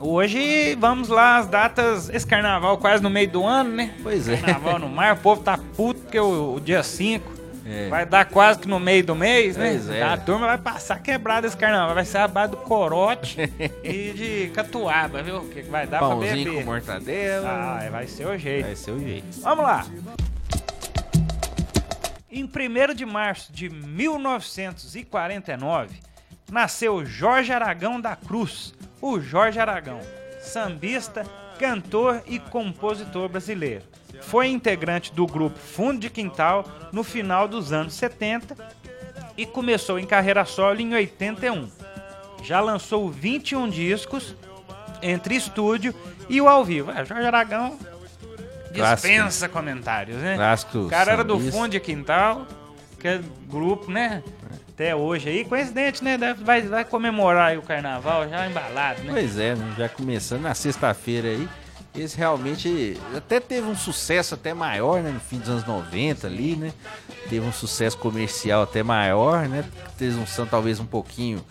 Hoje 0.00 0.74
vamos 0.80 1.08
lá 1.08 1.38
as 1.38 1.46
datas, 1.46 2.08
esse 2.10 2.26
carnaval 2.26 2.76
quase 2.78 3.02
no 3.02 3.08
meio 3.10 3.28
do 3.30 3.46
ano, 3.46 3.70
né? 3.70 3.94
Pois 4.02 4.28
é. 4.28 4.36
Carnaval 4.36 4.80
no 4.80 4.88
mar, 4.88 5.14
o 5.14 5.18
povo 5.18 5.42
tá 5.42 5.56
puto 5.76 6.00
porque 6.00 6.18
o, 6.18 6.54
o 6.54 6.60
dia 6.60 6.82
5 6.82 7.38
É. 7.66 7.88
vai 7.88 8.04
dar 8.06 8.24
quase 8.24 8.58
que 8.60 8.68
no 8.68 8.80
meio 8.80 9.04
do 9.04 9.14
mês, 9.14 9.56
né? 9.56 9.70
Pois 9.70 9.88
é. 9.88 10.02
A 10.02 10.16
turma 10.16 10.46
vai 10.46 10.58
passar 10.58 11.00
quebrada 11.00 11.46
esse 11.46 11.56
carnaval, 11.56 11.94
vai 11.94 12.04
ser 12.04 12.18
a 12.18 12.26
base 12.28 12.50
do 12.52 12.56
corote 12.58 13.38
e 13.84 14.12
de 14.12 14.50
catuaba, 14.54 15.22
viu? 15.22 15.40
Que 15.52 15.62
vai 15.62 15.86
dar 15.86 15.98
pra 15.98 16.08
Pãozinho 16.08 16.44
beber. 16.50 16.64
com 16.64 16.64
mortadela. 16.70 17.48
Ah, 17.48 17.88
vai 17.90 18.06
ser 18.08 18.26
o 18.26 18.36
jeito. 18.38 18.66
Vai 18.66 18.76
ser 18.76 18.90
o 18.92 18.98
jeito. 19.00 19.40
Vamos 19.40 19.64
lá. 19.64 19.84
Em 22.30 22.44
1 22.44 22.48
de 22.94 23.06
março 23.06 23.50
de 23.50 23.70
1949, 23.70 25.96
nasceu 26.50 27.06
Jorge 27.06 27.54
Aragão 27.54 27.98
da 27.98 28.14
Cruz, 28.14 28.74
o 29.00 29.18
Jorge 29.18 29.58
Aragão, 29.58 30.00
sambista, 30.38 31.24
cantor 31.58 32.22
e 32.26 32.38
compositor 32.38 33.30
brasileiro. 33.30 33.82
Foi 34.20 34.48
integrante 34.48 35.10
do 35.12 35.26
grupo 35.26 35.58
Fundo 35.58 36.00
de 36.00 36.10
Quintal 36.10 36.66
no 36.92 37.02
final 37.02 37.48
dos 37.48 37.72
anos 37.72 37.94
70 37.94 38.54
e 39.34 39.46
começou 39.46 39.98
em 39.98 40.04
carreira 40.04 40.44
solo 40.44 40.80
em 40.80 40.92
81. 40.92 41.70
Já 42.42 42.60
lançou 42.60 43.10
21 43.10 43.70
discos 43.70 44.36
entre 45.00 45.34
estúdio 45.34 45.94
e 46.28 46.42
o 46.42 46.48
ao 46.48 46.62
vivo. 46.62 46.90
É, 46.90 47.06
Jorge 47.06 47.26
Aragão 47.26 47.78
Clássico. 48.74 49.08
dispensa 49.08 49.48
comentários, 49.48 50.18
né? 50.18 50.36
Clássico 50.36 50.78
O 50.78 50.88
cara 50.88 51.12
era 51.12 51.24
do 51.24 51.34
sambista. 51.34 51.52
Fundo 51.52 51.68
de 51.70 51.80
Quintal, 51.80 52.46
que 52.98 53.08
é 53.08 53.20
grupo, 53.48 53.90
né? 53.90 54.22
Até 54.68 54.94
hoje 54.94 55.28
aí, 55.28 55.44
coincidente, 55.44 56.04
né? 56.04 56.16
Vai, 56.40 56.62
vai 56.62 56.84
comemorar 56.84 57.48
aí 57.48 57.58
o 57.58 57.62
carnaval 57.62 58.28
já 58.28 58.46
embalado, 58.46 59.02
né? 59.02 59.12
Pois 59.12 59.38
é, 59.38 59.54
né? 59.54 59.74
já 59.76 59.88
começando 59.88 60.42
na 60.42 60.54
sexta-feira 60.54 61.28
aí. 61.28 61.48
Esse 61.96 62.16
realmente 62.16 62.96
até 63.16 63.40
teve 63.40 63.66
um 63.66 63.74
sucesso 63.74 64.34
até 64.34 64.54
maior, 64.54 65.02
né? 65.02 65.10
No 65.10 65.18
fim 65.18 65.38
dos 65.38 65.48
anos 65.48 65.66
90 65.66 66.26
ali, 66.26 66.54
né? 66.54 66.72
Teve 67.28 67.44
um 67.44 67.52
sucesso 67.52 67.98
comercial 67.98 68.62
até 68.62 68.82
maior, 68.82 69.48
né? 69.48 69.64
Teve 69.96 70.16
um 70.18 70.26
som 70.26 70.46
talvez 70.46 70.78
um 70.78 70.86
pouquinho 70.86 71.44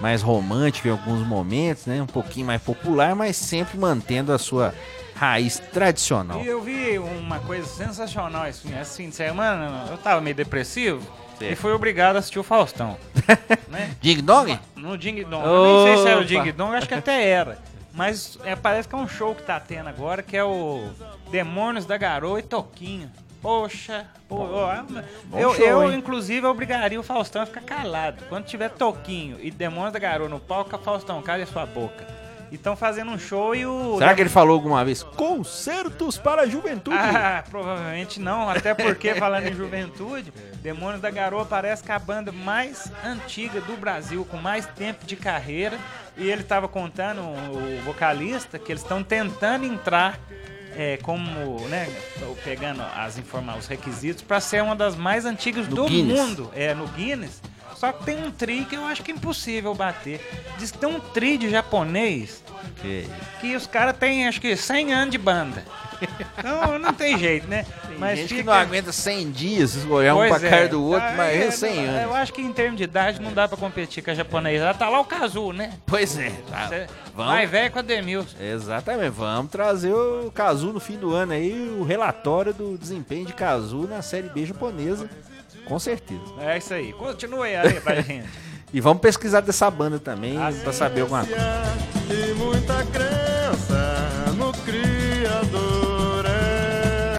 mais 0.00 0.20
romântico 0.20 0.88
em 0.88 0.90
alguns 0.90 1.26
momentos, 1.26 1.86
né? 1.86 2.02
Um 2.02 2.06
pouquinho 2.06 2.46
mais 2.46 2.60
popular, 2.60 3.14
mas 3.14 3.36
sempre 3.36 3.78
mantendo 3.78 4.32
a 4.32 4.38
sua 4.38 4.74
raiz 5.16 5.58
tradicional. 5.72 6.42
E 6.42 6.46
eu 6.46 6.60
vi 6.60 6.98
uma 6.98 7.40
coisa 7.40 7.66
sensacional 7.66 8.46
esse 8.46 8.68
fim, 8.68 8.78
esse 8.78 8.96
fim 8.96 9.08
de 9.08 9.16
semana. 9.16 9.86
Eu 9.90 9.96
tava 9.98 10.20
meio 10.20 10.36
depressivo 10.36 11.00
Certo. 11.38 11.52
e 11.52 11.56
fui 11.56 11.72
obrigado 11.72 12.16
a 12.16 12.18
assistir 12.18 12.38
o 12.38 12.42
Faustão. 12.42 12.96
né? 13.68 13.96
Ding 14.00 14.22
Dong? 14.22 14.58
No 14.76 14.96
Ding 14.96 15.24
Dong. 15.24 15.44
Eu 15.44 15.84
nem 15.84 15.86
sei 15.86 16.02
se 16.02 16.08
era 16.08 16.20
o. 16.20 16.24
Ding 16.24 16.52
Dong, 16.52 16.76
acho 16.76 16.86
que 16.86 16.94
até 16.94 17.26
era. 17.26 17.58
Mas 17.94 18.38
é, 18.44 18.54
parece 18.54 18.86
que 18.86 18.94
é 18.94 18.98
um 18.98 19.08
show 19.08 19.34
que 19.34 19.42
tá 19.42 19.58
tendo 19.58 19.88
agora, 19.88 20.22
que 20.22 20.36
é 20.36 20.44
o 20.44 20.90
Demônios 21.30 21.86
da 21.86 21.96
Garoa 21.96 22.38
e 22.38 22.42
Toquinho. 22.42 23.10
Poxa, 23.40 24.06
pô, 24.28 24.40
ó, 24.40 24.74
eu, 25.38 25.54
show, 25.54 25.64
eu, 25.64 25.92
inclusive 25.92 26.46
obrigaria 26.46 26.98
o 26.98 27.02
Faustão 27.02 27.42
a 27.42 27.46
ficar 27.46 27.62
calado. 27.62 28.24
Quando 28.28 28.44
tiver 28.44 28.70
Toquinho 28.70 29.38
e 29.40 29.50
Demônios 29.50 29.92
da 29.92 29.98
Garoa 29.98 30.28
no 30.28 30.40
palco, 30.40 30.76
Faustão, 30.78 31.22
cale 31.22 31.44
a 31.44 31.46
sua 31.46 31.64
boca. 31.64 32.25
E 32.50 32.54
estão 32.54 32.76
fazendo 32.76 33.10
um 33.10 33.18
show 33.18 33.54
e 33.54 33.66
o. 33.66 33.98
Será 33.98 34.14
que 34.14 34.20
ele 34.20 34.30
falou 34.30 34.54
alguma 34.54 34.84
vez? 34.84 35.02
Concertos 35.02 36.16
para 36.16 36.42
a 36.42 36.46
juventude. 36.46 36.96
Ah, 36.96 37.42
provavelmente 37.50 38.20
não, 38.20 38.48
até 38.48 38.74
porque 38.74 39.14
falando 39.14 39.46
em 39.48 39.54
juventude, 39.54 40.32
Demônios 40.62 41.00
da 41.00 41.10
Garoa 41.10 41.44
parece 41.44 41.82
que 41.82 41.90
é 41.90 41.94
a 41.94 41.98
banda 41.98 42.30
mais 42.32 42.90
antiga 43.04 43.60
do 43.60 43.76
Brasil, 43.76 44.24
com 44.24 44.36
mais 44.36 44.66
tempo 44.66 45.04
de 45.06 45.16
carreira 45.16 45.78
E 46.16 46.30
ele 46.30 46.42
tava 46.42 46.68
contando, 46.68 47.20
o 47.20 47.80
vocalista, 47.84 48.58
que 48.58 48.72
eles 48.72 48.82
estão 48.82 49.02
tentando 49.02 49.64
entrar 49.64 50.18
é, 50.76 50.98
como, 50.98 51.60
né, 51.68 51.88
pegando 52.44 52.82
as 52.96 53.18
informações, 53.18 53.64
os 53.64 53.68
requisitos 53.68 54.22
para 54.22 54.40
ser 54.40 54.62
uma 54.62 54.76
das 54.76 54.94
mais 54.94 55.24
antigas 55.24 55.66
No 55.66 55.74
do 55.76 55.86
Guinness. 55.86 56.18
mundo, 56.20 56.50
é 56.54 56.74
no 56.74 56.86
Guinness. 56.88 57.40
Só 57.76 57.92
que 57.92 58.04
tem 58.04 58.22
um 58.24 58.30
tri 58.30 58.64
que 58.64 58.74
eu 58.74 58.84
acho 58.86 59.02
que 59.02 59.10
é 59.10 59.14
impossível 59.14 59.74
bater. 59.74 60.20
Diz 60.58 60.70
que 60.70 60.78
tem 60.78 60.88
um 60.88 60.98
tri 61.00 61.36
de 61.36 61.50
japonês 61.50 62.42
Que- 62.80 63.06
que 63.40 63.54
os 63.54 63.66
caras 63.66 63.96
têm 63.96 64.26
acho 64.26 64.40
que 64.40 64.56
100 64.56 64.92
anos 64.92 65.10
de 65.12 65.18
banda. 65.18 65.62
Então 66.38 66.78
não 66.78 66.92
tem 66.92 67.16
jeito, 67.18 67.46
né? 67.48 67.64
Tem 67.98 68.16
gente 68.16 68.34
que 68.34 68.42
não 68.42 68.52
aguenta 68.52 68.92
100 68.92 69.30
dias, 69.30 69.84
olhar 69.86 70.14
um 70.14 70.28
pra 70.28 70.46
é. 70.46 70.50
cara 70.50 70.68
do 70.68 70.82
outro, 70.84 71.06
Ah, 71.08 71.14
mas 71.16 71.34
é, 71.34 71.46
é 71.46 71.50
100 71.50 71.84
Eu 71.84 71.90
anos. 71.90 72.14
acho 72.16 72.32
que 72.34 72.42
em 72.42 72.52
termos 72.52 72.76
de 72.76 72.84
idade 72.84 73.20
não 73.20 73.32
dá 73.32 73.48
pra 73.48 73.56
competir 73.56 74.02
com 74.02 74.10
a 74.10 74.14
japonesa. 74.14 74.74
Tá 74.74 74.88
lá 74.90 75.00
o 75.00 75.04
Kazu, 75.04 75.52
né? 75.52 75.72
Pois 75.86 76.18
é. 76.18 76.32
tá. 76.50 76.68
Cê- 76.68 76.86
Vamos. 77.14 77.32
Mais 77.32 77.48
velho 77.50 77.70
com 77.70 77.78
a 77.78 77.82
Demilson. 77.82 78.36
Exatamente, 78.38 79.10
vamos 79.10 79.50
trazer 79.50 79.92
o 79.94 80.30
Kazu 80.34 80.72
no 80.72 80.80
fim 80.80 80.98
do 80.98 81.14
ano 81.14 81.32
aí, 81.32 81.52
o 81.78 81.82
relatório 81.84 82.52
do 82.52 82.76
desempenho 82.76 83.24
de 83.24 83.32
Kazu 83.32 83.86
na 83.88 84.02
Série 84.02 84.28
B 84.28 84.44
japonesa, 84.44 85.08
com 85.66 85.78
certeza. 85.78 86.20
É 86.40 86.58
isso 86.58 86.72
aí. 86.74 86.92
Continue 86.92 87.54
aí 87.54 87.80
pra 87.80 87.94
gente. 88.00 88.28
E 88.72 88.80
vamos 88.80 89.00
pesquisar 89.00 89.40
dessa 89.40 89.70
banda 89.70 89.98
também, 89.98 90.36
Ah, 90.38 90.52
pra 90.62 90.72
saber 90.72 91.02
alguma 91.02 91.24
coisa. 91.24 91.40
E 92.10 92.34
muita 92.34 92.84
crença 92.86 94.32
no 94.36 94.52
Criador. 94.52 96.24
É. 96.26 97.16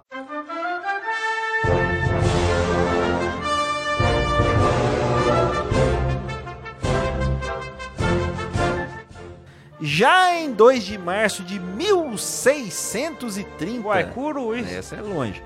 Já 9.79 10.33
em 10.35 10.51
2 10.53 10.83
de 10.83 10.97
março 10.97 11.43
de 11.43 11.59
1630, 11.59 13.79
Guaicuru, 13.87 14.55
isso. 14.57 14.73
essa 14.73 14.95
é 14.95 15.01
longe, 15.01 15.43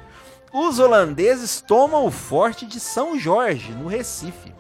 os 0.54 0.80
holandeses 0.80 1.62
tomam 1.62 2.06
o 2.06 2.12
forte 2.12 2.66
de 2.66 2.80
São 2.80 3.18
Jorge, 3.18 3.72
no 3.72 3.88
Recife. 3.88 4.54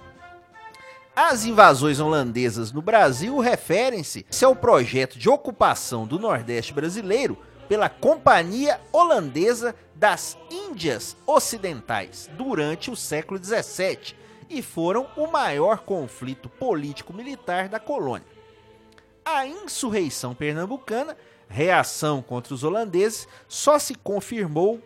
As 1.13 1.43
invasões 1.45 1.99
holandesas 1.99 2.71
no 2.71 2.81
Brasil 2.81 3.37
referem-se 3.39 4.25
ao 4.43 4.55
projeto 4.55 5.19
de 5.19 5.29
ocupação 5.29 6.07
do 6.07 6.17
Nordeste 6.17 6.73
brasileiro 6.73 7.37
pela 7.67 7.89
Companhia 7.89 8.79
Holandesa 8.91 9.75
das 9.93 10.37
Índias 10.49 11.17
Ocidentais 11.27 12.29
durante 12.37 12.89
o 12.89 12.95
século 12.95 13.43
XVII 13.43 14.15
e 14.49 14.61
foram 14.61 15.07
o 15.17 15.27
maior 15.27 15.79
conflito 15.79 16.49
político-militar 16.49 17.67
da 17.67 17.79
colônia. 17.79 18.27
A 19.23 19.45
insurreição 19.45 20.33
pernambucana, 20.33 21.15
reação 21.47 22.21
contra 22.21 22.53
os 22.53 22.63
holandeses, 22.63 23.27
só 23.47 23.77
se 23.77 23.95
confirmou 23.95 24.81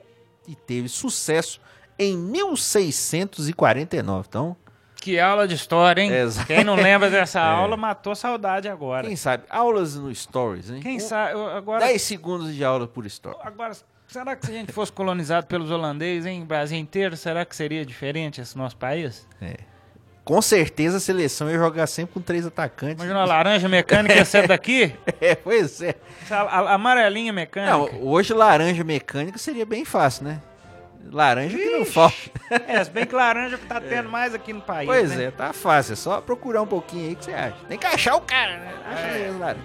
e 0.47 0.55
teve 0.55 0.89
sucesso 0.89 1.59
em 1.97 2.17
1649. 2.17 4.25
Então, 4.27 4.55
Que 5.01 5.19
aula 5.19 5.47
de 5.47 5.55
história, 5.55 6.01
hein? 6.01 6.11
Exato. 6.11 6.47
Quem 6.47 6.63
não 6.63 6.75
lembra 6.75 7.09
dessa 7.09 7.39
É. 7.43 7.43
aula 7.43 7.77
matou 7.77 8.15
saudade 8.15 8.67
agora. 8.67 9.07
quem 9.07 9.15
sabe, 9.15 9.43
aulas 9.49 9.95
no 9.95 10.13
Stories, 10.13 10.69
hein? 10.71 10.79
Quem 10.81 10.97
Um- 10.97 10.99
sabe? 10.99 11.33
Agora, 11.55 11.85
10 11.85 12.01
segundos 12.01 12.53
de 12.55 12.63
aula 12.63 12.87
por 12.87 13.05
Story. 13.05 13.37
agora, 13.43 13.73
será 14.07 14.35
que 14.35 14.45
se 14.45 14.51
a 14.51 14.55
gente 14.55 14.71
fosse 14.71 14.91
colonizado 14.91 15.45
pelos 15.47 15.69
holandeses, 15.69 16.25
hein? 16.25 16.43
Brasil 16.45 16.77
inteiro, 16.79 17.15
será 17.15 17.45
que 17.45 17.55
seria 17.55 17.85
diferente 17.85 18.41
esse 18.41 18.57
nosso 18.57 18.75
país? 18.77 19.27
Com 20.25 20.41
certeza 20.41 20.97
a 20.97 20.99
seleção 20.99 21.49
ia 21.51 21.57
jogar 21.57 21.85
sempre 21.87 22.15
com 22.15 22.19
três 22.19 22.45
atacantes. 22.47 22.95
Imagina 22.95 23.21
a 23.21 23.25
laranja 23.25 23.69
mecânica 23.69 24.15
ia 24.15 24.25
ser 24.25 24.47
daqui? 24.47 24.91
É, 25.21 25.35
pois 25.35 25.81
é. 25.81 25.93
A- 26.29 26.41
a 26.41 26.73
amarelinha 26.73 27.31
Não, 27.31 27.35
mecânica. 27.35 27.95
hoje 28.01 28.33
laranja 28.33 28.83
mecânica 28.83 29.37
seria 29.37 29.65
bem 29.65 29.85
fácil, 29.85 30.23
né? 30.25 30.41
Laranja 31.11 31.55
que 31.55 31.69
não 31.69 31.85
falta. 31.85 32.15
É, 32.67 32.83
se 32.83 32.89
bem 32.89 33.05
que 33.05 33.13
laranja 33.13 33.57
que 33.57 33.65
tá 33.67 33.79
tendo 33.79 34.09
mais 34.09 34.33
aqui 34.33 34.51
no 34.51 34.61
país. 34.61 34.87
Pois 34.87 35.11
né? 35.15 35.25
é, 35.25 35.31
tá 35.31 35.53
fácil. 35.53 35.93
É 35.93 35.95
só 35.95 36.19
procurar 36.19 36.63
um 36.63 36.67
pouquinho 36.67 37.09
aí 37.09 37.15
que 37.15 37.25
você 37.25 37.33
acha. 37.33 37.55
Tem 37.69 37.77
que 37.77 37.85
achar 37.85 38.15
o 38.15 38.21
cara, 38.21 38.57
né? 38.57 38.73
Acha 38.91 39.13
mesmo, 39.13 39.39
laranja. 39.39 39.61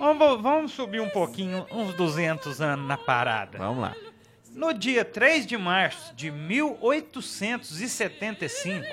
Vamos, 0.00 0.40
vamos 0.40 0.72
subir 0.72 1.00
um 1.02 1.10
pouquinho, 1.10 1.66
uns 1.70 1.92
200 1.92 2.62
anos 2.62 2.88
na 2.88 2.96
parada. 2.96 3.58
Vamos 3.58 3.82
lá. 3.82 3.94
No 4.54 4.72
dia 4.72 5.04
3 5.04 5.46
de 5.46 5.58
março 5.58 6.14
de 6.14 6.30
1875, 6.30 8.86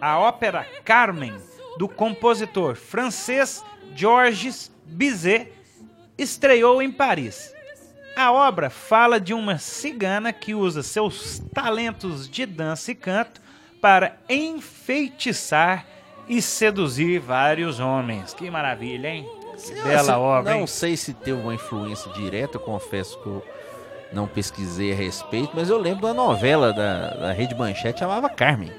a 0.00 0.20
ópera 0.20 0.64
Carmen, 0.84 1.34
do 1.76 1.88
compositor 1.88 2.76
francês 2.76 3.64
Georges 3.96 4.70
Bizet, 4.86 5.52
estreou 6.16 6.80
em 6.80 6.92
Paris. 6.92 7.52
A 8.14 8.30
obra 8.30 8.70
fala 8.70 9.18
de 9.18 9.34
uma 9.34 9.58
cigana 9.58 10.32
que 10.32 10.54
usa 10.54 10.84
seus 10.84 11.40
talentos 11.52 12.28
de 12.28 12.46
dança 12.46 12.92
e 12.92 12.94
canto 12.94 13.42
para 13.80 14.16
enfeitiçar 14.28 15.84
e 16.28 16.40
seduzir 16.40 17.18
vários 17.18 17.80
homens. 17.80 18.32
Que 18.32 18.48
maravilha, 18.48 19.08
hein? 19.08 19.41
Que 19.70 19.74
bela 19.82 20.00
Assim, 20.00 20.10
obra, 20.12 20.54
Não 20.54 20.66
sei 20.66 20.96
se 20.96 21.12
teve 21.14 21.40
uma 21.40 21.54
influência 21.54 22.10
direta, 22.12 22.56
eu 22.56 22.60
confesso 22.60 23.18
que 23.20 23.26
eu 23.26 23.44
não 24.12 24.26
pesquisei 24.26 24.92
a 24.92 24.94
respeito, 24.94 25.50
mas 25.54 25.68
eu 25.70 25.78
lembro 25.78 26.02
da 26.06 26.12
novela 26.14 26.72
da, 26.72 27.10
da 27.14 27.32
Rede 27.32 27.54
Manchete 27.54 28.00
chamava 28.00 28.28
Carmen. 28.28 28.70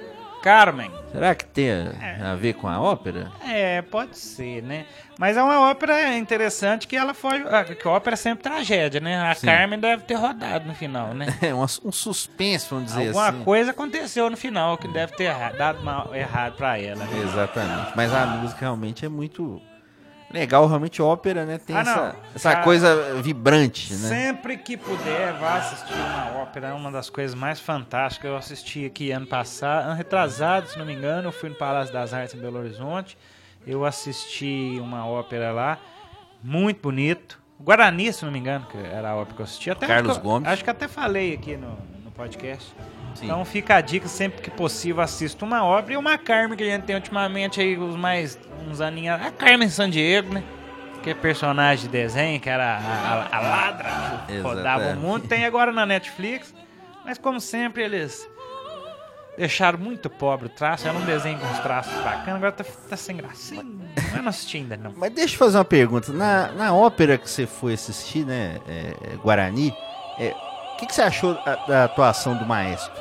Carmen. 0.43 0.91
Será 1.09 1.33
que 1.33 1.45
tem 1.45 1.71
a, 1.71 2.33
a 2.33 2.35
ver 2.35 2.53
com 2.55 2.67
a 2.67 2.77
ópera? 2.81 3.31
É, 3.47 3.81
pode 3.81 4.17
ser, 4.17 4.61
né? 4.61 4.85
Mas 5.17 5.37
é 5.37 5.41
uma 5.41 5.69
ópera 5.71 6.17
interessante 6.17 6.85
que 6.85 6.97
ela 6.97 7.13
foi. 7.13 7.37
ah, 7.49 7.63
Que 7.63 7.87
a 7.87 7.91
ópera 7.91 8.15
é 8.15 8.17
sempre 8.17 8.43
tragédia, 8.43 8.99
né? 8.99 9.21
A 9.21 9.33
Sim. 9.35 9.47
Carmen 9.47 9.79
deve 9.79 10.03
ter 10.03 10.15
rodado 10.15 10.65
no 10.67 10.75
final, 10.75 11.13
né? 11.13 11.27
É 11.41 11.55
um, 11.55 11.61
um 11.63 11.91
suspense, 11.93 12.67
vamos 12.69 12.87
dizer 12.87 13.07
Alguma 13.07 13.29
assim. 13.29 13.43
coisa 13.45 13.71
aconteceu 13.71 14.29
no 14.29 14.35
final 14.35 14.77
que 14.77 14.87
deve 14.89 15.13
ter 15.13 15.33
dado 15.57 15.81
mal, 15.81 16.13
errado 16.13 16.57
pra 16.57 16.77
ela. 16.77 17.05
Né? 17.05 17.21
Exatamente. 17.23 17.93
Mas 17.95 18.13
a 18.13 18.25
música 18.25 18.59
realmente 18.59 19.05
é 19.05 19.09
muito 19.09 19.61
legal, 20.33 20.67
realmente 20.67 21.01
ópera, 21.01 21.45
né? 21.45 21.57
Tem 21.59 21.75
Ah, 21.75 21.79
essa, 21.81 22.15
essa 22.35 22.51
Ah, 22.51 22.55
coisa 22.63 23.21
vibrante, 23.21 23.93
né? 23.93 24.09
Sempre 24.09 24.57
que 24.57 24.75
puder, 24.75 25.31
vá 25.39 25.57
assistir 25.57 25.93
uma 25.93 26.41
ópera. 26.41 26.67
É 26.69 26.73
uma 26.73 26.91
das 26.91 27.09
coisas 27.09 27.35
mais 27.35 27.59
fantásticas. 27.59 28.29
Eu 28.29 28.35
assisti 28.35 28.85
aqui 28.85 29.11
ano 29.11 29.27
passado, 29.27 29.85
ano 29.85 29.95
retrasado, 29.95 30.67
se 30.67 30.77
não 30.79 30.85
me 30.85 30.93
engano. 30.93 31.27
Eu 31.29 31.31
fui 31.31 31.49
no 31.49 31.55
Palácio 31.55 31.93
das 31.93 32.13
Artes 32.13 32.33
em 32.35 32.39
Belo 32.39 32.57
Horizonte. 32.59 33.17
Eu 33.65 33.85
assisti 33.85 34.77
uma 34.81 35.07
ópera 35.07 35.51
lá, 35.53 35.77
muito 36.43 36.81
bonito. 36.81 37.41
Guarani, 37.59 38.11
se 38.11 38.25
não 38.25 38.31
me 38.31 38.39
engano, 38.39 38.65
que 38.69 38.77
era 38.77 39.11
a 39.11 39.15
ópera 39.15 39.35
que 39.35 39.41
eu 39.41 39.45
assisti. 39.45 39.69
Até 39.71 39.87
Carlos 39.87 40.17
eu- 40.17 40.23
Gomes. 40.23 40.49
Acho 40.49 40.63
que 40.63 40.69
até 40.69 40.87
falei 40.87 41.33
aqui 41.33 41.55
no, 41.55 41.77
no 42.03 42.11
podcast. 42.11 42.75
Sim. 43.15 43.25
Então 43.25 43.43
fica 43.45 43.75
a 43.75 43.81
dica, 43.81 44.07
sempre 44.07 44.41
que 44.41 44.49
possível, 44.51 45.01
assista 45.03 45.45
uma 45.45 45.63
obra. 45.63 45.93
E 45.93 45.97
uma 45.97 46.17
Carmen 46.17 46.57
que 46.57 46.63
a 46.63 46.67
gente 46.67 46.83
tem 46.83 46.95
ultimamente 46.95 47.59
aí, 47.61 47.77
os 47.77 47.95
mais 47.95 48.37
uns 48.67 48.81
aninhos. 48.81 49.19
A 49.21 49.31
Carmen 49.31 49.69
Sandiego, 49.69 50.33
né? 50.33 50.43
Que 51.01 51.09
é 51.09 51.13
personagem 51.13 51.85
de 51.85 51.91
desenho, 51.91 52.39
que 52.39 52.49
era 52.49 52.77
a, 52.77 52.79
a- 52.79 53.37
a 53.37 53.39
ladra, 53.41 53.89
que 54.27 54.39
rodava 54.39 54.91
o 54.91 54.95
mundo. 54.95 55.27
Tem 55.27 55.45
agora 55.45 55.71
na 55.71 55.85
Netflix. 55.85 56.53
Mas 57.05 57.17
como 57.17 57.41
sempre, 57.41 57.83
eles 57.83 58.25
deixaram 59.37 59.77
muito 59.79 60.09
pobre 60.09 60.45
o 60.47 60.49
traço. 60.49 60.87
Era 60.87 60.97
um 60.97 61.05
desenho 61.05 61.37
com 61.39 61.45
uns 61.47 61.59
traços 61.59 61.93
bacanas, 61.95 62.35
agora 62.35 62.51
tá, 62.51 62.63
tá 62.89 62.95
sem 62.97 63.17
gracinha. 63.17 63.63
Não 63.63 64.19
é 64.19 64.21
não 64.21 64.29
assisti 64.29 64.57
ainda, 64.57 64.77
não. 64.77 64.93
Mas 64.95 65.11
deixa 65.11 65.35
eu 65.35 65.39
fazer 65.39 65.57
uma 65.57 65.65
pergunta. 65.65 66.13
Na, 66.13 66.51
na 66.53 66.73
ópera 66.73 67.17
que 67.17 67.29
você 67.29 67.45
foi 67.45 67.73
assistir, 67.73 68.25
né, 68.25 68.59
é, 68.67 68.93
é, 69.11 69.15
Guarani, 69.17 69.75
é, 70.19 70.33
que, 70.83 70.87
que 70.89 70.95
você 70.95 71.01
achou 71.01 71.33
da, 71.43 71.55
da 71.55 71.83
atuação 71.85 72.35
do 72.35 72.45
maestro? 72.45 72.91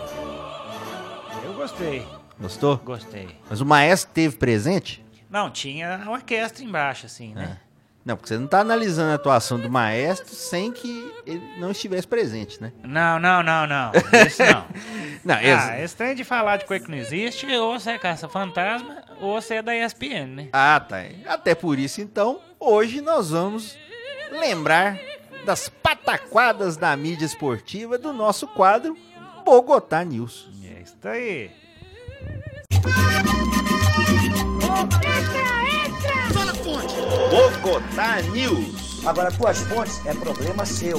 Eu 1.44 1.52
gostei, 1.54 2.06
Gostou? 2.40 2.76
gostei. 2.78 3.28
Mas 3.48 3.60
o 3.60 3.66
maestro 3.66 4.10
teve 4.12 4.36
presente? 4.36 5.04
Não, 5.30 5.50
tinha 5.50 6.02
a 6.04 6.10
orquestra 6.10 6.62
embaixo, 6.64 7.06
assim, 7.06 7.34
né? 7.34 7.56
Não, 8.04 8.16
porque 8.16 8.28
você 8.28 8.36
não 8.38 8.48
tá 8.48 8.58
analisando 8.60 9.12
a 9.12 9.14
atuação 9.14 9.60
do 9.60 9.70
maestro 9.70 10.34
sem 10.34 10.72
que 10.72 11.12
ele 11.24 11.40
não 11.58 11.70
estivesse 11.70 12.06
presente, 12.06 12.60
né? 12.60 12.72
Não, 12.82 13.18
não, 13.20 13.42
não, 13.44 13.64
não. 13.66 13.92
Isso 14.26 14.42
não. 14.44 14.66
Não, 15.24 15.36
Ah, 15.36 15.40
esse- 15.44 15.84
esse 15.84 15.96
trem 15.96 16.16
de 16.16 16.24
falar 16.24 16.56
de 16.56 16.64
coisa 16.64 16.84
que 16.84 16.90
não 16.90 16.98
existe, 16.98 17.46
ou 17.54 17.78
você 17.78 17.92
é 17.92 17.98
caça-fantasma, 17.98 19.04
ou 19.20 19.40
você 19.40 19.54
é 19.54 19.62
da 19.62 19.72
ESPN, 19.72 20.26
né? 20.26 20.48
Ah, 20.52 20.80
tá. 20.80 20.96
Até 21.28 21.54
por 21.54 21.78
isso, 21.78 22.00
então, 22.00 22.40
hoje 22.58 23.00
nós 23.00 23.30
vamos 23.30 23.78
lembrar 24.32 24.98
das 25.44 25.68
pataquadas 25.68 26.76
da 26.76 26.96
mídia 26.96 27.26
esportiva 27.26 27.98
do 27.98 28.12
nosso 28.12 28.46
quadro 28.46 28.96
Bogotá 29.44 30.04
News. 30.04 30.48
É 30.64 30.82
isso 30.82 30.96
aí. 31.02 31.50
Bogotá 37.30 38.22
News. 38.32 39.04
Agora, 39.04 39.32
tuas 39.32 39.60
fontes 39.62 40.04
é 40.06 40.14
problema 40.14 40.64
seu. 40.64 40.98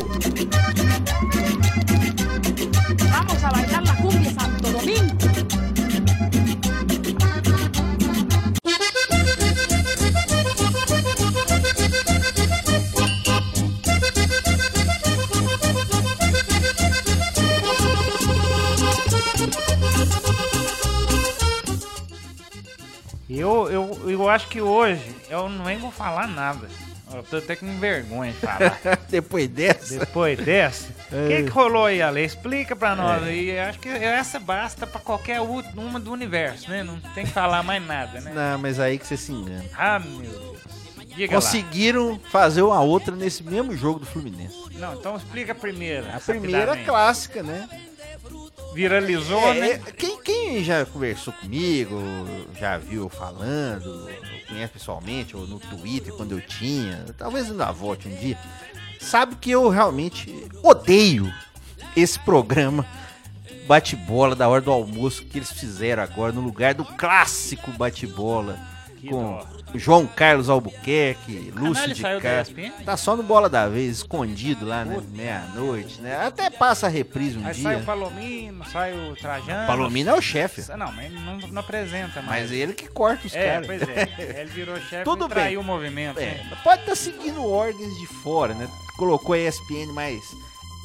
Eu, 24.24 24.30
acho 24.30 24.47
que 24.47 24.61
hoje 24.61 25.15
eu 25.30 25.49
nem 25.49 25.78
vou 25.78 25.91
falar 25.91 26.28
nada. 26.28 26.67
Eu 27.13 27.21
tô 27.21 27.38
até 27.38 27.55
com 27.55 27.80
vergonha 27.80 28.32
de 28.32 28.39
falar. 28.39 28.80
Depois 29.07 29.47
dessa. 29.47 29.99
Depois 29.99 30.38
dessa, 30.39 30.88
o 31.11 31.28
que, 31.28 31.43
que 31.43 31.49
rolou 31.49 31.86
aí, 31.86 32.01
Ale? 32.01 32.24
Explica 32.24 32.76
pra 32.76 32.95
nós. 32.95 33.21
E 33.28 33.55
acho 33.57 33.80
que 33.80 33.88
essa 33.89 34.39
basta 34.39 34.88
pra 34.88 34.99
qualquer 34.99 35.39
uma 35.39 35.99
do 35.99 36.11
universo, 36.11 36.69
né? 36.71 36.82
Não 36.82 36.99
tem 37.13 37.26
que 37.26 37.32
falar 37.32 37.61
mais 37.61 37.86
nada, 37.86 38.19
né? 38.19 38.32
Não, 38.34 38.57
mas 38.57 38.80
aí 38.80 38.97
que 38.97 39.05
você 39.05 39.15
se 39.15 39.32
engana. 39.32 39.65
Ah, 39.78 39.99
meu 39.99 40.21
Deus. 40.21 40.53
Diga 41.15 41.36
Conseguiram 41.36 42.19
fazer 42.32 42.63
uma 42.63 42.82
outra 42.82 43.15
nesse 43.15 43.43
mesmo 43.43 43.76
jogo 43.78 43.99
do 43.99 44.05
Fluminense. 44.05 44.55
lá. 44.74 44.88
Não, 44.88 44.93
então 44.95 45.15
explica 45.15 45.51
a 45.51 45.55
primeira. 45.55 46.15
A 46.15 46.19
primeira 46.19 46.57
rapidamente. 46.57 46.86
clássica, 46.86 47.43
né? 47.43 47.69
Viralizou, 48.74 49.39
É, 49.39 49.53
né? 49.59 49.69
é, 49.71 49.78
quem, 49.91 50.21
quem 50.21 50.63
já 50.63 50.86
conversou 50.86 51.34
comigo, 51.34 51.95
já 52.59 52.78
viu 52.78 53.07
falando, 53.09 54.09
conhece 54.47 54.74
pessoalmente, 54.74 55.36
ou 55.36 55.47
no 55.47 55.59
Twitter 55.59 56.13
quando 56.13 56.32
eu 56.34 56.41
tinha, 56.41 57.05
talvez 57.17 57.49
ainda 57.49 57.71
volte 57.71 58.07
um 58.07 58.15
dia, 58.15 58.38
sabe 58.99 59.36
que 59.36 59.51
eu 59.51 59.69
realmente 59.69 60.34
odeio 60.63 61.32
esse 61.95 62.17
programa 62.19 62.86
bate-bola 63.67 64.36
da 64.36 64.47
hora 64.49 64.61
do 64.61 64.71
almoço 64.71 65.24
que 65.24 65.38
eles 65.38 65.51
fizeram 65.51 66.03
agora 66.03 66.32
no 66.32 66.41
lugar 66.41 66.74
do 66.74 66.84
clássico 66.84 67.71
bate-bola 67.71 68.59
com. 69.10 69.39
João 69.76 70.06
Carlos 70.06 70.49
Albuquerque, 70.49 71.51
Lúcio 71.56 71.84
ele 71.86 71.93
de 71.95 72.01
Castro. 72.04 72.60
ESPN? 72.62 72.84
Tá 72.86 72.95
só 72.95 73.16
no 73.16 73.24
Bola 73.24 73.49
da 73.49 73.68
Vez, 73.68 73.97
escondido 73.97 74.66
lá, 74.66 74.86
né? 74.86 75.01
Meia-noite, 75.12 75.99
né? 75.99 76.16
Até 76.26 76.49
passa 76.49 76.86
a 76.86 76.89
reprise 76.89 77.38
um 77.39 77.45
Aí 77.47 77.54
dia. 77.54 77.64
sai 77.64 77.76
o 77.82 77.84
Palomino, 77.84 78.66
sai 78.66 78.93
o 78.93 79.16
Trajano. 79.16 79.66
Palomino 79.68 80.10
é 80.12 80.14
o 80.14 80.22
chefe. 80.22 80.62
Não, 80.78 80.91
mas 80.91 81.06
ele 81.06 81.20
não, 81.20 81.38
não 81.39 81.60
apresenta 81.62 82.22
mais. 82.22 82.43
Mas 82.43 82.51
ele 82.51 82.74
que 82.74 82.88
corta 82.88 83.26
os 83.26 83.34
É, 83.34 83.54
caras. 83.54 83.66
pois 83.68 83.82
é. 83.82 84.38
Ele 84.41 84.49
virou 84.51 84.76
chefe 84.80 85.04
Tudo 85.04 85.26
e 85.26 85.30
traiu 85.30 85.60
bem. 85.62 85.70
o 85.70 85.74
movimento. 85.74 86.20
É, 86.20 86.26
né? 86.26 86.58
pode 86.64 86.82
estar 86.82 86.95
seguindo 86.95 87.43
ordens 87.43 87.97
de 87.99 88.06
fora, 88.06 88.54
né? 88.54 88.68
Colocou 88.97 89.34
a 89.34 89.39
ESPN 89.39 89.91
mais 89.93 90.22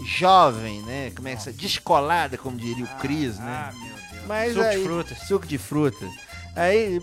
jovem, 0.06 0.80
né? 0.82 1.12
Como 1.14 1.28
é 1.28 1.36
que 1.36 1.48
é? 1.48 1.52
Descolada, 1.52 2.38
como 2.38 2.56
diria 2.56 2.84
o 2.84 2.88
Cris, 2.98 3.38
né? 3.38 3.68
Ah, 3.68 3.72
meu 3.74 3.94
Deus. 4.12 4.26
Mas 4.26 4.52
Suco 4.54 4.64
aí, 4.64 4.76
de 4.78 4.82
frutas. 4.84 5.18
Suco 5.26 5.46
de 5.46 5.58
frutas. 5.58 6.10
Aí, 6.56 7.00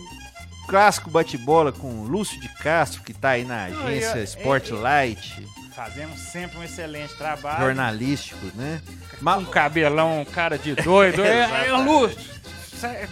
clássico 0.66 1.10
bate-bola 1.10 1.72
com 1.72 2.02
Lúcio 2.04 2.40
de 2.40 2.48
Castro, 2.56 3.02
que 3.02 3.12
tá 3.14 3.30
aí 3.30 3.44
na 3.44 3.64
agência 3.64 4.16
e- 4.18 4.20
e- 4.20 4.24
Spotlight, 4.24 5.48
Fazemos 5.74 6.18
sempre 6.20 6.58
um 6.58 6.64
excelente 6.64 7.14
trabalho. 7.16 7.64
jornalístico, 7.64 8.46
né? 8.54 8.80
Um 9.22 9.44
cabelão, 9.44 10.22
um 10.22 10.24
cara 10.24 10.56
de 10.58 10.74
doido. 10.74 11.20
é, 11.24 11.66
é, 11.68 11.72
Lúcio, 11.72 12.18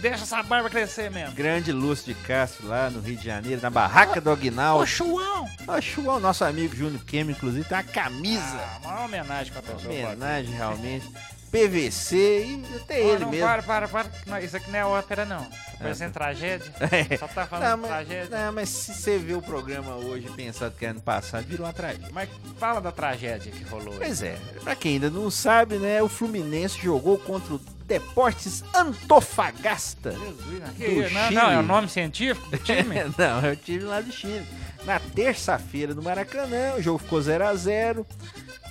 deixa 0.01 0.23
essa 0.23 0.41
barba 0.41 0.67
crescer 0.67 1.11
mesmo. 1.11 1.35
Grande 1.35 1.71
Lúcio 1.71 2.11
de 2.11 2.19
Castro 2.21 2.67
lá 2.67 2.89
no 2.89 3.01
Rio 3.01 3.17
de 3.17 3.23
Janeiro, 3.25 3.61
na 3.61 3.69
barraca 3.69 4.19
do 4.19 4.31
Aguinaldo. 4.31 4.81
Ô, 4.83 4.85
Chuão! 4.87 5.47
Ó, 5.67 5.79
Chuão, 5.79 6.19
nosso 6.19 6.43
amigo 6.43 6.75
Júnior 6.75 7.03
Kemi, 7.05 7.33
inclusive, 7.33 7.65
tem 7.69 7.77
uma 7.77 7.83
camisa. 7.83 8.43
Ah, 8.59 8.79
uma 8.83 9.01
homenagem 9.05 9.53
pra 9.53 9.61
pessoa. 9.61 9.93
Homenagem, 9.93 10.51
realmente. 10.55 11.07
PVC 11.55 12.15
e 12.17 12.75
até 12.75 13.01
ele 13.01 13.19
não, 13.25 13.31
mesmo. 13.31 13.45
para, 13.45 13.63
para, 13.63 13.87
para. 13.87 14.11
Não, 14.27 14.37
isso 14.39 14.57
aqui 14.57 14.69
não 14.69 14.79
é 14.79 14.85
ópera, 14.85 15.25
não. 15.25 15.43
Tá 15.43 15.77
parecendo 15.79 16.13
tragédia. 16.13 16.71
É. 16.91 17.17
Só 17.17 17.27
tá 17.27 17.45
falando 17.45 17.69
Não, 17.69 17.77
mas, 17.77 17.89
tragédia. 17.89 18.45
não, 18.45 18.53
mas 18.53 18.69
se 18.69 18.93
você 18.93 19.17
vê 19.17 19.33
o 19.33 19.41
programa 19.41 19.95
hoje 19.95 20.29
pensando 20.35 20.73
que 20.73 20.85
ano 20.85 21.01
passado, 21.01 21.45
virou 21.45 21.65
uma 21.65 21.73
tragédia. 21.73 22.09
Mas 22.11 22.29
fala 22.57 22.79
da 22.79 22.91
tragédia 22.91 23.51
que 23.51 23.63
rolou. 23.63 23.93
aí. 23.93 23.99
Pois 23.99 24.21
é, 24.21 24.37
pra 24.63 24.75
quem 24.75 24.93
ainda 24.93 25.09
não 25.09 25.29
sabe, 25.31 25.77
né, 25.77 26.01
o 26.01 26.07
Fluminense 26.07 26.79
jogou 26.81 27.17
contra 27.17 27.55
o 27.55 27.61
Deportes 27.85 28.63
Antofagasta. 28.73 30.11
Jesus, 30.11 30.59
né? 30.59 30.73
Que 30.77 31.13
não, 31.13 31.43
não, 31.43 31.51
é 31.51 31.59
o 31.59 31.63
nome 31.63 31.87
científico 31.87 32.49
do 32.49 32.57
time? 32.57 32.95
não, 33.17 33.45
é 33.45 33.51
o 33.51 33.55
time 33.55 33.83
lá 33.83 34.01
do 34.01 34.11
Chile. 34.11 34.45
Na 34.85 34.99
terça-feira 34.99 35.93
no 35.93 36.01
Maracanã, 36.01 36.75
o 36.75 36.81
jogo 36.81 36.99
ficou 36.99 37.21
0 37.21 37.45
a 37.45 37.55
0 37.55 38.05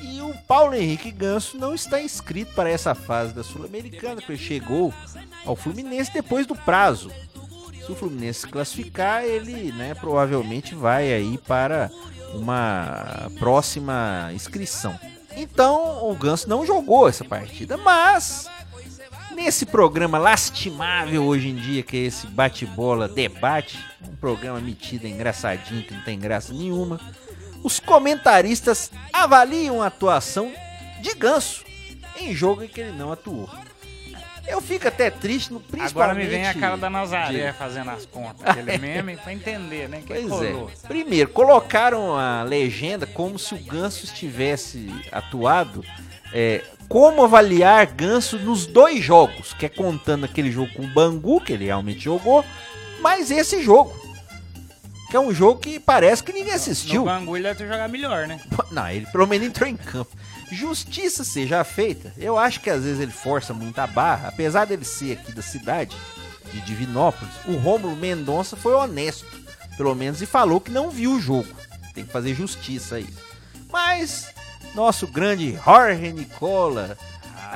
E 0.05 0.21
o 0.21 0.35
Paulo 0.47 0.75
Henrique 0.75 1.11
Ganso 1.11 1.57
não 1.57 1.75
está 1.75 2.01
inscrito 2.01 2.55
para 2.55 2.69
essa 2.69 2.95
fase 2.95 3.33
da 3.33 3.43
Sul-Americana, 3.43 4.17
porque 4.17 4.33
ele 4.33 4.39
chegou 4.39 4.93
ao 5.47 5.57
Fluminense 5.57 6.13
depois 6.13 6.47
do 6.47 6.55
prazo. 6.55 7.11
Se 7.85 7.91
o 7.91 7.95
Fluminense 7.95 8.41
se 8.41 8.49
classificar, 8.49 9.25
ele 9.25 9.73
né, 9.73 9.95
provavelmente 9.95 10.75
vai 10.75 11.13
aí 11.13 11.39
para 11.39 11.91
uma 12.35 13.31
próxima 13.39 14.31
inscrição. 14.35 14.99
Então 15.37 16.09
o 16.09 16.15
Ganso 16.15 16.49
não 16.49 16.67
jogou 16.67 17.09
essa 17.09 17.25
partida, 17.25 17.77
mas 17.77 18.49
nesse 19.35 19.67
programa 19.67 20.17
lastimável 20.19 21.25
hoje 21.25 21.49
em 21.49 21.57
dia, 21.57 21.83
que 21.83 21.97
é 21.97 22.01
esse 22.01 22.27
bate-bola 22.27 23.09
debate, 23.09 23.79
um 24.09 24.15
programa 24.17 24.61
metido 24.61 25.07
engraçadinho 25.07 25.83
que 25.83 25.95
não 25.95 26.03
tem 26.03 26.19
graça 26.19 26.53
nenhuma, 26.53 27.01
os 27.65 27.81
comentaristas 27.81 28.91
avaliam 29.13 29.83
a 29.83 29.87
atuação 29.87 30.53
de 31.01 31.13
Ganso 31.15 31.65
em 32.21 32.33
jogo 32.33 32.63
em 32.63 32.69
que 32.69 32.81
ele 32.81 32.93
não 32.93 33.11
atuou. 33.11 33.49
Eu 34.47 34.61
fico 34.61 34.87
até 34.87 35.09
triste, 35.11 35.51
no, 35.53 35.59
principalmente... 35.59 35.91
Agora 35.93 36.15
me 36.15 36.27
vem 36.27 36.47
a 36.47 36.53
cara 36.55 36.77
da 36.77 36.91
Nazaré 36.91 37.51
de- 37.51 37.59
fazendo 37.59 37.91
as 37.91 38.05
contas. 38.05 38.47
Aquele 38.47 38.77
meme 38.79 39.17
pra 39.17 39.33
entender, 39.33 39.89
né? 39.89 40.03
Que 40.07 40.13
Pois 40.15 40.43
é. 40.43 40.55
Primeiro, 40.87 41.31
colocaram 41.31 42.15
a 42.15 42.43
legenda 42.43 43.07
como 43.07 43.39
se 43.39 43.55
o 43.55 43.59
Ganso 43.59 44.05
estivesse 44.05 44.91
atuado. 45.11 45.83
é, 46.33 46.63
como 46.91 47.25
avaliar 47.25 47.87
Ganso 47.87 48.39
nos 48.39 48.67
dois 48.67 49.03
jogos, 49.03 49.55
que 49.55 49.65
é 49.65 49.69
contando 49.71 50.25
aquele 50.27 50.53
jogo 50.53 50.71
com 50.75 50.83
o 50.85 50.89
Bangu, 50.93 51.41
que 51.41 51.55
ele 51.55 51.65
realmente 51.65 52.01
jogou, 52.01 52.45
mas 53.01 53.31
esse 53.31 53.63
jogo. 53.63 54.04
Que 55.15 55.19
é 55.19 55.21
um 55.21 55.33
jogo 55.33 55.61
que 55.61 55.79
parece 55.79 56.25
que 56.25 56.33
ninguém 56.33 56.55
assistiu. 56.55 57.05
Bangu 57.05 57.37
ele 57.37 57.45
deve 57.45 57.69
jogar 57.69 57.89
melhor, 57.89 58.27
né? 58.27 58.41
Não, 58.73 58.89
ele 58.89 59.07
pelo 59.07 59.29
menos 59.29 59.47
entrou 59.47 59.69
em 59.69 59.77
campo. 59.77 60.11
Justiça 60.51 61.23
seja 61.23 61.63
feita, 61.63 62.13
eu 62.19 62.37
acho 62.37 62.61
que 62.61 62.69
às 62.69 62.83
vezes 62.83 62.99
ele 62.99 63.13
força 63.13 63.55
muito 63.55 63.79
a 63.79 63.87
barra, 63.87 64.27
apesar 64.27 64.65
dele 64.65 64.85
ser 64.85 65.13
aqui 65.13 65.31
da 65.31 65.41
cidade, 65.41 65.97
de 66.53 66.61
Divinópolis, 66.63 67.33
o 67.47 67.55
Rômulo 67.55 67.95
Mendonça 67.95 68.57
foi 68.57 68.73
honesto, 68.73 69.25
pelo 69.77 69.95
menos, 69.95 70.21
e 70.21 70.27
falou 70.27 70.61
que 70.61 70.73
não 70.73 70.91
viu 70.91 71.13
o 71.13 71.21
jogo. 71.21 71.47
Tem 71.95 72.05
que 72.05 72.13
fazer 72.13 72.35
justiça 72.35 72.97
aí. 72.97 73.09
Mas, 73.71 74.35
nosso 74.75 75.07
grande 75.07 75.57
Jorge 75.65 76.13
Nicola, 76.13 76.99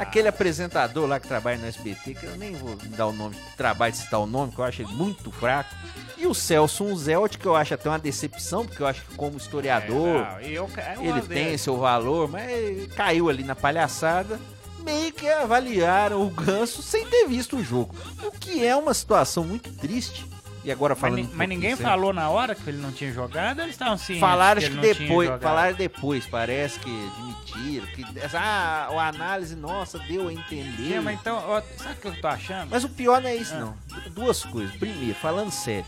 aquele 0.00 0.28
apresentador 0.28 1.06
lá 1.06 1.18
que 1.20 1.26
trabalha 1.28 1.58
no 1.58 1.66
SBT, 1.66 2.14
que 2.14 2.24
eu 2.26 2.36
nem 2.36 2.54
vou 2.54 2.76
dar 2.96 3.06
o 3.06 3.12
nome, 3.12 3.36
trabalho 3.56 3.92
de 3.92 3.98
citar 3.98 4.20
o 4.20 4.26
nome, 4.26 4.52
que 4.52 4.58
eu 4.58 4.64
acho 4.64 4.82
ele 4.82 4.92
muito 4.92 5.30
fraco. 5.30 5.74
E 6.16 6.26
o 6.26 6.34
Celso 6.34 6.84
Unzelt, 6.84 7.36
que 7.36 7.46
eu 7.46 7.54
acho 7.54 7.74
até 7.74 7.88
uma 7.88 7.98
decepção, 7.98 8.66
porque 8.66 8.82
eu 8.82 8.86
acho 8.86 9.02
que 9.02 9.14
como 9.14 9.36
historiador, 9.36 10.16
É, 10.16 10.30
não, 10.32 10.40
eu, 10.40 10.70
eu 10.96 11.02
ele 11.02 11.12
gosto 11.12 11.28
tem 11.28 11.44
dele. 11.44 11.58
seu 11.58 11.76
valor, 11.76 12.28
mas 12.28 12.50
ele 12.50 12.86
caiu 12.88 13.28
ali 13.28 13.44
na 13.44 13.54
palhaçada. 13.54 14.40
Meio 14.80 15.12
que 15.12 15.28
avaliaram 15.28 16.22
o 16.22 16.30
Ganso 16.30 16.82
sem 16.82 17.04
ter 17.06 17.26
visto 17.28 17.56
o 17.58 17.64
jogo. 17.64 17.94
O 18.24 18.30
que 18.32 18.64
é 18.64 18.74
uma 18.74 18.94
situação 18.94 19.44
muito 19.44 19.70
triste. 19.72 20.26
E 20.68 20.70
agora 20.72 20.94
Mas, 20.94 21.00
falando. 21.00 21.16
ni- 21.16 21.22
um 21.24 21.30
mas 21.32 21.48
ninguém 21.48 21.70
sério, 21.70 21.82
falou 21.90 22.12
na 22.12 22.28
hora 22.28 22.54
que 22.54 22.68
ele 22.68 22.76
não 22.76 22.92
tinha 22.92 23.10
jogado, 23.10 23.60
eles 23.62 23.70
estavam 23.70 23.96
cientes 23.96 24.20
Falaram 24.20 24.60
que 24.60 24.68
que 24.68 24.76
depois. 24.76 25.30
Falaram 25.40 25.74
depois, 25.74 26.26
parece 26.26 26.78
que 26.78 26.90
admitiram. 26.90 27.86
Que, 27.86 28.04
ah, 28.36 28.88
a 28.92 29.08
análise 29.08 29.56
nossa 29.56 29.98
deu 30.00 30.28
a 30.28 30.32
entender. 30.32 30.92
Sim, 30.96 31.00
mas 31.00 31.18
então, 31.18 31.42
ó, 31.42 31.62
sabe 31.78 31.94
o 31.94 31.96
que 32.02 32.08
eu 32.08 32.20
tô 32.20 32.28
achando? 32.28 32.68
Mas 32.70 32.84
o 32.84 32.88
pior 32.90 33.18
não 33.22 33.30
é 33.30 33.36
isso, 33.36 33.54
Ah. 33.54 33.60
não. 33.60 33.76
Du- 33.86 34.10
Duas 34.10 34.44
coisas. 34.44 34.76
Primeiro, 34.76 35.14
falando 35.14 35.50
sério, 35.50 35.86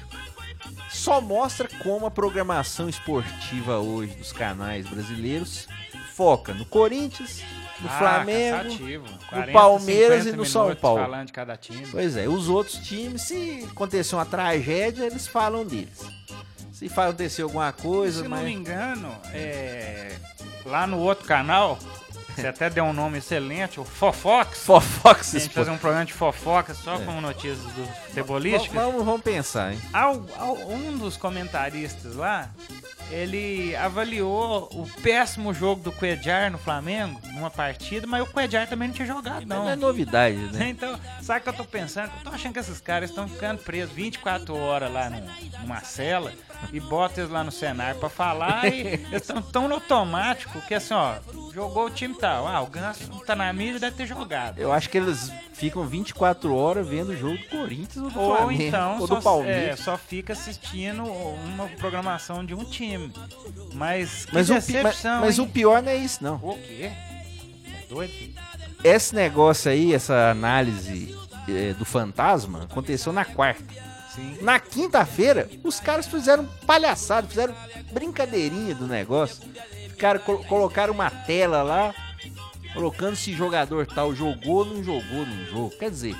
só 0.89 1.21
mostra 1.21 1.69
como 1.83 2.07
a 2.07 2.11
programação 2.11 2.89
esportiva 2.89 3.79
hoje 3.81 4.15
dos 4.15 4.33
canais 4.33 4.89
brasileiros 4.89 5.69
foca 6.15 6.55
no 6.55 6.65
Corinthians, 6.65 7.43
no 7.81 7.89
Ah, 7.89 7.99
Flamengo. 7.99 8.57
cansativo. 8.65 9.05
no 9.11 9.19
40, 9.29 9.53
Palmeiras 9.53 10.19
50 10.25 10.29
e 10.29 10.37
no 10.37 10.47
São 10.47 10.75
Paulo. 10.77 11.01
falando 11.03 11.27
de 11.27 11.33
cada 11.33 11.57
time. 11.57 11.87
Pois 11.91 12.17
é, 12.17 12.29
os 12.29 12.49
outros 12.49 12.77
times, 12.79 13.23
se 13.23 13.67
acontecer 13.71 14.15
uma 14.15 14.27
tragédia, 14.27 15.05
eles 15.07 15.27
falam 15.27 15.65
deles. 15.65 15.99
Se 16.73 16.87
acontecer 16.87 17.43
alguma 17.43 17.73
coisa, 17.73 18.19
Se 18.19 18.29
não 18.29 18.31
mas. 18.37 18.45
me 18.45 18.53
engano, 18.53 19.15
é, 19.35 20.13
lá 20.65 20.87
no 20.87 20.99
outro 20.99 21.27
canal, 21.27 21.79
Você 22.37 22.47
até 22.47 22.71
deu 22.71 22.85
um 22.85 22.93
nome 22.93 23.19
excelente, 23.19 23.79
o 23.81 23.85
Fofox. 23.85 24.61
Fofox 24.65 25.35
A 25.35 25.39
gente 25.41 25.53
fazer 25.53 25.71
um 25.73 25.77
programa 25.77 26.07
de 26.07 26.13
fofoca 26.15 26.73
só 26.73 26.97
com 27.01 27.21
notícias 27.21 27.59
do 27.59 27.85
futebolísticas. 28.07 28.73
Vamos, 28.83 29.05
vamos 29.05 29.21
pensar, 29.21 29.73
hein? 29.75 29.81
Ao- 29.93 30.25
ao- 30.39 30.57
um 30.71 30.97
dos 30.97 31.19
comentaristas 31.19 32.15
lá, 32.15 32.49
ele 33.11 33.75
avaliou 33.77 34.69
o 34.73 34.87
péssimo 35.03 35.53
jogo 35.53 35.83
do 35.83 35.93
Cuejar 35.93 36.51
no 36.51 36.59
Flamengo, 36.59 37.21
numa 37.33 37.51
partida, 37.51 38.07
mas 38.07 38.23
o 38.23 38.27
Cuejar 38.27 38.69
também 38.69 38.89
não 38.89 38.95
tinha 38.95 39.07
jogado, 39.07 39.45
Não 39.47 39.65
não. 39.65 39.71
é 39.71 39.77
novidade, 39.77 40.37
né? 40.53 40.69
Então, 40.71 40.99
sabe 41.21 41.41
o 41.41 41.43
que 41.43 41.49
eu 41.49 41.53
tô 41.55 41.65
pensando? 41.65 42.11
Eu 42.19 42.25
tô 42.25 42.31
achando 42.31 42.53
que 42.53 42.61
esses 42.61 42.81
caras 42.81 43.11
estão 43.11 43.27
ficando 43.29 43.59
presos 43.63 43.95
24 43.95 44.57
horas 44.57 44.93
lá 44.93 45.11
num- 45.11 45.27
numa 45.63 45.81
cela 45.81 46.33
e 46.73 46.81
botam 46.81 47.25
eles 47.25 47.33
lá 47.33 47.43
no 47.43 47.51
cenário 47.51 47.99
pra 47.99 48.09
falar 48.09 48.67
e 48.67 48.81
eles 49.11 49.23
estão 49.23 49.43
tão 49.43 49.69
no 49.69 49.75
automático 49.75 50.61
que 50.63 50.75
assim, 50.75 50.95
ó, 50.95 51.15
jogou 51.53 51.87
o 51.87 51.91
time 51.91 52.15
tal. 52.15 52.47
Ah, 52.47 52.61
o 52.61 52.67
Ganso 52.67 53.09
tá 53.27 53.35
na 53.35 53.53
mídia 53.53 53.81
deve 53.81 53.97
ter 53.97 54.07
jogado. 54.07 54.59
Eu 54.59 54.73
acho 54.73 54.89
que 54.89 54.99
eles 54.99 55.33
ficam 55.53 55.87
24 55.87 56.55
horas 56.55 56.87
vendo 56.87 57.11
o 57.11 57.17
jogo 57.17 57.37
do 57.37 57.49
Corinthians 57.49 58.05
ou 58.05 58.11
do 58.11 58.21
Ou 58.21 58.37
Flamengo. 58.37 58.63
então 58.63 59.01
ou 59.01 59.07
só, 59.07 59.15
do 59.17 59.23
Palmeiras. 59.23 59.81
é, 59.81 59.83
só 59.83 59.99
fica 59.99 60.33
assistindo 60.33 61.05
uma 61.05 61.67
programação 61.79 62.45
de 62.45 62.55
um 62.55 62.65
time. 62.65 63.13
Mas 63.75 64.25
que 64.25 64.35
mas 64.35 64.51
o, 64.51 64.55
decepção, 64.55 65.21
mas, 65.21 65.37
mas 65.37 65.39
o 65.39 65.47
pior 65.47 65.83
não 65.83 65.91
é 65.91 65.97
isso, 65.97 66.23
não. 66.23 66.37
O 66.37 66.57
quê? 66.59 66.91
É 66.93 67.87
doido? 67.89 68.11
filho? 68.13 68.35
Esse 68.83 69.15
negócio 69.15 69.71
aí, 69.71 69.93
essa 69.93 70.31
análise 70.31 71.15
eh, 71.49 71.75
do 71.75 71.85
fantasma, 71.85 72.63
aconteceu 72.65 73.13
na 73.13 73.25
quarta. 73.27 73.90
Sim. 74.15 74.39
Na 74.41 74.59
quinta-feira, 74.59 75.49
os 75.63 75.79
caras 75.79 76.07
fizeram 76.07 76.45
palhaçada, 76.67 77.27
fizeram 77.29 77.55
brincadeirinha 77.93 78.75
do 78.75 78.87
negócio. 78.87 79.43
Ficaram, 79.89 80.21
col- 80.21 80.45
colocaram 80.45 80.93
uma 80.95 81.11
tela 81.11 81.63
lá, 81.63 81.95
colocando 82.75 83.15
se 83.17 83.33
jogador 83.33 83.87
tal 83.87 84.15
jogou, 84.15 84.65
não 84.65 84.83
jogou, 84.83 85.27
não 85.27 85.45
jogou. 85.47 85.71
Quer 85.71 85.91
dizer, 85.91 86.17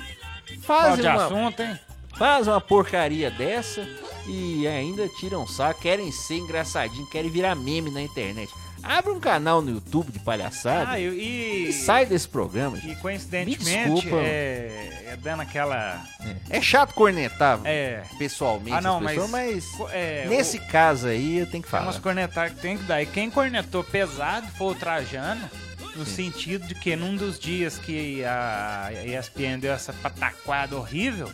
Qual 0.65 0.95
de 0.95 1.01
uma, 1.01 1.25
assunto, 1.25 1.61
hein? 1.61 1.79
faz 2.17 2.47
uma 2.47 2.61
porcaria 2.61 3.29
dessa 3.31 3.85
e 4.27 4.67
ainda 4.67 5.07
tiram 5.19 5.47
saco, 5.47 5.81
querem 5.81 6.11
ser 6.11 6.35
engraçadinho, 6.37 7.09
querem 7.09 7.29
virar 7.31 7.55
meme 7.55 7.89
na 7.91 8.01
internet. 8.01 8.51
Abre 8.83 9.11
um 9.11 9.19
canal 9.19 9.61
no 9.61 9.71
YouTube 9.71 10.11
de 10.11 10.19
palhaçada 10.19 10.91
Ah, 10.91 10.99
e, 10.99 11.69
e 11.69 11.73
sai 11.73 12.05
desse 12.05 12.27
programa. 12.27 12.77
gente. 12.77 12.91
e 12.93 12.95
coincidentemente, 12.95 14.09
é, 14.13 15.03
é 15.07 15.17
dando 15.21 15.41
aquela. 15.41 16.03
É, 16.49 16.57
É 16.57 16.61
chato 16.61 16.93
cornetar 16.93 17.59
É. 17.63 18.03
pessoalmente 18.17 18.73
Ah, 18.77 18.81
não, 18.81 18.97
as 18.99 19.05
pessoas, 19.11 19.29
mas- 19.29 19.65
mas, 19.79 19.91
é, 19.91 20.25
nesse 20.27 20.59
caso 20.59 21.07
aí 21.07 21.37
eu 21.39 21.45
tenho 21.49 21.63
que 21.63 21.69
falar. 21.69 21.83
umas 21.85 21.99
cornetadas 21.99 22.53
que 22.53 22.59
tem 22.61 22.77
que 22.77 22.83
dar. 22.83 23.01
E 23.01 23.05
quem 23.05 23.29
cornetou 23.29 23.83
pesado 23.83 24.47
foi 24.57 24.71
o 24.73 24.75
Trajano, 24.75 25.49
no 25.95 26.05
sentido 26.05 26.65
de 26.67 26.73
que 26.75 26.95
num 26.95 27.15
dos 27.15 27.37
dias 27.37 27.77
que 27.77 28.23
a 28.23 28.89
ESPN 29.05 29.59
deu 29.59 29.73
essa 29.73 29.91
pataquada 29.93 30.75
horrível, 30.75 31.29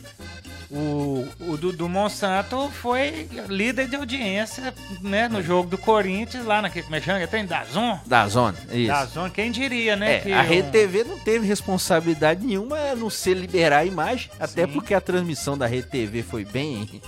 o, 0.70 1.26
o 1.40 1.58
Dudu 1.58 1.88
Monsanto 1.88 2.70
foi 2.70 3.28
líder 3.48 3.88
de 3.88 3.96
audiência 3.96 4.74
né, 5.02 5.28
no 5.30 5.42
jogo 5.42 5.70
do 5.70 5.78
Corinthians, 5.78 6.46
lá 6.46 6.62
naquele, 6.62 6.84
como 6.84 6.96
é 6.96 7.00
que 7.00 7.06
chama? 7.06 7.26
Tem 7.28 7.46
Dazon? 7.46 8.00
Da 8.06 8.28
zona, 8.28 8.58
isso. 8.72 8.88
Dazon, 8.88 9.30
quem 9.30 9.52
diria, 9.52 9.96
né? 9.96 10.16
É, 10.16 10.20
que 10.20 10.32
a 10.34 10.42
um- 10.42 10.46
Rede 10.48 10.72
TV 10.72 11.04
não 11.06 11.18
teve 11.20 11.48
responsabilidade 11.48 12.46
nenhuma 12.46 12.78
a 12.78 12.96
não 12.96 13.10
ser 13.10 13.34
liberar 13.36 13.80
a 13.80 13.86
imagem, 13.86 14.30
até 14.40 14.66
Sim. 14.66 14.74
porque 14.74 14.94
a 14.94 15.00
transmissão 15.02 15.58
da 15.58 15.66
Rede 15.66 15.88
TV 15.88 16.22
foi 16.22 16.44
bem 16.44 17.02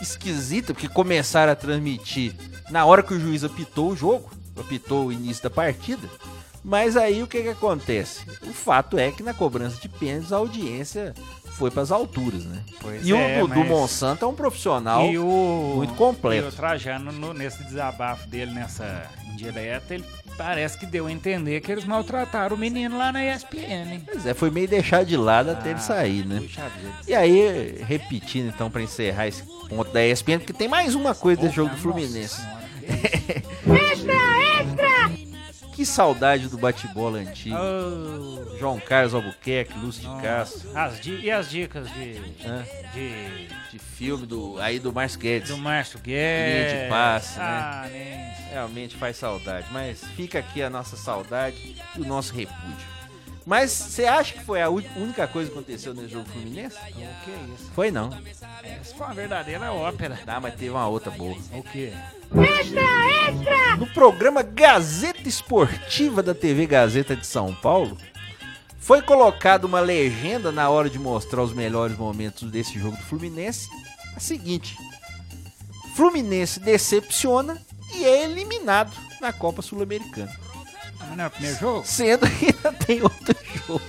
esquisita, 0.00 0.74
porque 0.74 0.88
começaram 0.88 1.52
a 1.52 1.56
transmitir 1.56 2.34
na 2.70 2.84
hora 2.84 3.02
que 3.02 3.14
o 3.14 3.20
juiz 3.20 3.44
apitou 3.44 3.90
o 3.92 3.96
jogo, 3.96 4.28
apitou 4.58 5.06
o 5.06 5.12
início 5.12 5.42
da 5.44 5.50
partida. 5.50 6.08
Mas 6.68 6.96
aí 6.96 7.22
o 7.22 7.28
que 7.28 7.42
que 7.42 7.48
acontece? 7.50 8.22
O 8.42 8.52
fato 8.52 8.98
é 8.98 9.12
que 9.12 9.22
na 9.22 9.32
cobrança 9.32 9.80
de 9.80 9.88
pênaltis 9.88 10.32
a 10.32 10.36
audiência 10.38 11.14
foi 11.56 11.70
para 11.70 11.82
as 11.82 11.90
alturas, 11.90 12.44
né? 12.44 12.60
Pois 12.80 13.06
e 13.06 13.12
é, 13.12 13.42
o 13.42 13.46
Dudu 13.48 13.60
mas- 13.60 13.68
Monsanto 13.68 14.24
é 14.24 14.28
um 14.28 14.34
profissional 14.34 15.06
E 15.06 15.18
o, 15.18 15.72
muito 15.76 15.94
completo. 15.94 16.44
E 16.46 16.48
o 16.48 16.52
Trajano, 16.52 17.10
no- 17.12 17.32
nesse 17.34 17.62
desabafo 17.64 18.26
dele, 18.28 18.52
nessa 18.52 19.10
indireta, 19.32 19.94
ele 19.94 20.04
parece 20.36 20.76
que 20.78 20.84
deu 20.86 21.06
a 21.06 21.12
entender 21.12 21.60
que 21.62 21.72
eles 21.72 21.84
maltrataram 21.86 22.56
o 22.56 22.58
menino 22.58 22.98
lá 22.98 23.10
na 23.10 23.24
ESPN? 23.24 24.00
Pois 24.04 24.26
é, 24.26 24.34
foi 24.34 24.50
meio 24.50 24.68
deixado 24.68 25.06
de 25.06 25.16
lado 25.16 25.50
até 25.50 25.70
ele 25.70 25.78
Ah, 25.78 25.82
sair, 25.82 26.26
né? 26.26 26.42
E 27.08 27.14
aí, 27.14 27.82
repetindo 27.86 28.48
então 28.48 28.70
pra 28.70 28.82
encerrar 28.82 29.26
esse 29.28 29.42
ponto 29.68 29.90
da 29.92 30.04
ESPN, 30.06 30.38
porque 30.38 30.52
tem 30.52 30.68
mais 30.68 30.94
uma 30.94 31.14
coisa 31.14 31.40
desse 31.40 31.54
jogo 31.54 31.70
do 31.70 31.76
Fluminense. 31.78 32.36
Senhora, 32.36 32.66
que 35.76 35.84
saudade 35.86 36.48
do 36.48 36.56
bate-bola 36.58 37.18
antigo. 37.18 37.54
Oh, 37.56 38.58
João 38.58 38.80
Carlos 38.80 39.12
Albuquerque, 39.14 39.78
Lúcio 39.78 40.02
de. 40.02 40.22
Castro, 40.22 40.70
As 40.76 40.98
e 41.06 41.30
as 41.30 41.50
dicas 41.50 41.88
de, 41.92 42.14
né? 42.42 42.66
de 42.94 43.46
de 43.70 43.78
filme 43.78 44.24
do 44.26 44.58
aí 44.58 44.78
do 44.78 44.90
Márcio 44.92 45.20
Guedes. 45.20 45.50
do 45.50 45.58
Márcio 45.58 45.98
Guedes? 45.98 46.70
Linha 46.72 46.82
de 46.84 46.88
passe, 46.88 47.38
né? 47.38 47.44
ah, 47.44 47.88
nem- 47.92 48.26
Realmente 48.50 48.96
faz 48.96 49.16
saudade, 49.18 49.66
mas 49.70 50.02
fica 50.16 50.38
aqui 50.38 50.62
a 50.62 50.70
nossa 50.70 50.96
saudade 50.96 51.76
e 51.94 52.00
o 52.00 52.04
nosso 52.06 52.32
repúdio. 52.32 52.95
Mas 53.46 53.70
você 53.70 54.04
acha 54.06 54.34
que 54.34 54.42
foi 54.42 54.60
a 54.60 54.68
única 54.68 55.28
coisa 55.28 55.48
que 55.48 55.56
aconteceu 55.56 55.94
nesse 55.94 56.08
jogo 56.08 56.28
Fluminense? 56.28 56.76
O 56.76 56.92
que 56.92 57.30
é 57.30 57.54
isso? 57.54 57.70
Foi 57.72 57.92
não. 57.92 58.10
Essa 58.64 58.92
foi 58.96 59.06
uma 59.06 59.14
verdadeira 59.14 59.72
ópera. 59.72 60.18
Ah, 60.26 60.40
mas 60.40 60.54
teve 60.54 60.70
uma 60.70 60.88
outra 60.88 61.12
boa. 61.12 61.36
O 61.52 61.62
quê? 61.62 61.92
No 63.78 63.86
programa 63.86 64.42
Gazeta 64.42 65.28
Esportiva 65.28 66.24
da 66.24 66.34
TV 66.34 66.66
Gazeta 66.66 67.14
de 67.14 67.24
São 67.24 67.54
Paulo, 67.54 67.96
foi 68.80 69.00
colocada 69.00 69.64
uma 69.64 69.78
legenda 69.78 70.50
na 70.50 70.68
hora 70.68 70.90
de 70.90 70.98
mostrar 70.98 71.42
os 71.42 71.52
melhores 71.52 71.96
momentos 71.96 72.50
desse 72.50 72.76
jogo 72.80 72.96
do 72.96 73.02
Fluminense. 73.04 73.68
A 74.16 74.20
seguinte: 74.20 74.76
Fluminense 75.94 76.58
decepciona 76.58 77.62
e 77.94 78.04
é 78.04 78.24
eliminado 78.24 78.92
na 79.20 79.32
Copa 79.32 79.62
Sul-Americana. 79.62 80.45
Não 81.14 81.24
é 81.24 81.26
o 81.26 81.30
primeiro 81.30 81.58
jogo? 81.58 81.86
Sendo 81.86 82.28
que 82.30 82.46
ainda 82.46 82.72
tem 82.84 83.02
outro 83.02 83.36
jogo. 83.66 83.82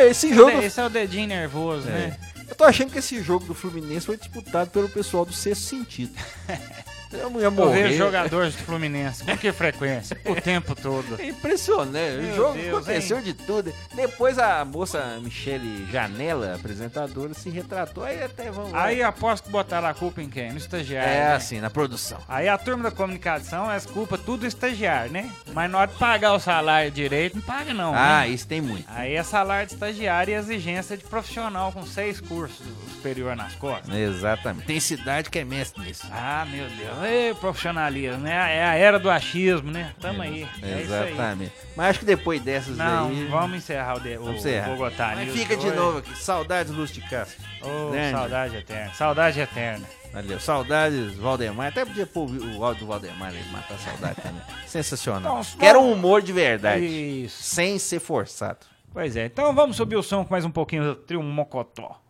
Esse 0.00 0.34
jogo. 0.34 0.50
Esse 0.60 0.80
é 0.80 0.84
o 0.86 0.88
dedinho 0.90 1.28
nervoso, 1.28 1.88
É. 1.88 1.92
né? 1.92 2.16
Eu 2.48 2.54
tô 2.54 2.64
achando 2.64 2.90
que 2.90 2.98
esse 2.98 3.22
jogo 3.22 3.44
do 3.44 3.54
Fluminense 3.54 4.06
foi 4.06 4.16
disputado 4.16 4.70
pelo 4.70 4.88
pessoal 4.88 5.24
do 5.24 5.32
sexto 5.32 5.64
sentido. 5.64 6.12
Eu 7.12 7.30
ia 7.38 7.44
Eu 7.44 7.50
morrer. 7.50 7.84
vejo 7.84 7.98
jogadores 7.98 8.54
do 8.54 8.62
Fluminense 8.64 9.24
com 9.24 9.36
que 9.36 9.50
frequência? 9.52 10.18
O 10.24 10.34
tempo 10.34 10.74
todo. 10.74 11.20
É 11.20 11.26
impressionante. 11.26 12.22
Meu 12.22 12.32
o 12.32 12.36
jogo 12.36 12.54
Deus, 12.54 12.76
aconteceu 12.76 13.20
de 13.20 13.34
tudo. 13.34 13.72
Depois 13.94 14.38
a 14.38 14.64
moça 14.64 15.18
Michele 15.22 15.86
Janela, 15.90 16.54
apresentadora, 16.54 17.32
se 17.34 17.48
retratou. 17.50 18.04
Aí 18.04 18.22
até 18.22 18.50
vamos 18.50 18.72
lá. 18.72 18.84
Aí 18.84 19.02
aposto 19.02 19.44
que 19.44 19.50
botaram 19.50 19.88
a 19.88 19.94
culpa 19.94 20.22
em 20.22 20.28
quem? 20.28 20.50
No 20.52 20.58
estagiário. 20.58 21.08
é 21.10 21.28
né? 21.28 21.34
assim, 21.34 21.60
na 21.60 21.70
produção. 21.70 22.18
Aí 22.28 22.48
a 22.48 22.58
turma 22.58 22.84
da 22.84 22.90
comunicação, 22.90 23.68
as 23.68 23.86
culpas 23.86 24.20
tudo 24.20 24.40
do 24.40 24.46
estagiário, 24.46 25.10
né? 25.12 25.30
Mas 25.52 25.70
na 25.70 25.78
hora 25.78 25.90
de 25.90 25.98
pagar 25.98 26.34
o 26.34 26.40
salário 26.40 26.90
direito, 26.90 27.36
não 27.36 27.42
paga 27.42 27.72
não. 27.72 27.94
Ah, 27.94 28.20
né? 28.20 28.28
isso 28.28 28.46
tem 28.46 28.60
muito. 28.60 28.84
Aí 28.88 29.14
é 29.14 29.22
salário 29.22 29.66
de 29.66 29.74
estagiário 29.74 30.32
e 30.32 30.34
exigência 30.34 30.96
de 30.96 31.04
profissional 31.04 31.72
com 31.72 31.84
seis 31.84 32.20
cursos 32.20 32.66
superior 32.92 33.34
nas 33.34 33.54
costas. 33.54 33.94
Exatamente. 33.94 34.66
Tem 34.66 34.80
cidade 34.80 35.30
que 35.30 35.38
é 35.38 35.44
mestre 35.44 35.82
nisso. 35.82 36.06
Ah, 36.10 36.46
meu 36.50 36.68
Deus. 36.68 36.97
Ei, 37.04 37.34
profissionalismo, 37.34 38.18
né? 38.18 38.56
É 38.56 38.64
a 38.64 38.74
era 38.74 38.98
do 38.98 39.10
achismo, 39.10 39.70
né? 39.70 39.92
Tamo 40.00 40.22
aí. 40.22 40.42
É 40.62 40.82
isso 40.82 40.92
aí. 40.94 41.12
Exatamente. 41.12 41.52
Mas 41.76 41.86
acho 41.90 41.98
que 42.00 42.04
depois 42.04 42.40
dessas 42.42 42.76
Não, 42.76 43.08
aí. 43.08 43.26
vamos 43.26 43.56
encerrar 43.58 43.96
o, 43.96 44.00
de, 44.00 44.16
o, 44.16 44.24
Vamos 44.24 44.40
encerrar. 44.40 44.68
o 44.68 44.76
Bogotá 44.76 45.12
Mas 45.14 45.26
News 45.26 45.38
fica 45.38 45.56
de 45.56 45.66
hoje. 45.66 45.76
novo 45.76 45.98
aqui. 45.98 46.18
Saudades 46.18 46.72
Lúcio 46.72 47.00
de 47.00 47.08
Castro. 47.08 47.38
Ô, 47.62 47.90
Grande. 47.90 48.10
saudade 48.16 48.56
eterna. 48.56 48.94
Saudade 48.94 49.40
eterna. 49.40 49.86
Valeu. 50.12 50.40
Saudades 50.40 51.14
Valdemar. 51.16 51.68
Até 51.68 51.84
podia 51.84 52.06
pôr 52.06 52.28
o 52.30 52.64
áudio 52.64 52.80
do 52.80 52.86
Valdemar 52.88 53.30
aí, 53.30 53.44
matar 53.52 53.74
a 53.74 53.78
saudade 53.78 54.16
também. 54.22 54.42
Sensacional. 54.66 55.40
Então, 55.40 55.58
Quero 55.58 55.80
um 55.80 55.92
humor 55.92 56.22
de 56.22 56.32
verdade. 56.32 56.84
Isso. 56.84 57.42
Sem 57.42 57.78
ser 57.78 58.00
forçado. 58.00 58.60
Pois 58.92 59.16
é. 59.16 59.26
Então 59.26 59.54
vamos 59.54 59.76
subir 59.76 59.96
o 59.96 60.02
som 60.02 60.24
com 60.24 60.30
mais 60.32 60.44
um 60.44 60.50
pouquinho 60.50 60.82
do 60.82 60.94
trio 60.94 61.22
Mocotó. 61.22 62.00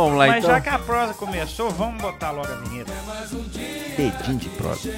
Vamos 0.00 0.18
lá, 0.18 0.26
Mas 0.28 0.38
então. 0.38 0.50
já 0.50 0.60
que 0.60 0.68
a 0.68 0.78
prosa 0.78 1.14
começou, 1.14 1.70
vamos 1.70 2.00
botar 2.00 2.30
logo 2.30 2.50
a 2.50 2.56
vinheta. 2.56 2.92
Dedinho 3.96 4.38
de 4.38 4.48
prosa. 4.50 4.90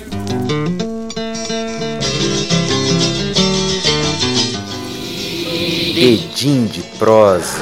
Dedinho 5.94 6.68
de 6.68 6.82
prosa. 6.98 7.58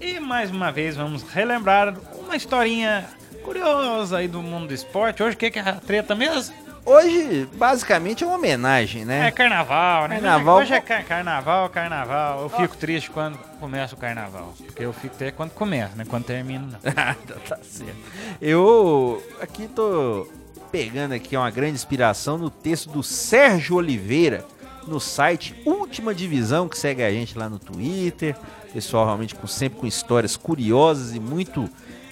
E 0.00 0.18
mais 0.18 0.50
uma 0.50 0.72
vez 0.72 0.96
vamos 0.96 1.22
relembrar 1.22 1.94
uma 2.18 2.34
historinha 2.34 3.08
curiosa 3.44 4.18
aí 4.18 4.28
do 4.28 4.42
mundo 4.42 4.68
do 4.68 4.74
esporte. 4.74 5.22
Hoje 5.22 5.36
o 5.36 5.38
que 5.38 5.58
é 5.58 5.60
a 5.60 5.74
treta 5.74 6.14
mesmo? 6.14 6.69
Hoje, 6.84 7.48
basicamente, 7.54 8.24
é 8.24 8.26
uma 8.26 8.36
homenagem, 8.36 9.02
É 9.02 9.04
né? 9.04 9.30
carnaval, 9.30 10.08
né? 10.08 10.14
Carnaval. 10.20 10.56
Hoje 10.58 10.72
é 10.74 10.80
car- 10.80 11.04
carnaval, 11.04 11.68
carnaval. 11.68 12.42
Eu 12.42 12.48
fico 12.48 12.76
triste 12.76 13.10
quando 13.10 13.36
começa 13.60 13.94
o 13.94 13.98
carnaval. 13.98 14.54
Porque 14.58 14.84
eu 14.84 14.92
fico 14.92 15.14
até 15.14 15.30
quando 15.30 15.50
começa, 15.50 15.94
né? 15.94 16.04
Quando 16.08 16.24
termina, 16.24 16.66
não. 16.66 16.78
tá, 16.92 17.14
tá 17.48 17.58
certo. 17.62 17.96
Eu 18.40 19.22
aqui 19.40 19.68
tô 19.68 20.26
pegando 20.72 21.12
aqui 21.12 21.36
uma 21.36 21.50
grande 21.50 21.74
inspiração 21.74 22.38
no 22.38 22.48
texto 22.50 22.88
do 22.90 23.02
Sérgio 23.02 23.76
Oliveira 23.76 24.44
no 24.86 24.98
site 24.98 25.54
Última 25.66 26.14
Divisão, 26.14 26.68
que 26.68 26.78
segue 26.78 27.02
a 27.02 27.10
gente 27.10 27.36
lá 27.38 27.48
no 27.48 27.58
Twitter. 27.58 28.34
Pessoal 28.72 29.04
realmente 29.04 29.34
com, 29.34 29.46
sempre 29.46 29.78
com 29.78 29.86
histórias 29.86 30.36
curiosas 30.36 31.14
e 31.14 31.20
muito 31.20 31.68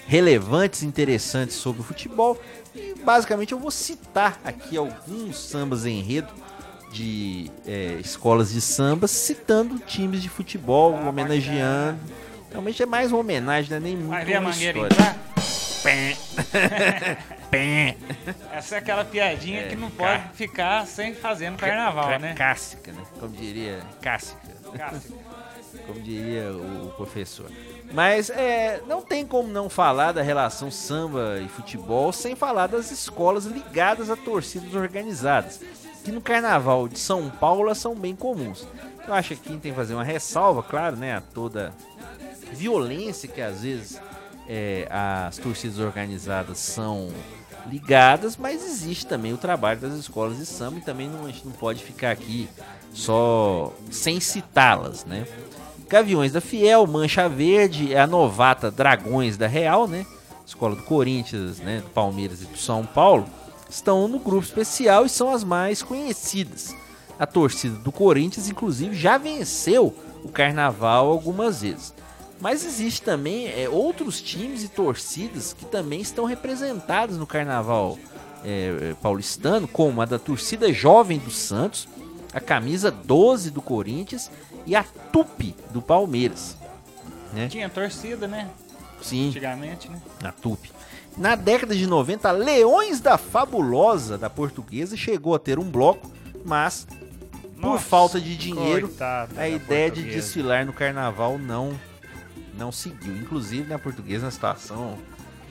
relevantes 0.07 0.83
interessantes 0.83 1.55
sobre 1.55 1.81
o 1.81 1.83
futebol. 1.83 2.39
E 2.75 2.93
basicamente 3.03 3.51
eu 3.51 3.59
vou 3.59 3.71
citar 3.71 4.39
aqui 4.43 4.77
alguns 4.77 5.37
sambas 5.37 5.85
enredo 5.85 6.31
de 6.91 7.49
é, 7.67 7.97
escolas 7.99 8.51
de 8.51 8.61
samba, 8.61 9.07
citando 9.07 9.77
times 9.79 10.21
de 10.21 10.29
futebol, 10.29 10.95
Ah, 10.95 11.09
homenageando. 11.09 11.99
Realmente 12.51 12.81
é 12.81 12.85
mais 12.85 13.11
uma 13.11 13.19
homenagem, 13.19 13.69
não 13.69 13.77
é 13.77 13.79
nem 13.79 13.95
muito 13.95 14.09
Vai 14.09 14.25
ver 14.25 14.35
a 14.35 14.41
mangueira 14.41 14.79
entrar? 14.79 15.15
Pé. 15.83 16.17
Pé. 17.49 17.95
Essa 18.51 18.75
é 18.75 18.77
aquela 18.79 19.05
piadinha 19.05 19.61
É, 19.61 19.67
que 19.69 19.75
não 19.75 19.89
ca- 19.91 20.19
pode 20.19 20.35
ficar 20.35 20.85
sem 20.87 21.13
fazer 21.13 21.49
no 21.51 21.57
carnaval, 21.57 22.09
Ca- 22.09 22.19
né? 22.19 22.33
Cássica, 22.33 22.91
né? 22.91 23.01
Como 23.19 23.33
diria, 23.35 23.79
cássica, 24.01 24.49
Cássio. 24.77 25.15
como 25.87 25.99
diria 26.01 26.51
o 26.51 26.91
professor. 26.97 27.49
Mas 27.91 28.29
é, 28.29 28.81
não 28.87 29.01
tem 29.01 29.25
como 29.25 29.49
não 29.49 29.67
falar 29.67 30.11
da 30.11 30.21
relação 30.21 30.69
samba 30.69 31.39
e 31.43 31.47
futebol 31.47 32.11
sem 32.11 32.35
falar 32.35 32.67
das 32.67 32.91
escolas 32.91 33.45
ligadas 33.45 34.09
a 34.09 34.15
torcidas 34.15 34.75
organizadas, 34.75 35.59
que 36.03 36.11
no 36.11 36.21
carnaval 36.21 36.87
de 36.87 36.99
São 36.99 37.29
Paulo 37.29 37.73
são 37.73 37.95
bem 37.95 38.15
comuns. 38.15 38.67
Eu 39.07 39.13
acho 39.13 39.35
que 39.35 39.49
tem 39.49 39.59
que 39.59 39.73
fazer 39.73 39.95
uma 39.95 40.03
ressalva, 40.03 40.61
claro, 40.61 40.95
né, 40.95 41.15
a 41.15 41.21
toda 41.21 41.73
violência 42.53 43.27
que 43.27 43.41
às 43.41 43.61
vezes 43.61 43.99
é, 44.47 44.87
as 44.89 45.37
torcidas 45.37 45.79
organizadas 45.79 46.59
são 46.59 47.09
ligadas, 47.67 48.37
mas 48.37 48.63
existe 48.63 49.05
também 49.05 49.33
o 49.33 49.37
trabalho 49.37 49.79
das 49.79 49.93
escolas 49.93 50.37
de 50.37 50.45
samba 50.45 50.77
e 50.77 50.81
também 50.81 51.09
não, 51.09 51.25
a 51.25 51.27
gente 51.27 51.45
não 51.45 51.51
pode 51.51 51.83
ficar 51.83 52.11
aqui 52.11 52.49
só 52.93 53.73
sem 53.91 54.19
citá-las, 54.19 55.05
né? 55.05 55.27
Gaviões 55.89 56.31
da 56.31 56.39
Fiel, 56.39 56.85
Mancha 56.85 57.27
Verde, 57.27 57.95
a 57.95 58.05
novata 58.05 58.69
Dragões 58.69 59.37
da 59.37 59.47
Real, 59.47 59.87
né? 59.87 60.05
Escola 60.45 60.75
do 60.75 60.83
Corinthians, 60.83 61.57
né? 61.57 61.81
Do 61.81 61.89
Palmeiras 61.89 62.43
e 62.43 62.45
do 62.45 62.57
São 62.57 62.85
Paulo, 62.85 63.25
estão 63.67 64.07
no 64.07 64.19
grupo 64.19 64.45
especial 64.45 65.03
e 65.03 65.09
são 65.09 65.33
as 65.33 65.43
mais 65.43 65.81
conhecidas. 65.81 66.75
A 67.17 67.25
torcida 67.25 67.75
do 67.77 67.91
Corinthians, 67.91 68.47
inclusive, 68.47 68.95
já 68.95 69.17
venceu 69.17 69.95
o 70.23 70.29
carnaval 70.29 71.09
algumas 71.09 71.61
vezes. 71.63 71.93
Mas 72.39 72.63
existe 72.63 73.01
também 73.01 73.47
é, 73.47 73.67
outros 73.67 74.21
times 74.21 74.63
e 74.63 74.69
torcidas 74.69 75.53
que 75.53 75.65
também 75.65 76.01
estão 76.01 76.23
representados 76.23 77.17
no 77.17 77.25
carnaval 77.25 77.97
é, 78.45 78.91
é, 78.91 78.95
paulistano, 79.01 79.67
como 79.67 80.01
a 80.01 80.05
da 80.05 80.19
torcida 80.19 80.71
jovem 80.71 81.17
do 81.17 81.31
Santos, 81.31 81.87
a 82.31 82.39
camisa 82.39 82.91
12 82.91 83.49
do 83.49 83.61
Corinthians 83.61 84.31
e 84.65 84.75
a 84.75 84.83
Tupi 84.83 85.55
do 85.71 85.81
Palmeiras. 85.81 86.57
Tinha 87.49 87.69
torcida, 87.69 88.27
né? 88.27 88.49
Sim, 89.01 89.29
Antigamente, 89.29 89.89
né? 89.89 90.01
na 90.21 90.31
Tupi. 90.31 90.71
Na 91.17 91.35
década 91.35 91.75
de 91.75 91.85
90, 91.85 92.31
Leões 92.31 92.99
da 92.99 93.17
Fabulosa 93.17 94.17
da 94.17 94.29
Portuguesa 94.29 94.95
chegou 94.97 95.35
a 95.35 95.39
ter 95.39 95.59
um 95.59 95.69
bloco, 95.69 96.09
mas 96.45 96.87
por 97.55 97.71
Nossa, 97.71 97.83
falta 97.83 98.21
de 98.21 98.35
dinheiro, 98.37 98.91
a 99.37 99.47
ideia 99.47 99.91
de 99.91 100.03
desfilar 100.03 100.65
no 100.65 100.73
carnaval 100.73 101.37
não 101.37 101.77
não 102.57 102.71
seguiu. 102.71 103.15
Inclusive 103.17 103.69
na 103.69 103.79
portuguesa 103.79 104.25
uma 104.25 104.31
situação 104.31 104.97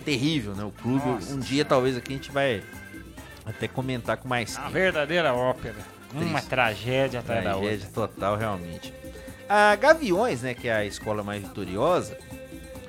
terrível, 0.05 0.55
né? 0.55 0.65
O 0.65 0.71
clube, 0.71 1.07
Nossa. 1.07 1.33
um 1.35 1.39
dia 1.39 1.65
talvez 1.65 1.97
aqui 1.97 2.13
a 2.13 2.17
gente 2.17 2.31
vai 2.31 2.63
até 3.47 3.67
comentar 3.69 4.17
com 4.19 4.29
mais 4.29 4.57
A 4.57 4.61
tempo. 4.63 4.73
verdadeira 4.73 5.33
ópera. 5.35 5.77
Uma 6.13 6.33
Triste. 6.33 6.49
tragédia 6.49 7.21
atrás 7.21 7.45
da 7.45 7.57
outra. 7.57 7.69
Tragédia 7.69 7.91
total, 7.93 8.37
realmente. 8.37 8.95
A 9.49 9.77
Gaviões, 9.77 10.43
né, 10.43 10.55
que 10.55 10.69
é 10.69 10.75
a 10.75 10.85
escola 10.85 11.23
mais 11.23 11.43
vitoriosa, 11.43 12.17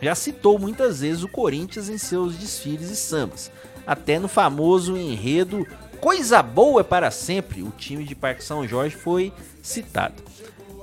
já 0.01 0.15
citou 0.15 0.57
muitas 0.57 1.01
vezes 1.01 1.23
o 1.23 1.27
Corinthians 1.27 1.89
em 1.89 1.97
seus 1.97 2.35
desfiles 2.37 2.89
e 2.89 2.95
sambas. 2.95 3.51
Até 3.85 4.19
no 4.19 4.27
famoso 4.27 4.95
enredo 4.97 5.65
Coisa 5.99 6.41
Boa 6.41 6.81
é 6.81 6.83
para 6.83 7.11
Sempre, 7.11 7.61
o 7.61 7.71
time 7.71 8.05
de 8.05 8.15
Parque 8.15 8.43
São 8.43 8.65
Jorge 8.65 8.95
foi 8.95 9.33
citado. 9.61 10.23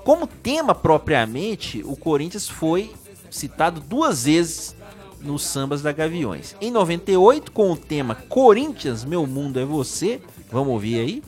Como 0.05 0.27
tema 0.27 0.75
propriamente, 0.75 1.83
o 1.85 1.97
Corinthians 1.97 2.49
foi 2.49 2.93
citado 3.31 3.81
duas 3.81 4.25
vezes 4.25 4.77
nos 5.21 5.43
sambas 5.43 5.81
da 5.81 5.91
Gaviões. 5.91 6.55
Em 6.61 6.71
98, 6.71 7.51
com 7.51 7.73
o 7.73 7.77
tema 7.77 8.15
Corinthians, 8.15 9.05
Meu 9.05 9.27
Mundo 9.27 9.59
é 9.59 9.65
Você. 9.65 10.21
Vamos 10.51 10.75
ouvir 10.75 11.01
aí? 11.01 11.23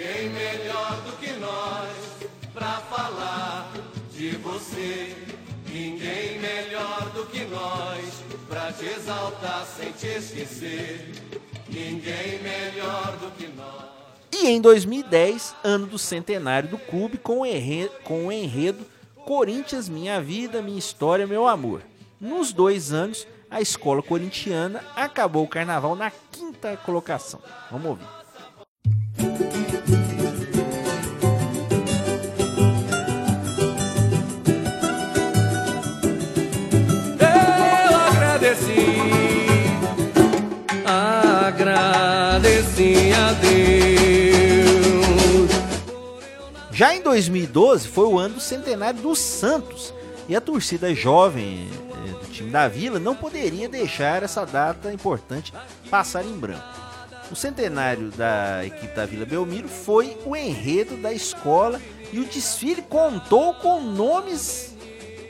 Ninguém 0.00 0.30
melhor 0.30 0.96
do 1.02 1.12
que 1.18 1.30
nós 1.34 1.90
pra 2.54 2.80
falar 2.88 3.70
de 4.10 4.30
você. 4.36 5.14
Ninguém 5.68 6.38
melhor 6.40 7.10
do 7.12 7.26
que 7.26 7.44
nós 7.44 8.22
pra 8.48 8.72
te 8.72 8.86
exaltar 8.86 9.66
sem 9.66 9.92
te 9.92 10.06
esquecer. 10.06 11.12
Ninguém 11.68 12.42
melhor 12.42 13.14
do 13.18 13.30
que 13.32 13.46
nós. 13.48 13.84
E 14.32 14.48
em 14.48 14.58
2010, 14.58 15.54
ano 15.62 15.86
do 15.86 15.98
centenário 15.98 16.70
do 16.70 16.78
clube, 16.78 17.18
com 17.18 17.40
o 17.40 17.46
enredo, 17.46 17.92
com 18.02 18.28
o 18.28 18.32
enredo 18.32 18.86
Corinthians, 19.26 19.86
Minha 19.86 20.18
Vida, 20.18 20.62
Minha 20.62 20.78
História, 20.78 21.26
Meu 21.26 21.46
Amor. 21.46 21.82
Nos 22.18 22.54
dois 22.54 22.90
anos, 22.90 23.28
a 23.50 23.60
escola 23.60 24.02
corintiana 24.02 24.82
acabou 24.96 25.44
o 25.44 25.48
carnaval 25.48 25.94
na 25.94 26.10
quinta 26.32 26.74
colocação. 26.78 27.42
Vamos 27.70 27.90
ouvir. 27.90 28.19
Já 46.80 46.94
em 46.94 47.02
2012 47.02 47.86
foi 47.88 48.06
o 48.06 48.18
ano 48.18 48.36
do 48.36 48.40
centenário 48.40 49.02
do 49.02 49.14
Santos 49.14 49.92
e 50.26 50.34
a 50.34 50.40
torcida 50.40 50.94
jovem 50.94 51.68
eh, 51.68 52.12
do 52.12 52.32
time 52.32 52.48
da 52.48 52.68
Vila 52.68 52.98
não 52.98 53.14
poderia 53.14 53.68
deixar 53.68 54.22
essa 54.22 54.46
data 54.46 54.90
importante 54.90 55.52
passar 55.90 56.24
em 56.24 56.32
branco. 56.32 56.79
O 57.30 57.36
centenário 57.36 58.10
da 58.10 58.66
equipe 58.66 58.94
da 58.94 59.06
Vila 59.06 59.24
Belmiro 59.24 59.68
foi 59.68 60.16
o 60.26 60.34
enredo 60.34 60.96
da 60.96 61.12
escola 61.12 61.80
e 62.12 62.18
o 62.18 62.24
desfile 62.24 62.82
contou 62.82 63.54
com 63.54 63.80
nomes 63.80 64.74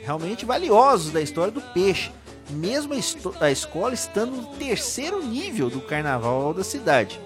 realmente 0.03 0.43
valiosos 0.43 1.11
da 1.11 1.21
história 1.21 1.51
do 1.51 1.61
peixe, 1.61 2.11
mesmo 2.49 2.95
a, 3.39 3.51
escola 3.51 3.93
estando 3.93 4.31
no 4.31 4.47
terceiro 4.57 5.23
nível 5.23 5.69
do 5.69 5.79
carnaval 5.79 6.55
da 6.55 6.63
cidade. 6.63 7.19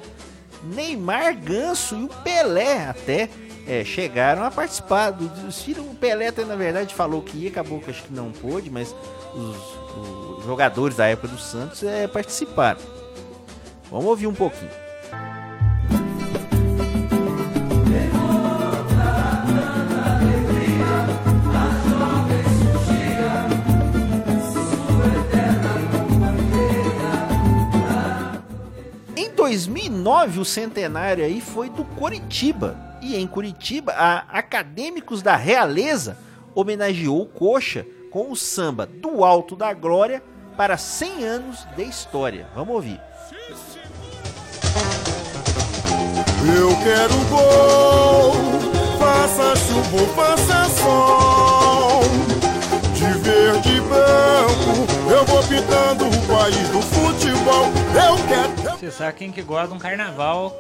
Neymar, 0.62 1.38
Ganso 1.38 1.96
e 1.96 2.04
o 2.04 2.08
Pelé 2.08 2.88
até 2.90 3.30
é, 3.66 3.84
chegaram 3.86 4.44
a 4.44 4.52
participar 4.52 5.12
do 5.12 5.30
desfile. 5.46 5.80
O 5.80 5.96
Pelé 5.96 6.28
até 6.28 6.44
na 6.44 6.56
verdade 6.56 6.94
falou 6.94 7.22
que 7.22 7.38
ia, 7.38 7.50
acabou 7.50 7.80
que 7.80 7.92
acho 7.92 8.04
que 8.04 8.14
não 8.14 8.32
pôde, 8.32 8.70
mas 8.70 8.94
os, 9.34 10.38
os 10.38 10.46
jogadores 10.46 10.98
da 10.98 11.08
época 11.08 11.30
do 11.30 11.40
Santos 11.40 11.82
é, 11.82 12.08
participaram. 12.08 12.95
Vamos 13.90 14.06
ouvir 14.06 14.28
um 14.28 14.34
pouquinho. 14.34 14.72
Em 29.16 29.30
2009, 29.32 30.40
o 30.40 30.46
centenário 30.46 31.24
aí 31.24 31.40
foi 31.40 31.70
do 31.70 31.86
Coritiba. 31.86 32.78
E 33.02 33.16
em 33.16 33.28
Curitiba, 33.28 33.94
a 33.94 34.18
Acadêmicos 34.40 35.22
da 35.22 35.36
Realeza 35.36 36.18
homenageou 36.56 37.22
o 37.22 37.26
Coxa 37.26 37.86
com 38.10 38.32
o 38.32 38.36
samba 38.36 38.86
do 38.86 39.24
Alto 39.24 39.56
da 39.56 39.74
Glória 39.74 40.24
para 40.58 40.78
100 40.78 41.24
anos 41.24 41.68
de 41.76 41.84
história. 41.84 42.48
Vamos 42.56 42.74
ouvir. 42.74 43.00
Eu 46.48 46.70
quero 46.78 47.16
gol, 47.30 48.34
faça 49.00 49.56
chuva 49.56 50.02
ou 50.02 50.08
faça 50.10 50.66
sol. 50.70 52.02
De 52.94 53.06
verde 53.20 53.78
e 53.78 53.82
branco, 53.82 55.12
eu 55.12 55.26
vou 55.26 55.44
pintando 55.44 56.06
o 56.06 56.28
país 56.28 56.70
do 56.70 56.82
futebol. 56.82 57.66
Eu 57.94 58.16
quero. 58.28 58.78
Você 58.78 58.92
sabe 58.92 59.14
quem 59.18 59.32
que 59.32 59.42
gosta 59.42 59.70
de 59.70 59.74
um 59.74 59.80
carnaval, 59.80 60.56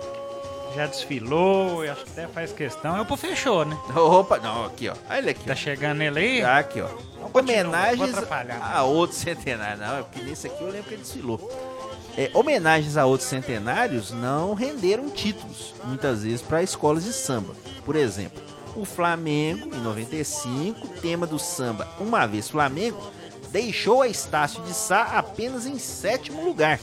já 0.76 0.88
desfilou, 0.88 1.86
eu 1.86 1.94
acho 1.94 2.04
que 2.04 2.12
até 2.12 2.28
faz 2.28 2.52
questão, 2.52 2.98
é 2.98 3.02
o 3.02 3.18
Fechou, 3.18 3.64
né? 3.64 3.78
Opa, 3.96 4.38
não, 4.40 4.66
aqui, 4.66 4.90
ó. 4.90 4.94
Olha 5.10 5.18
ele 5.20 5.30
aqui. 5.30 5.46
Tá 5.46 5.56
chegando 5.56 6.02
ele 6.02 6.20
aí? 6.20 6.42
Tá 6.42 6.58
aqui, 6.58 6.82
ó. 6.82 6.90
Homenagens 7.34 8.14
a 8.62 8.84
outros 8.84 9.20
centenários. 9.20 9.80
Não, 9.80 10.00
é 10.00 10.04
porque 10.04 10.22
nesse 10.22 10.48
aqui 10.48 10.62
eu 10.62 10.68
lembro 10.68 10.84
que 10.84 10.94
ele 10.94 11.02
desfilou. 11.02 11.75
É, 12.18 12.32
homenagens 12.34 12.96
a 12.96 13.06
outros 13.06 13.28
centenários 13.28 14.12
não 14.12 14.54
renderam 14.54 15.10
títulos, 15.10 15.74
muitas 15.84 16.24
vezes, 16.24 16.42
para 16.42 16.64
escolas 16.64 17.04
de 17.04 17.12
samba. 17.12 17.54
Por 17.84 17.96
exemplo, 17.96 18.42
o 18.76 18.86
Flamengo, 18.86 19.76
em 19.76 19.80
95, 19.82 20.88
tema 21.02 21.28
do 21.28 21.38
samba 21.38 21.88
Uma 22.00 22.26
Vez 22.26 22.50
Flamengo, 22.50 23.12
deixou 23.52 24.02
a 24.02 24.08
Estácio 24.08 24.64
de 24.64 24.74
Sá 24.74 25.04
apenas 25.18 25.66
em 25.66 25.78
sétimo 25.78 26.46
lugar. 26.46 26.80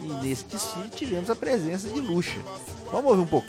E 0.00 0.06
nesse 0.22 0.44
desfile 0.44 0.88
tivemos 0.90 1.30
a 1.30 1.36
presença 1.36 1.88
de 1.88 2.00
Luxa. 2.00 2.38
Vamos 2.92 3.10
ouvir 3.10 3.22
um 3.22 3.26
pouco. 3.26 3.48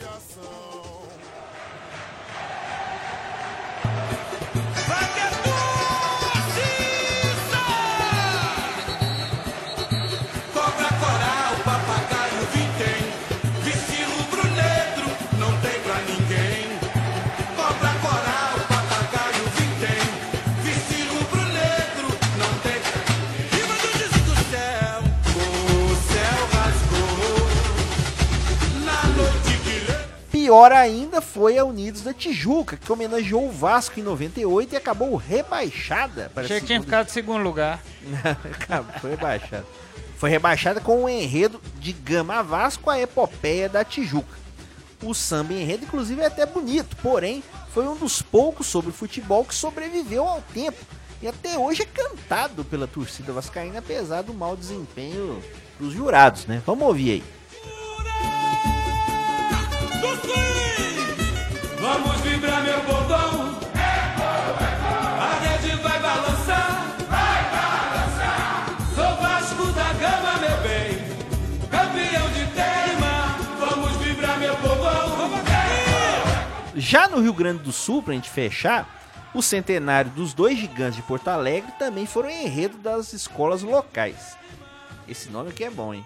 Pior 30.46 30.70
ainda 30.70 31.20
foi 31.20 31.58
a 31.58 31.64
Unidos 31.64 32.02
da 32.02 32.14
Tijuca, 32.14 32.76
que 32.76 32.92
homenageou 32.92 33.48
o 33.48 33.50
Vasco 33.50 33.98
em 33.98 34.02
98 34.04 34.74
e 34.74 34.76
acabou 34.76 35.16
rebaixada 35.16 36.30
para 36.32 36.44
Achei 36.44 36.60
que 36.60 36.66
tinha 36.66 36.80
ficado 36.80 37.08
em 37.08 37.10
segundo 37.10 37.42
lugar. 37.42 37.82
Foi 39.02 39.10
rebaixada. 39.10 39.66
Foi 40.16 40.30
rebaixada 40.30 40.80
com 40.80 41.02
o 41.02 41.08
enredo 41.08 41.60
de 41.80 41.92
Gama 41.92 42.44
Vasco, 42.44 42.88
a 42.88 43.00
epopeia 43.00 43.68
da 43.68 43.82
Tijuca. 43.82 44.38
O 45.02 45.12
samba 45.14 45.52
enredo, 45.52 45.84
inclusive, 45.84 46.22
é 46.22 46.26
até 46.26 46.46
bonito, 46.46 46.94
porém, 47.02 47.42
foi 47.74 47.88
um 47.88 47.96
dos 47.96 48.22
poucos 48.22 48.68
sobre 48.68 48.92
futebol 48.92 49.44
que 49.44 49.52
sobreviveu 49.52 50.28
ao 50.28 50.40
tempo. 50.54 50.78
E 51.20 51.26
até 51.26 51.58
hoje 51.58 51.82
é 51.82 51.86
cantado 51.86 52.64
pela 52.64 52.86
torcida 52.86 53.32
vascaína, 53.32 53.80
apesar 53.80 54.22
do 54.22 54.32
mau 54.32 54.56
desempenho 54.56 55.42
dos 55.80 55.92
jurados, 55.92 56.46
né? 56.46 56.62
Vamos 56.64 56.86
ouvir 56.86 57.10
aí. 57.10 57.35
Vamos 61.80 62.20
vibrar 62.22 62.62
meu 62.62 62.82
bordão. 62.84 63.56
A 65.20 65.38
rede 65.40 65.76
vai 65.82 66.00
balançar. 66.00 66.86
Vai 67.08 67.50
balançar. 67.50 68.66
Sou 68.94 69.16
Vasco 69.16 69.66
da 69.72 69.92
Gama, 69.94 70.38
meu 70.38 70.56
bem. 70.62 70.98
Campeão 71.70 72.28
de 72.30 72.46
tema. 72.54 73.36
Vamos 73.58 73.96
vibrar 73.98 74.38
meu 74.38 74.56
Já 76.76 77.08
no 77.08 77.20
Rio 77.20 77.32
Grande 77.32 77.62
do 77.62 77.72
Sul, 77.72 78.02
pra 78.02 78.14
gente 78.14 78.28
fechar, 78.30 78.86
o 79.34 79.42
centenário 79.42 80.10
dos 80.10 80.34
dois 80.34 80.58
gigantes 80.58 80.96
de 80.96 81.02
Porto 81.02 81.28
Alegre 81.28 81.72
também 81.78 82.06
foram 82.06 82.30
enredo 82.30 82.76
das 82.78 83.12
escolas 83.12 83.62
locais. 83.62 84.36
Esse 85.08 85.30
nome 85.30 85.50
aqui 85.50 85.64
é 85.64 85.70
bom, 85.70 85.94
hein? 85.94 86.04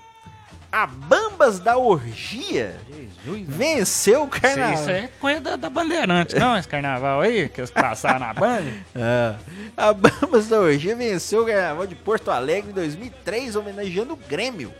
A 0.72 0.86
Bambas 0.86 1.58
da 1.58 1.76
Orgia 1.76 2.76
venceu 3.48 4.22
o 4.22 4.28
carnaval. 4.28 4.74
Isso 4.74 4.90
é 4.90 5.10
coisa 5.18 5.40
da, 5.40 5.56
da 5.56 5.68
Bandeirante, 5.68 6.38
não? 6.38 6.56
Esse 6.56 6.68
carnaval 6.68 7.20
aí, 7.20 7.48
que 7.48 7.60
eles 7.60 7.72
passaram 7.72 8.20
na 8.20 8.32
banda. 8.32 8.72
Ah, 8.94 9.34
a 9.76 9.92
Bambas 9.92 10.46
da 10.48 10.60
Orgia 10.60 10.94
venceu 10.94 11.42
o 11.42 11.46
Carnaval 11.46 11.88
de 11.88 11.96
Porto 11.96 12.30
Alegre 12.30 12.70
em 12.70 12.74
2003, 12.74 13.56
homenageando 13.56 14.14
o 14.14 14.16
Grêmio, 14.16 14.72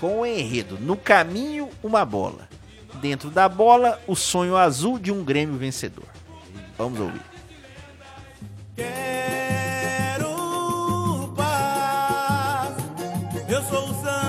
com 0.00 0.20
o 0.20 0.26
enredo 0.26 0.78
No 0.78 0.96
Caminho, 0.96 1.68
uma 1.82 2.04
bola. 2.04 2.48
Dentro 3.00 3.28
da 3.28 3.48
bola, 3.48 4.00
o 4.06 4.14
sonho 4.14 4.56
azul 4.56 5.00
de 5.00 5.10
um 5.10 5.24
Grêmio 5.24 5.58
vencedor. 5.58 6.06
Vamos 6.78 7.00
ouvir. 7.00 7.20
Quero 8.76 10.28
paz. 11.36 12.76
Eu 13.48 13.62
sou 13.64 13.90
o 13.90 13.94
samba 14.02 14.23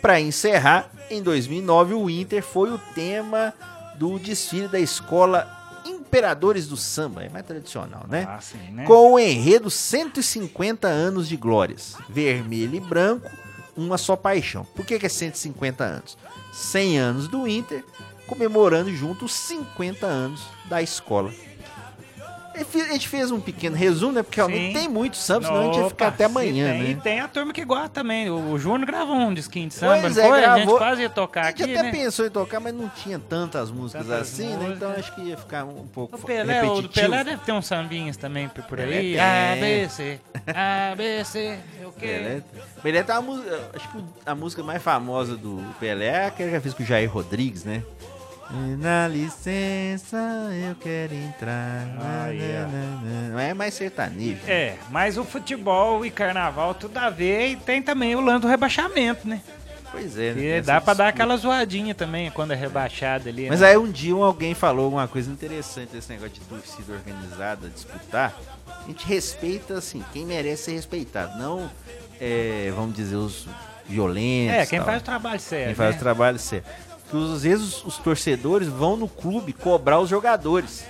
para 0.00 0.20
encerrar, 0.20 0.90
em 1.10 1.22
2009 1.22 1.94
o 1.94 2.08
Inter 2.08 2.42
foi 2.42 2.72
o 2.72 2.78
tema 2.94 3.54
do 3.96 4.18
desfile 4.18 4.68
da 4.68 4.80
escola 4.80 5.58
Imperadores 5.84 6.66
do 6.66 6.76
Samba, 6.76 7.22
é 7.22 7.28
mais 7.28 7.46
tradicional, 7.46 8.04
né? 8.08 8.26
Ah, 8.28 8.40
sim, 8.40 8.58
né? 8.72 8.84
Com 8.84 9.12
o 9.12 9.18
enredo 9.18 9.70
150 9.70 10.88
anos 10.88 11.28
de 11.28 11.36
glórias, 11.36 11.96
vermelho 12.08 12.74
e 12.74 12.80
branco, 12.80 13.30
uma 13.76 13.96
só 13.96 14.16
paixão. 14.16 14.64
Por 14.74 14.84
que, 14.84 14.98
que 14.98 15.06
é 15.06 15.08
150 15.08 15.84
anos? 15.84 16.18
100 16.52 16.98
anos 16.98 17.28
do 17.28 17.46
Inter, 17.46 17.84
comemorando 18.26 18.94
junto 18.94 19.24
os 19.24 19.32
50 19.32 20.06
anos 20.06 20.42
da 20.68 20.82
escola. 20.82 21.32
A 22.62 22.92
gente 22.92 23.08
fez 23.08 23.30
um 23.30 23.40
pequeno 23.40 23.74
resumo, 23.76 24.12
né? 24.12 24.22
Porque 24.22 24.36
realmente 24.36 24.68
Sim. 24.68 24.72
tem 24.72 24.88
muito 24.88 25.16
samba, 25.16 25.46
senão 25.46 25.60
a 25.60 25.64
gente 25.64 25.78
ia 25.78 25.88
ficar 25.88 26.08
até 26.08 26.24
amanhã, 26.24 26.70
tem, 26.72 26.82
né? 26.82 26.90
E 26.90 26.94
tem 26.96 27.20
a 27.20 27.28
turma 27.28 27.52
que 27.52 27.64
gosta 27.64 27.88
também. 27.88 28.28
O, 28.30 28.52
o 28.52 28.58
Júnior 28.58 28.86
gravou 28.86 29.16
um 29.16 29.32
disquinho 29.34 29.68
de 29.68 29.74
samba, 29.74 29.98
Pois 30.00 30.16
é, 30.18 30.28
foi? 30.28 30.44
A 30.44 30.54
gente 30.56 30.64
gravou. 30.64 30.78
quase 30.78 31.02
ia 31.02 31.10
tocar 31.10 31.40
A 31.46 31.50
gente 31.50 31.62
aqui, 31.62 31.72
até 31.74 31.82
né? 31.84 31.90
pensou 31.90 32.26
em 32.26 32.30
tocar, 32.30 32.60
mas 32.60 32.74
não 32.74 32.88
tinha 32.88 33.18
tantas 33.18 33.70
músicas 33.70 34.06
Tantas 34.06 34.22
assim, 34.32 34.48
né? 34.48 34.56
músicas. 34.56 34.76
Então 34.76 34.90
acho 34.92 35.14
que 35.14 35.20
ia 35.22 35.36
ficar 35.36 35.64
um 35.64 35.86
pouco 35.86 36.16
O 36.16 36.18
Pelé, 36.20 36.62
o 36.62 36.74
repetitivo. 36.76 37.06
Pelé 37.10 37.24
deve 37.24 37.42
ter 37.44 37.52
uns 37.52 37.66
sambinhas 37.66 38.16
também 38.16 38.48
por 38.48 38.78
aí. 38.80 39.12
Pelé 39.14 39.20
A, 39.20 39.52
tem. 39.54 39.82
B, 39.82 39.88
C. 39.88 40.20
A, 40.46 40.94
B, 40.96 41.24
C. 41.24 41.58
O 41.84 41.92
quê? 41.92 42.06
Pelé, 42.06 42.42
Pelé 42.82 43.02
tá 43.02 43.16
a 43.16 43.22
música, 43.22 43.70
acho 43.74 43.88
que 43.90 44.04
a 44.26 44.34
música 44.34 44.62
mais 44.62 44.82
famosa 44.82 45.36
do 45.36 45.62
Pelé 45.78 46.06
é 46.06 46.26
aquela 46.26 46.48
que 46.50 46.54
já 46.56 46.60
fez 46.60 46.74
com 46.74 46.82
o 46.82 46.86
Jair 46.86 47.10
Rodrigues, 47.10 47.64
né? 47.64 47.82
Na 48.78 49.06
licença, 49.06 50.16
eu 50.68 50.74
quero 50.74 51.14
entrar. 51.14 51.86
Ah, 52.00 52.28
yeah. 52.30 52.68
Não 53.30 53.38
é 53.38 53.54
mais 53.54 53.74
sertanejo. 53.74 54.40
É, 54.46 54.74
mas 54.90 55.16
o 55.16 55.24
futebol 55.24 56.04
e 56.04 56.10
carnaval 56.10 56.74
tudo 56.74 56.98
a 56.98 57.10
ver 57.10 57.48
e 57.48 57.56
tem 57.56 57.80
também 57.80 58.16
o 58.16 58.20
lance 58.20 58.42
do 58.42 58.48
rebaixamento, 58.48 59.28
né? 59.28 59.40
Pois 59.92 60.18
é, 60.18 60.28
né? 60.28 60.34
Que 60.34 60.40
Tem 60.40 60.50
essa 60.50 60.66
dá 60.66 60.80
pra 60.80 60.94
dar 60.94 61.08
aquela 61.08 61.36
zoadinha 61.36 61.94
também 61.94 62.30
quando 62.30 62.52
é 62.52 62.56
rebaixado 62.56 63.28
ali. 63.28 63.48
Mas 63.48 63.60
né? 63.60 63.68
aí 63.68 63.76
um 63.76 63.90
dia 63.90 64.14
alguém 64.14 64.54
falou 64.54 64.90
uma 64.90 65.06
coisa 65.06 65.30
interessante 65.30 65.90
desse 65.92 66.10
negócio 66.10 66.34
de 66.34 66.40
torcida 66.40 66.92
organizada 66.92 67.68
disputar. 67.68 68.34
A 68.66 68.86
gente 68.86 69.06
respeita, 69.06 69.74
assim, 69.74 70.02
quem 70.12 70.24
merece 70.24 70.64
ser 70.64 70.72
respeitado. 70.72 71.38
Não, 71.38 71.70
é, 72.20 72.72
vamos 72.74 72.94
dizer, 72.94 73.16
os 73.16 73.46
violentos. 73.86 74.56
É, 74.56 74.66
quem 74.66 74.78
tal. 74.78 74.86
faz 74.86 75.02
o 75.02 75.04
trabalho 75.04 75.40
sério. 75.40 75.66
Quem 75.66 75.74
faz 75.74 75.90
né? 75.90 75.96
o 75.96 76.00
trabalho 76.00 76.38
certo. 76.38 76.89
Porque 77.10 77.32
às 77.34 77.42
vezes 77.42 77.66
os, 77.78 77.84
os 77.84 77.98
torcedores 77.98 78.68
vão 78.68 78.96
no 78.96 79.08
clube 79.08 79.52
cobrar 79.52 79.98
os 80.00 80.08
jogadores 80.08 80.84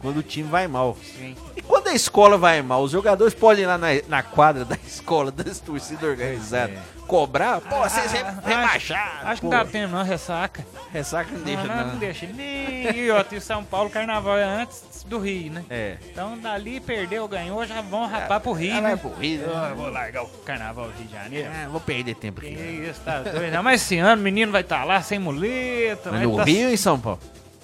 quando 0.00 0.18
o 0.18 0.22
time 0.22 0.48
vai 0.48 0.68
mal. 0.68 0.96
Sim. 1.18 1.34
E 1.56 1.62
quando 1.62 1.88
a 1.88 1.94
escola 1.94 2.36
vai 2.38 2.62
mal, 2.62 2.82
os 2.82 2.92
jogadores 2.92 3.34
podem 3.34 3.64
ir 3.64 3.66
lá 3.66 3.76
na, 3.78 3.88
na 4.08 4.22
quadra 4.22 4.64
da 4.64 4.76
escola, 4.86 5.32
das 5.32 5.58
torcidas 5.58 6.02
organizadas, 6.08 6.78
cobrar? 7.06 7.60
Pô, 7.60 7.76
vocês 7.80 8.12
re- 8.12 8.18
Ah, 8.20 8.34
rebaixaram. 8.44 9.02
Acho, 9.18 9.26
acho 9.26 9.40
que 9.40 9.46
não 9.46 9.50
dá 9.50 9.64
tempo, 9.64 9.94
não, 9.94 10.02
ressaca. 10.04 10.64
Ressaca 10.92 11.30
não 11.32 11.40
deixa, 11.40 11.62
não, 11.64 11.74
não, 11.74 11.84
não. 11.84 11.92
não 11.92 11.98
deixa. 11.98 12.26
Nem 12.26 12.96
e 12.96 13.10
outro, 13.10 13.36
e 13.36 13.40
São 13.40 13.64
Paulo, 13.64 13.90
carnaval 13.90 14.36
é 14.38 14.44
antes 14.44 14.95
do 15.06 15.18
Rio, 15.18 15.52
né? 15.52 15.64
É. 15.70 15.96
Então 16.10 16.38
dali 16.38 16.80
perdeu, 16.80 17.26
ganhou, 17.28 17.64
já 17.66 17.80
vão 17.80 18.06
rapar 18.06 18.40
pro 18.40 18.52
Rio, 18.52 18.74
né? 18.74 18.80
vai 18.80 18.96
pro 18.96 19.14
Rio, 19.14 19.40
né? 19.40 19.52
Ah, 19.54 19.72
vou 19.76 19.88
largar 19.90 20.22
o 20.24 20.28
carnaval 20.44 20.86
do 20.88 20.98
Rio 20.98 21.06
de 21.06 21.12
Janeiro. 21.12 21.48
Ah, 21.52 21.68
vou 21.68 21.80
perder 21.80 22.14
tempo 22.16 22.40
Que 22.40 22.48
aqui. 22.48 22.62
isso, 22.90 23.00
tá 23.04 23.20
doido. 23.22 23.52
Não, 23.52 23.62
mas 23.62 23.82
esse 23.82 23.98
ano 23.98 24.20
o 24.20 24.24
menino 24.24 24.50
vai 24.52 24.60
estar 24.62 24.84
lá 24.84 25.00
sem 25.02 25.18
muleta. 25.18 26.10
Mas 26.10 26.20
vai 26.20 26.26
no 26.26 26.36
tá- 26.36 26.44
Rio 26.44 26.66
ou 26.68 26.72
em 26.72 26.76
São 26.76 26.98
Paulo? 27.00 27.20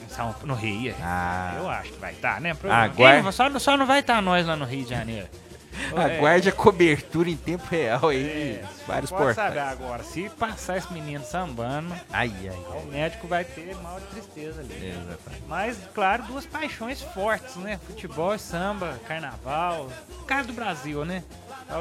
São- 0.08 0.34
no 0.44 0.54
Rio, 0.54 0.90
é. 0.90 0.94
Ah, 1.02 1.54
Eu 1.58 1.70
acho 1.70 1.90
que 1.92 1.98
vai 1.98 2.12
estar, 2.12 2.40
né? 2.40 2.52
Pro- 2.54 2.70
Agora- 2.70 3.22
Quem- 3.22 3.32
só, 3.32 3.58
só 3.58 3.76
não 3.76 3.86
vai 3.86 4.00
estar 4.00 4.20
nós 4.20 4.46
lá 4.46 4.54
no 4.56 4.64
Rio 4.66 4.84
de 4.84 4.90
Janeiro. 4.90 5.26
É, 5.94 6.16
aguarde 6.16 6.48
a 6.48 6.52
cobertura 6.52 7.28
em 7.28 7.36
tempo 7.36 7.64
real 7.70 8.08
aí. 8.08 8.24
É, 8.24 8.64
vários 8.86 9.10
Pode 9.10 9.24
portais. 9.24 9.48
saber 9.48 9.58
agora, 9.60 10.02
se 10.02 10.28
passar 10.30 10.78
esse 10.78 10.92
menino 10.92 11.22
sambando, 11.24 11.94
Ai, 12.10 12.32
ai, 12.44 12.56
o 12.82 12.86
médico 12.86 13.26
vai 13.26 13.44
ter 13.44 13.74
mal 13.76 14.00
de 14.00 14.06
tristeza 14.06 14.60
ali. 14.60 14.94
ai. 15.08 15.16
Mas, 15.46 15.78
claro, 15.94 16.22
duas 16.24 16.46
paixões 16.46 17.02
fortes, 17.02 17.56
né? 17.56 17.78
Futebol 17.86 18.34
e 18.34 18.38
samba, 18.38 18.98
carnaval. 19.06 19.88
Caso 20.26 20.48
do 20.48 20.54
Brasil, 20.54 21.04
né? 21.04 21.22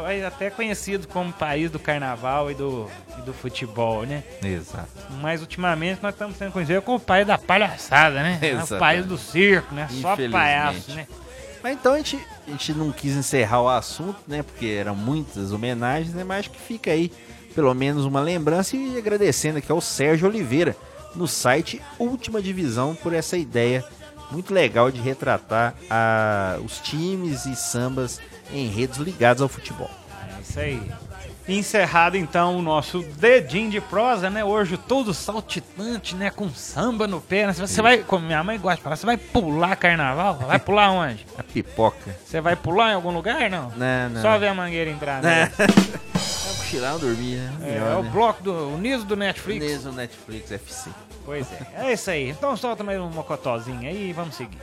É 0.08 0.26
até 0.26 0.50
conhecido 0.50 1.08
como 1.08 1.34
país 1.34 1.70
do 1.70 1.80
carnaval 1.80 2.50
e 2.50 2.54
do, 2.54 2.90
e 3.18 3.22
do 3.22 3.34
futebol, 3.34 4.04
né? 4.04 4.24
Exato. 4.44 4.88
Mas 5.22 5.42
ultimamente 5.42 6.02
nós 6.02 6.14
estamos 6.14 6.38
sendo 6.38 6.52
conhecidos 6.52 6.84
como 6.84 6.98
o 6.98 7.02
país 7.02 7.28
da 7.28 7.38
palhaçada, 7.38 8.22
né? 8.24 8.40
É 8.42 8.56
o 8.56 8.80
país 8.80 9.06
do 9.06 9.18
circo, 9.18 9.74
né? 9.76 9.88
Só 10.02 10.16
palhaço, 10.16 10.92
né? 10.92 11.08
Mas 11.62 11.74
então 11.74 11.94
a 11.94 11.98
gente, 11.98 12.20
a 12.48 12.52
gente 12.52 12.74
não 12.74 12.92
quis 12.92 13.14
encerrar 13.14 13.62
o 13.62 13.70
assunto, 13.70 14.18
né? 14.28 14.44
Porque 14.44 14.66
eram 14.66 14.96
muitas 14.96 15.52
homenagens, 15.52 16.14
né? 16.14 16.24
Mas 16.24 16.40
acho 16.40 16.52
que 16.52 16.60
fica 16.60 16.92
aí 16.92 17.12
pelo 17.54 17.74
menos 17.74 18.06
uma 18.06 18.22
lembrança 18.22 18.76
e 18.76 18.98
agradecendo 18.98 19.58
aqui 19.58 19.72
ao 19.72 19.82
Sérgio 19.82 20.28
Oliveira 20.28 20.76
no 21.16 21.28
site 21.28 21.82
Última 22.00 22.42
Divisão 22.42 22.96
por 22.96 23.14
essa 23.14 23.38
ideia 23.38 23.84
muito 24.32 24.54
legal 24.54 24.90
de 24.90 25.02
retratar 25.02 25.76
a, 25.90 26.58
os 26.64 26.80
times 26.80 27.46
e 27.46 27.56
sambas 27.56 28.20
em 28.54 28.68
redes 28.68 28.98
ligados 28.98 29.42
ao 29.42 29.50
futebol. 29.50 29.92
É 30.38 30.42
isso 30.42 30.60
aí. 30.60 30.92
Encerrado 31.48 32.16
então 32.18 32.58
o 32.58 32.62
nosso 32.62 33.02
dedinho 33.02 33.70
de 33.70 33.82
prosa, 33.82 34.30
né? 34.30 34.44
Hoje 34.46 34.78
todo 34.78 35.14
saltitante, 35.14 36.16
né? 36.16 36.30
Com 36.30 36.50
samba 36.50 37.08
no 37.08 37.20
pé. 37.20 37.48
Né? 37.48 37.54
Você 37.54 37.82
vai, 37.82 38.00
como 38.00 38.26
minha 38.26 38.44
mãe 38.44 38.60
gosta 38.60 38.78
de 38.78 38.84
falar, 38.84 38.96
você 38.96 39.06
vai 39.06 39.18
pular 39.18 39.76
carnaval? 39.76 40.36
Vai 40.36 40.60
pular 40.60 40.92
onde? 40.92 41.26
A 41.38 41.44
pipoca. 41.44 42.16
Você 42.24 42.40
vai 42.40 42.56
pular 42.56 42.92
em 42.92 42.96
algum 42.96 43.12
lugar, 43.12 43.50
não? 43.50 43.72
Não, 43.76 44.10
não. 44.10 44.22
Só 44.22 44.38
ver 44.38 44.50
a 44.50 44.54
mangueira 44.54 44.90
entrar, 44.92 45.18
É. 45.20 45.22
né? 45.22 45.52
É 45.60 45.68
cochilar, 46.62 46.98
dormir, 47.00 47.38
né? 47.38 47.54
É, 47.64 47.72
Melhor, 47.74 47.92
é 47.92 47.96
o 47.98 48.04
né? 48.04 48.10
bloco 48.12 48.44
do 48.44 48.54
o 48.76 48.78
Niso 48.78 49.04
do 49.06 49.16
Netflix. 49.16 49.66
Mesmo 49.66 49.92
Netflix 49.94 50.52
FC. 50.52 50.90
Pois 51.26 51.48
é, 51.52 51.86
é 51.88 51.94
isso 51.94 52.10
aí. 52.10 52.30
Então 52.30 52.56
solta 52.56 52.84
mais 52.84 53.00
um 53.00 53.10
mocotózinho 53.10 53.82
aí 53.82 54.10
e 54.10 54.14
vamos 54.14 54.36
seguir. 54.36 54.58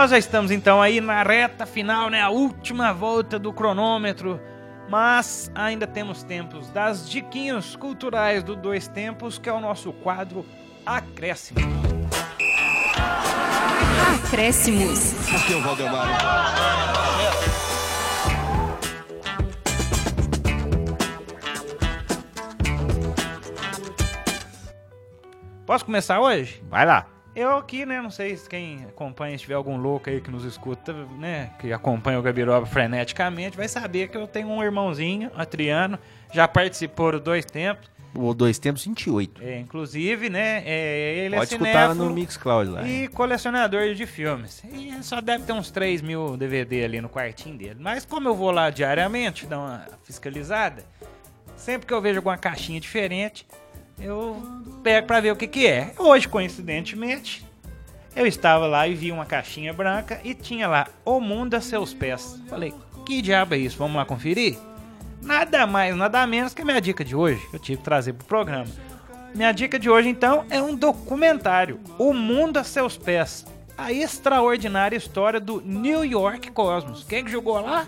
Nós 0.00 0.10
já 0.10 0.16
estamos 0.16 0.50
então 0.50 0.80
aí 0.80 0.98
na 0.98 1.22
reta 1.22 1.66
final, 1.66 2.08
né? 2.08 2.22
A 2.22 2.30
última 2.30 2.90
volta 2.90 3.38
do 3.38 3.52
cronômetro. 3.52 4.40
Mas 4.88 5.52
ainda 5.54 5.86
temos 5.86 6.22
tempos 6.22 6.70
das 6.70 7.06
diquinhos 7.06 7.76
culturais 7.76 8.42
do 8.42 8.56
Dois 8.56 8.88
Tempos, 8.88 9.38
que 9.38 9.46
é 9.46 9.52
o 9.52 9.60
nosso 9.60 9.92
quadro 9.92 10.46
Acréscimo. 10.86 11.60
Acréscimos. 14.24 15.12
Posso 25.66 25.84
começar 25.84 26.18
hoje? 26.20 26.64
Vai 26.70 26.86
lá. 26.86 27.19
Eu 27.34 27.56
aqui, 27.56 27.86
né, 27.86 28.02
não 28.02 28.10
sei 28.10 28.36
se 28.36 28.48
quem 28.48 28.84
acompanha, 28.88 29.36
se 29.38 29.42
tiver 29.42 29.54
algum 29.54 29.76
louco 29.76 30.10
aí 30.10 30.20
que 30.20 30.30
nos 30.30 30.44
escuta, 30.44 30.92
né, 31.16 31.50
que 31.60 31.72
acompanha 31.72 32.18
o 32.18 32.22
Gabiroba 32.22 32.66
freneticamente, 32.66 33.56
vai 33.56 33.68
saber 33.68 34.08
que 34.08 34.16
eu 34.16 34.26
tenho 34.26 34.48
um 34.48 34.62
irmãozinho, 34.62 35.30
Atriano, 35.36 35.96
já 36.32 36.48
participou 36.48 37.12
dos 37.12 37.20
dois 37.20 37.44
tempos, 37.44 37.88
O 38.12 38.34
Dois 38.34 38.58
Tempos 38.58 38.84
28. 38.84 39.40
é, 39.40 39.60
inclusive, 39.60 40.28
né, 40.28 40.64
é, 40.66 41.18
ele 41.24 41.36
Pode 41.36 41.54
é 41.54 41.56
escutar 41.56 41.94
no 41.94 42.10
Mixcloud 42.10 42.70
lá. 42.72 42.82
e 42.82 43.06
colecionador 43.06 43.94
de 43.94 44.04
filmes. 44.06 44.64
E 44.64 44.92
só 45.04 45.20
deve 45.20 45.44
ter 45.44 45.52
uns 45.52 45.70
3 45.70 46.02
mil 46.02 46.36
DVD 46.36 46.84
ali 46.84 47.00
no 47.00 47.08
quartinho 47.08 47.56
dele. 47.56 47.76
Mas 47.78 48.04
como 48.04 48.28
eu 48.28 48.34
vou 48.34 48.50
lá 48.50 48.68
diariamente, 48.70 49.46
dar 49.46 49.60
uma 49.60 49.86
fiscalizada, 50.02 50.84
sempre 51.56 51.86
que 51.86 51.94
eu 51.94 52.00
vejo 52.02 52.18
alguma 52.18 52.36
caixinha 52.36 52.80
diferente, 52.80 53.46
eu 54.00 54.36
pego 54.82 55.06
pra 55.06 55.20
ver 55.20 55.32
o 55.32 55.36
que 55.36 55.46
que 55.46 55.66
é. 55.66 55.92
Hoje, 55.98 56.28
coincidentemente, 56.28 57.44
eu 58.14 58.26
estava 58.26 58.66
lá 58.66 58.88
e 58.88 58.94
vi 58.94 59.12
uma 59.12 59.26
caixinha 59.26 59.72
branca 59.72 60.20
e 60.24 60.34
tinha 60.34 60.66
lá 60.66 60.86
O 61.04 61.20
Mundo 61.20 61.54
a 61.54 61.60
Seus 61.60 61.94
Pés. 61.94 62.40
Falei, 62.48 62.74
que 63.06 63.22
diabo 63.22 63.54
é 63.54 63.58
isso? 63.58 63.78
Vamos 63.78 63.96
lá 63.96 64.04
conferir? 64.04 64.58
Nada 65.22 65.66
mais, 65.66 65.94
nada 65.94 66.26
menos 66.26 66.54
que 66.54 66.62
a 66.62 66.64
minha 66.64 66.80
dica 66.80 67.04
de 67.04 67.14
hoje, 67.14 67.46
eu 67.52 67.58
tive 67.58 67.78
que 67.78 67.84
trazer 67.84 68.14
pro 68.14 68.26
programa. 68.26 68.66
Minha 69.34 69.52
dica 69.52 69.78
de 69.78 69.88
hoje, 69.88 70.08
então, 70.08 70.44
é 70.50 70.60
um 70.60 70.74
documentário, 70.74 71.78
O 71.98 72.12
Mundo 72.12 72.56
a 72.56 72.64
Seus 72.64 72.96
Pés. 72.96 73.46
A 73.78 73.92
extraordinária 73.92 74.96
história 74.96 75.40
do 75.40 75.60
New 75.60 76.04
York 76.04 76.50
Cosmos. 76.50 77.04
Quem 77.04 77.24
que 77.24 77.30
jogou 77.30 77.60
lá? 77.60 77.86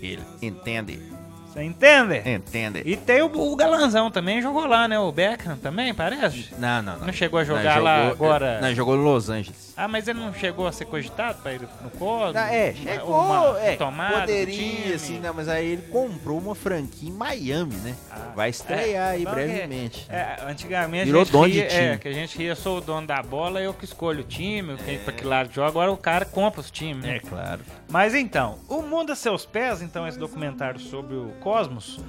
Ele. 0.00 0.22
Entende? 0.42 1.09
Você 1.52 1.62
entende? 1.64 2.22
Entende? 2.30 2.82
E 2.84 2.96
tem 2.96 3.22
o, 3.22 3.26
o 3.26 3.56
Galanzão 3.56 4.08
também, 4.08 4.40
jogou 4.40 4.66
lá, 4.66 4.86
né? 4.86 4.98
O 5.00 5.10
Beckham 5.10 5.56
também, 5.56 5.92
parece? 5.92 6.48
Não, 6.56 6.80
não, 6.80 6.96
não. 6.98 7.06
Não 7.06 7.12
chegou 7.12 7.40
a 7.40 7.44
jogar 7.44 7.82
lá 7.82 8.08
jogou- 8.08 8.26
agora? 8.28 8.60
Não, 8.60 8.72
jogou 8.74 8.94
em 8.96 9.02
Los 9.02 9.28
Angeles. 9.28 9.74
Ah, 9.76 9.88
mas 9.88 10.06
ele 10.06 10.20
não 10.20 10.32
chegou 10.32 10.66
a 10.68 10.72
ser 10.72 10.84
cogitado 10.84 11.42
pra 11.42 11.52
ir 11.54 11.62
no 11.82 11.90
Cosmos? 11.90 12.36
Ah, 12.36 12.54
é, 12.54 12.72
chegou, 12.74 13.18
uma 13.20 13.58
é, 13.60 13.74
tomada 13.76 14.20
poderia, 14.20 14.94
assim, 14.94 15.18
não, 15.18 15.32
mas 15.34 15.48
aí 15.48 15.66
ele 15.72 15.82
comprou 15.90 16.38
uma 16.38 16.54
franquia 16.54 17.08
em 17.08 17.12
Miami, 17.12 17.74
né? 17.76 17.96
Ah, 18.10 18.30
Vai 18.36 18.50
estrear 18.50 19.08
aí 19.10 19.22
então 19.22 19.32
é- 19.32 19.34
brevemente. 19.46 20.06
É, 20.08 20.36
antigamente 20.46 21.06
Virou 21.06 21.22
a 21.22 21.24
gente 21.24 21.32
dono 21.32 21.46
de 21.48 21.52
ria, 21.54 21.64
é, 21.64 21.68
time. 21.68 21.98
que 21.98 22.08
a 22.08 22.12
gente 22.12 22.38
ria, 22.38 22.54
sou 22.54 22.78
o 22.78 22.80
dono 22.80 23.06
da 23.06 23.22
bola, 23.22 23.60
eu 23.60 23.72
que 23.74 23.84
escolho 23.84 24.20
o 24.20 24.24
time, 24.24 24.76
quem 24.84 24.98
pra 24.98 25.12
que 25.12 25.24
lado 25.24 25.50
joga, 25.52 25.68
agora 25.68 25.90
o 25.90 25.96
cara 25.96 26.24
compra 26.26 26.60
os 26.60 26.70
times, 26.70 27.02
né? 27.04 27.16
É 27.16 27.20
claro. 27.20 27.60
Mas 27.88 28.14
então, 28.14 28.58
O 28.68 28.82
Mundo 28.82 29.10
a 29.12 29.16
Seus 29.16 29.44
Pés, 29.46 29.82
então, 29.82 30.06
esse 30.06 30.18
documentário 30.18 30.78
sobre 30.78 31.16
o 31.16 31.32
cosmos, 31.40 32.00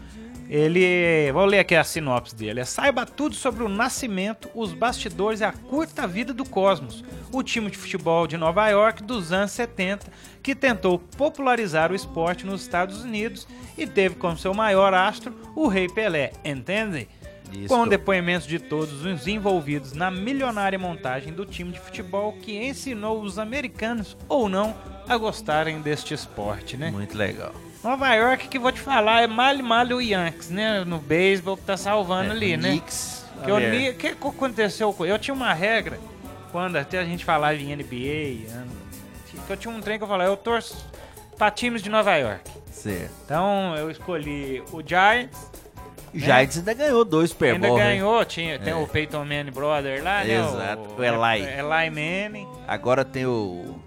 ele. 0.49 1.32
Vou 1.32 1.45
ler 1.45 1.59
aqui 1.59 1.75
a 1.75 1.84
sinopse 1.84 2.36
dele. 2.36 2.59
É, 2.59 2.65
Saiba 2.65 3.05
tudo 3.05 3.34
sobre 3.34 3.63
o 3.63 3.69
nascimento, 3.69 4.49
os 4.53 4.73
bastidores 4.73 5.39
e 5.39 5.45
a 5.45 5.53
curta 5.53 6.05
vida 6.05 6.34
do 6.34 6.43
cosmos. 6.43 7.03
O 7.32 7.41
time 7.41 7.71
de 7.71 7.77
futebol 7.77 8.27
de 8.27 8.36
Nova 8.36 8.67
York 8.67 9.01
dos 9.01 9.32
anos 9.32 9.51
70, 9.51 10.07
que 10.43 10.53
tentou 10.53 10.99
popularizar 10.99 11.91
o 11.91 11.95
esporte 11.95 12.45
nos 12.45 12.61
Estados 12.61 13.03
Unidos 13.03 13.47
e 13.77 13.88
teve 13.88 14.15
como 14.15 14.38
seu 14.38 14.53
maior 14.53 14.93
astro 14.93 15.34
o 15.55 15.67
Rei 15.67 15.88
Pelé. 15.88 16.34
Entende? 16.43 17.07
Isso. 17.53 17.67
Com 17.67 17.88
depoimentos 17.88 18.47
de 18.47 18.59
todos 18.59 19.05
os 19.05 19.27
envolvidos 19.27 19.93
na 19.93 20.09
milionária 20.09 20.79
montagem 20.79 21.34
do 21.34 21.45
time 21.45 21.71
de 21.71 21.79
futebol 21.79 22.34
que 22.34 22.57
ensinou 22.57 23.21
os 23.21 23.38
americanos 23.38 24.17
ou 24.27 24.47
não 24.47 24.75
a 25.07 25.17
gostarem 25.17 25.82
deste 25.82 26.13
esporte, 26.13 26.77
né? 26.77 26.91
Muito 26.91 27.17
legal. 27.17 27.53
Nova 27.84 28.13
York, 28.13 28.47
que 28.47 28.59
vou 28.59 28.71
te 28.71 28.79
falar, 28.79 29.23
é 29.23 29.27
mal 29.27 29.57
mal 29.57 29.86
o 29.88 30.01
Yankees, 30.01 30.49
né? 30.49 30.84
No 30.86 30.99
beisebol 30.99 31.57
que 31.57 31.63
tá 31.63 31.75
salvando 31.75 32.29
É, 32.32 32.36
ali, 32.36 32.53
o 32.53 32.57
né? 32.57 32.69
Knicks, 32.69 33.25
Que 33.43 33.51
o 33.51 33.57
é. 33.59 33.93
Que 33.93 34.15
que 34.15 34.27
aconteceu 34.27 34.93
com 34.93 35.05
eu 35.05 35.17
tinha 35.17 35.34
uma 35.34 35.53
regra 35.53 35.99
quando 36.51 36.75
até 36.75 36.99
a 36.99 37.03
gente 37.05 37.25
falava 37.25 37.55
em 37.55 37.75
NBA, 37.75 38.49
né? 38.53 38.67
que 39.47 39.51
eu 39.53 39.57
tinha 39.57 39.73
um 39.73 39.79
trem 39.82 39.97
que 39.97 40.03
eu 40.03 40.07
falava, 40.07 40.29
eu 40.29 40.38
torço 40.38 40.86
pra 41.38 41.49
times 41.49 41.82
de 41.82 41.89
Nova 41.89 42.15
York. 42.17 42.51
Certo. 42.71 43.11
Então 43.25 43.75
eu 43.77 43.89
escolhi 43.89 44.61
o 44.71 44.82
Giants, 44.86 45.49
O 46.13 46.19
Giants 46.19 46.57
ainda 46.57 46.73
ganhou 46.73 47.03
dois 47.05 47.29
Super 47.32 47.53
ainda 47.55 47.67
Bowl, 47.67 47.77
né? 47.77 47.84
ganhou, 47.86 48.23
tinha, 48.25 48.59
tem 48.59 48.73
É. 48.73 48.75
o 48.75 48.86
Peyton 48.86 49.23
Manning 49.25 49.51
Brother 49.51 50.03
lá, 50.03 50.23
né? 50.23 50.34
Exato, 50.36 50.84
o 50.97 51.03
Eli. 51.03 51.43
Eli 51.45 51.89
Manning. 51.89 52.47
Agora 52.67 53.03
tem 53.05 53.25
o, 53.25 53.79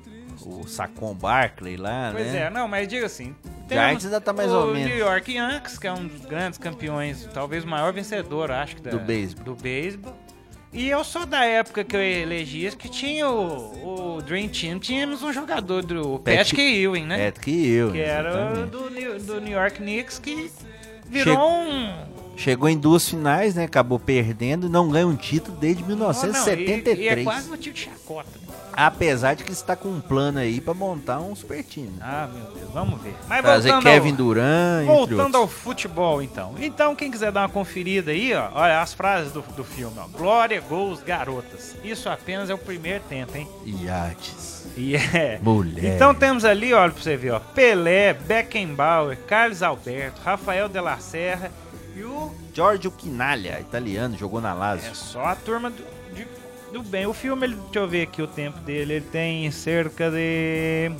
o 0.44 0.66
Saquon 0.66 1.14
Barkley 1.14 1.76
lá, 1.76 2.10
Pois 2.12 2.32
né? 2.32 2.46
é, 2.46 2.50
não, 2.50 2.66
mas 2.66 2.88
diga 2.88 3.06
assim. 3.06 3.34
Giants 3.68 4.04
ainda 4.04 4.20
tá 4.20 4.32
mais 4.32 4.50
o 4.50 4.56
ou 4.58 4.72
menos. 4.72 4.88
New 4.88 4.98
York 4.98 5.32
Yankees, 5.32 5.78
que 5.78 5.86
é 5.86 5.92
um 5.92 6.06
dos 6.06 6.24
grandes 6.26 6.58
campeões, 6.58 7.28
talvez 7.32 7.64
o 7.64 7.68
maior 7.68 7.92
vencedor, 7.92 8.50
acho 8.50 8.76
que 8.76 8.82
da- 8.82 8.90
Do 8.90 8.98
beisebol. 9.00 9.44
Do 9.44 9.54
beisebol. 9.62 10.16
E 10.72 10.88
eu 10.90 11.04
sou 11.04 11.24
da 11.24 11.44
época 11.44 11.84
que 11.84 11.94
eu 11.94 12.02
elegi 12.02 12.68
que 12.76 12.88
tinha 12.88 13.28
o, 13.30 14.16
o 14.16 14.22
Dream 14.22 14.48
Team, 14.48 14.78
tínhamos 14.80 15.22
um 15.22 15.32
jogador 15.32 15.84
do 15.84 16.18
Pat- 16.18 16.36
Patrick 16.38 16.60
Ewing, 16.60 17.06
né? 17.06 17.30
Que 17.30 17.68
eu. 17.70 17.92
que 17.92 18.00
era 18.00 18.66
do, 18.66 18.90
New- 18.90 19.20
do 19.20 19.40
New 19.40 19.52
York 19.52 19.76
Knicks, 19.76 20.18
que 20.18 20.50
virou 21.06 21.34
Chegou- 21.34 21.48
um... 21.60 22.13
Chegou 22.36 22.68
em 22.68 22.76
duas 22.78 23.08
finais, 23.08 23.54
né? 23.54 23.64
Acabou 23.64 23.98
perdendo 23.98 24.66
e 24.66 24.70
não 24.70 24.88
ganha 24.90 25.06
um 25.06 25.16
título 25.16 25.56
desde 25.56 25.82
Oh, 25.82 25.86
não, 25.88 25.96
1973. 25.96 26.98
e, 26.98 27.02
e 27.02 27.08
é 27.08 27.22
quase 27.24 27.48
motivo 27.48 27.74
de 27.74 27.80
chacota. 27.82 28.28
né? 28.34 28.44
Apesar 28.76 29.34
de 29.34 29.44
que 29.44 29.52
está 29.52 29.76
com 29.76 29.88
um 29.88 30.00
plano 30.00 30.40
aí 30.40 30.60
pra 30.60 30.74
montar 30.74 31.20
um 31.20 31.32
super 31.36 31.62
time. 31.62 31.92
Ah, 32.00 32.28
meu 32.34 32.42
Deus, 32.56 32.70
vamos 32.72 33.00
ver. 33.00 33.14
Mas 33.28 33.40
Trazer 33.42 33.68
voltando 33.70 33.86
ao- 33.86 33.92
Kevin 33.94 34.14
Durant, 34.16 34.86
Voltando 34.86 35.36
ao 35.36 35.46
futebol, 35.46 36.20
então. 36.20 36.54
Então, 36.58 36.96
quem 36.96 37.08
quiser 37.08 37.30
dar 37.30 37.42
uma 37.42 37.48
conferida 37.48 38.10
aí, 38.10 38.34
ó, 38.34 38.48
olha 38.52 38.80
as 38.82 38.92
frases 38.92 39.30
do, 39.32 39.42
do 39.42 39.62
filme, 39.62 39.94
ó. 39.96 40.08
Glória, 40.08 40.60
gols, 40.60 41.00
garotas. 41.04 41.76
Isso 41.84 42.08
apenas 42.08 42.50
é 42.50 42.54
o 42.54 42.58
primeiro 42.58 43.04
tempo, 43.08 43.36
hein? 43.36 43.46
Iates. 43.64 44.66
E 44.76 44.96
é. 44.96 45.38
Mulher. 45.40 45.94
Então 45.94 46.12
temos 46.12 46.44
ali, 46.44 46.74
olha 46.74 46.90
pra 46.90 47.00
você 47.00 47.16
ver, 47.16 47.30
ó. 47.30 47.38
Pelé, 47.38 48.12
Beckenbauer, 48.12 49.16
Carlos 49.28 49.62
Alberto, 49.62 50.20
Rafael 50.24 50.68
de 50.68 50.80
la 50.80 50.98
Serra 50.98 51.48
e 51.96 52.02
o. 52.02 52.32
Giorgio 52.52 52.90
Quinalha, 52.90 53.60
italiano, 53.60 54.16
jogou 54.16 54.40
na 54.40 54.52
Lazio. 54.54 54.90
É 54.90 54.94
só 54.94 55.24
a 55.26 55.36
turma 55.36 55.70
do, 55.70 55.82
de- 56.14 56.26
do 56.72 56.82
bem. 56.82 57.06
O 57.06 57.12
filme, 57.14 57.46
ele, 57.46 57.54
deixa 57.56 57.78
eu 57.78 57.88
ver 57.88 58.02
aqui 58.02 58.22
o 58.22 58.26
tempo 58.26 58.58
dele, 58.60 58.94
ele 58.94 59.04
tem 59.06 59.50
cerca 59.50 60.10
de. 60.10 60.90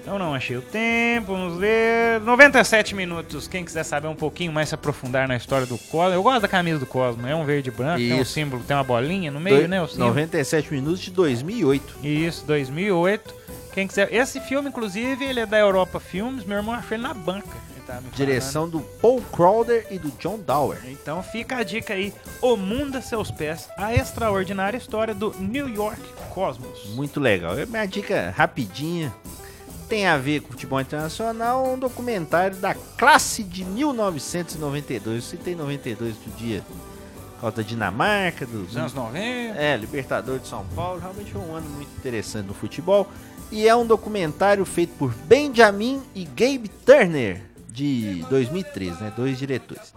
Então 0.00 0.18
não 0.18 0.34
achei 0.34 0.56
o 0.56 0.62
tempo, 0.62 1.32
vamos 1.34 1.58
ver. 1.58 2.18
97 2.22 2.94
minutos. 2.94 3.46
Quem 3.46 3.62
quiser 3.62 3.84
saber 3.84 4.08
um 4.08 4.14
pouquinho 4.14 4.50
mais, 4.50 4.70
se 4.70 4.74
aprofundar 4.74 5.28
na 5.28 5.36
história 5.36 5.66
do 5.66 5.76
Cosmo. 5.76 6.14
Eu 6.14 6.22
gosto 6.22 6.40
da 6.40 6.48
camisa 6.48 6.78
do 6.78 6.86
Cosmo, 6.86 7.26
é 7.26 7.34
um 7.34 7.44
verde 7.44 7.68
e 7.68 7.72
branco, 7.72 7.98
tem 7.98 8.14
um 8.14 8.22
Isso. 8.22 8.32
símbolo, 8.32 8.62
tem 8.64 8.74
uma 8.74 8.84
bolinha 8.84 9.30
no 9.30 9.38
meio, 9.38 9.58
Doi- 9.58 9.68
né? 9.68 9.82
O 9.82 9.86
símbolo. 9.86 10.08
97 10.08 10.72
minutos 10.72 11.00
de 11.00 11.10
2008. 11.10 11.96
Isso, 12.02 12.46
2008. 12.46 13.34
Quem 13.74 13.86
quiser. 13.86 14.12
Esse 14.12 14.40
filme, 14.40 14.70
inclusive, 14.70 15.22
ele 15.26 15.40
é 15.40 15.46
da 15.46 15.58
Europa 15.58 16.00
Filmes. 16.00 16.42
Meu 16.44 16.56
irmão 16.56 16.74
achou 16.74 16.96
ele 16.96 17.02
na 17.02 17.12
banca. 17.12 17.67
Tava 17.88 18.02
me 18.02 18.10
falando. 18.10 18.16
Direção 18.16 18.68
do 18.68 18.80
Paul 18.80 19.22
Crowder 19.32 19.86
e 19.90 19.98
do 19.98 20.10
John 20.18 20.38
Dower. 20.38 20.78
Então 20.84 21.22
fica 21.22 21.56
a 21.56 21.62
dica 21.62 21.94
aí: 21.94 22.12
O 22.42 22.54
Mundo 22.54 22.98
a 22.98 23.00
Seus 23.00 23.30
Pés, 23.30 23.66
a 23.78 23.94
extraordinária 23.94 24.76
história 24.76 25.14
do 25.14 25.34
New 25.38 25.68
York 25.70 26.02
Cosmos. 26.34 26.90
Muito 26.90 27.18
legal. 27.18 27.58
É 27.58 27.64
Minha 27.64 27.86
dica 27.86 28.32
rapidinha. 28.36 29.12
Tem 29.88 30.06
a 30.06 30.18
ver 30.18 30.40
com 30.42 30.52
futebol 30.52 30.78
internacional, 30.78 31.66
um 31.66 31.78
documentário 31.78 32.58
da 32.58 32.74
classe 32.74 33.42
de 33.42 33.64
1992. 33.64 35.16
Eu 35.16 35.22
citei 35.22 35.54
92 35.54 36.14
do 36.14 36.36
dia. 36.36 36.62
Falta 37.40 37.64
Dinamarca, 37.64 38.44
dos 38.44 38.66
Dos 38.66 38.76
anos 38.76 38.92
90. 38.92 39.18
É, 39.58 39.76
Libertador 39.78 40.40
de 40.40 40.46
São 40.46 40.66
Paulo. 40.74 41.00
Realmente 41.00 41.32
foi 41.32 41.40
um 41.40 41.54
ano 41.54 41.70
muito 41.70 41.88
interessante 41.96 42.46
no 42.46 42.52
futebol. 42.52 43.08
E 43.50 43.66
é 43.66 43.74
um 43.74 43.86
documentário 43.86 44.62
feito 44.66 44.92
por 44.98 45.14
Benjamin 45.24 46.02
e 46.14 46.26
Gabe 46.26 46.68
Turner, 46.84 47.40
de 47.78 48.24
2013, 48.28 49.02
né? 49.02 49.12
Dois 49.16 49.38
diretores. 49.38 49.94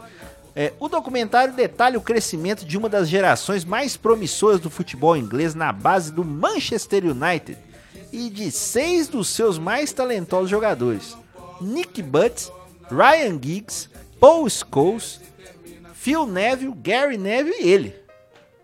É, 0.56 0.74
o 0.80 0.88
documentário 0.88 1.54
detalha 1.54 1.98
o 1.98 2.02
crescimento 2.02 2.66
de 2.66 2.78
uma 2.78 2.88
das 2.88 3.10
gerações 3.10 3.66
mais 3.66 3.98
promissoras 3.98 4.60
do 4.60 4.70
futebol 4.70 5.18
inglês 5.18 5.56
na 5.56 5.72
base 5.72 6.12
do 6.12 6.24
Manchester 6.24 7.06
United 7.06 7.58
e 8.12 8.30
de 8.30 8.52
seis 8.52 9.08
dos 9.08 9.30
seus 9.30 9.58
mais 9.58 9.92
talentosos 9.92 10.50
jogadores: 10.50 11.18
Nick 11.60 12.04
Butt, 12.04 12.52
Ryan 12.90 13.40
Giggs, 13.42 13.90
Paul 14.20 14.48
Scholes, 14.50 15.22
Phil 15.96 16.28
Neville, 16.28 16.76
Gary 16.84 17.18
Neville 17.18 17.56
e 17.62 17.70
ele, 17.70 17.96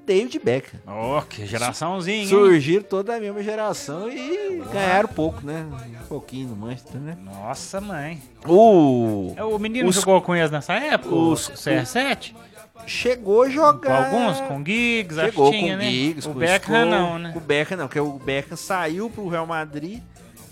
David 0.07 0.39
Beckham. 0.39 0.79
Oh, 0.87 1.21
que 1.21 1.45
geraçãozinha, 1.45 2.21
hein? 2.21 2.27
Surgiram 2.27 2.83
toda 2.83 3.15
a 3.15 3.19
mesma 3.19 3.43
geração 3.43 4.09
e 4.09 4.63
ganharam 4.71 5.09
pouco, 5.09 5.45
né? 5.45 5.65
Um 6.03 6.07
pouquinho 6.07 6.47
no 6.47 6.55
Manchester, 6.55 6.99
né? 7.01 7.17
Nossa, 7.21 7.81
mãe. 7.81 8.21
O 8.47 9.33
É, 9.35 9.43
O 9.43 9.59
menino 9.59 9.89
Os- 9.89 9.95
jogou 9.95 10.21
com 10.21 10.33
eles 10.35 10.49
nessa 10.49 10.73
época? 10.75 11.13
os- 11.13 11.49
o 11.49 11.51
CR7? 11.57 12.33
chegou 12.85 13.41
a 13.41 13.45
Com 13.47 13.51
jogar. 13.51 14.05
alguns? 14.05 14.39
Com 14.47 14.63
Giggs, 14.65 15.19
Chegou 15.19 15.51
tinha, 15.51 15.73
com 15.75 15.83
né? 15.83 15.89
Giggs, 15.91 16.27
o 16.29 16.33
com 16.33 16.39
Beckham 16.39 16.75
Scholes, 16.75 16.89
não, 16.91 17.19
né? 17.19 17.33
O 17.35 17.39
Beckham 17.41 17.77
não, 17.77 17.87
porque 17.87 17.99
o 17.99 18.13
Beckham 18.13 18.55
saiu 18.57 19.09
pro 19.09 19.27
Real 19.27 19.45
Madrid. 19.45 20.01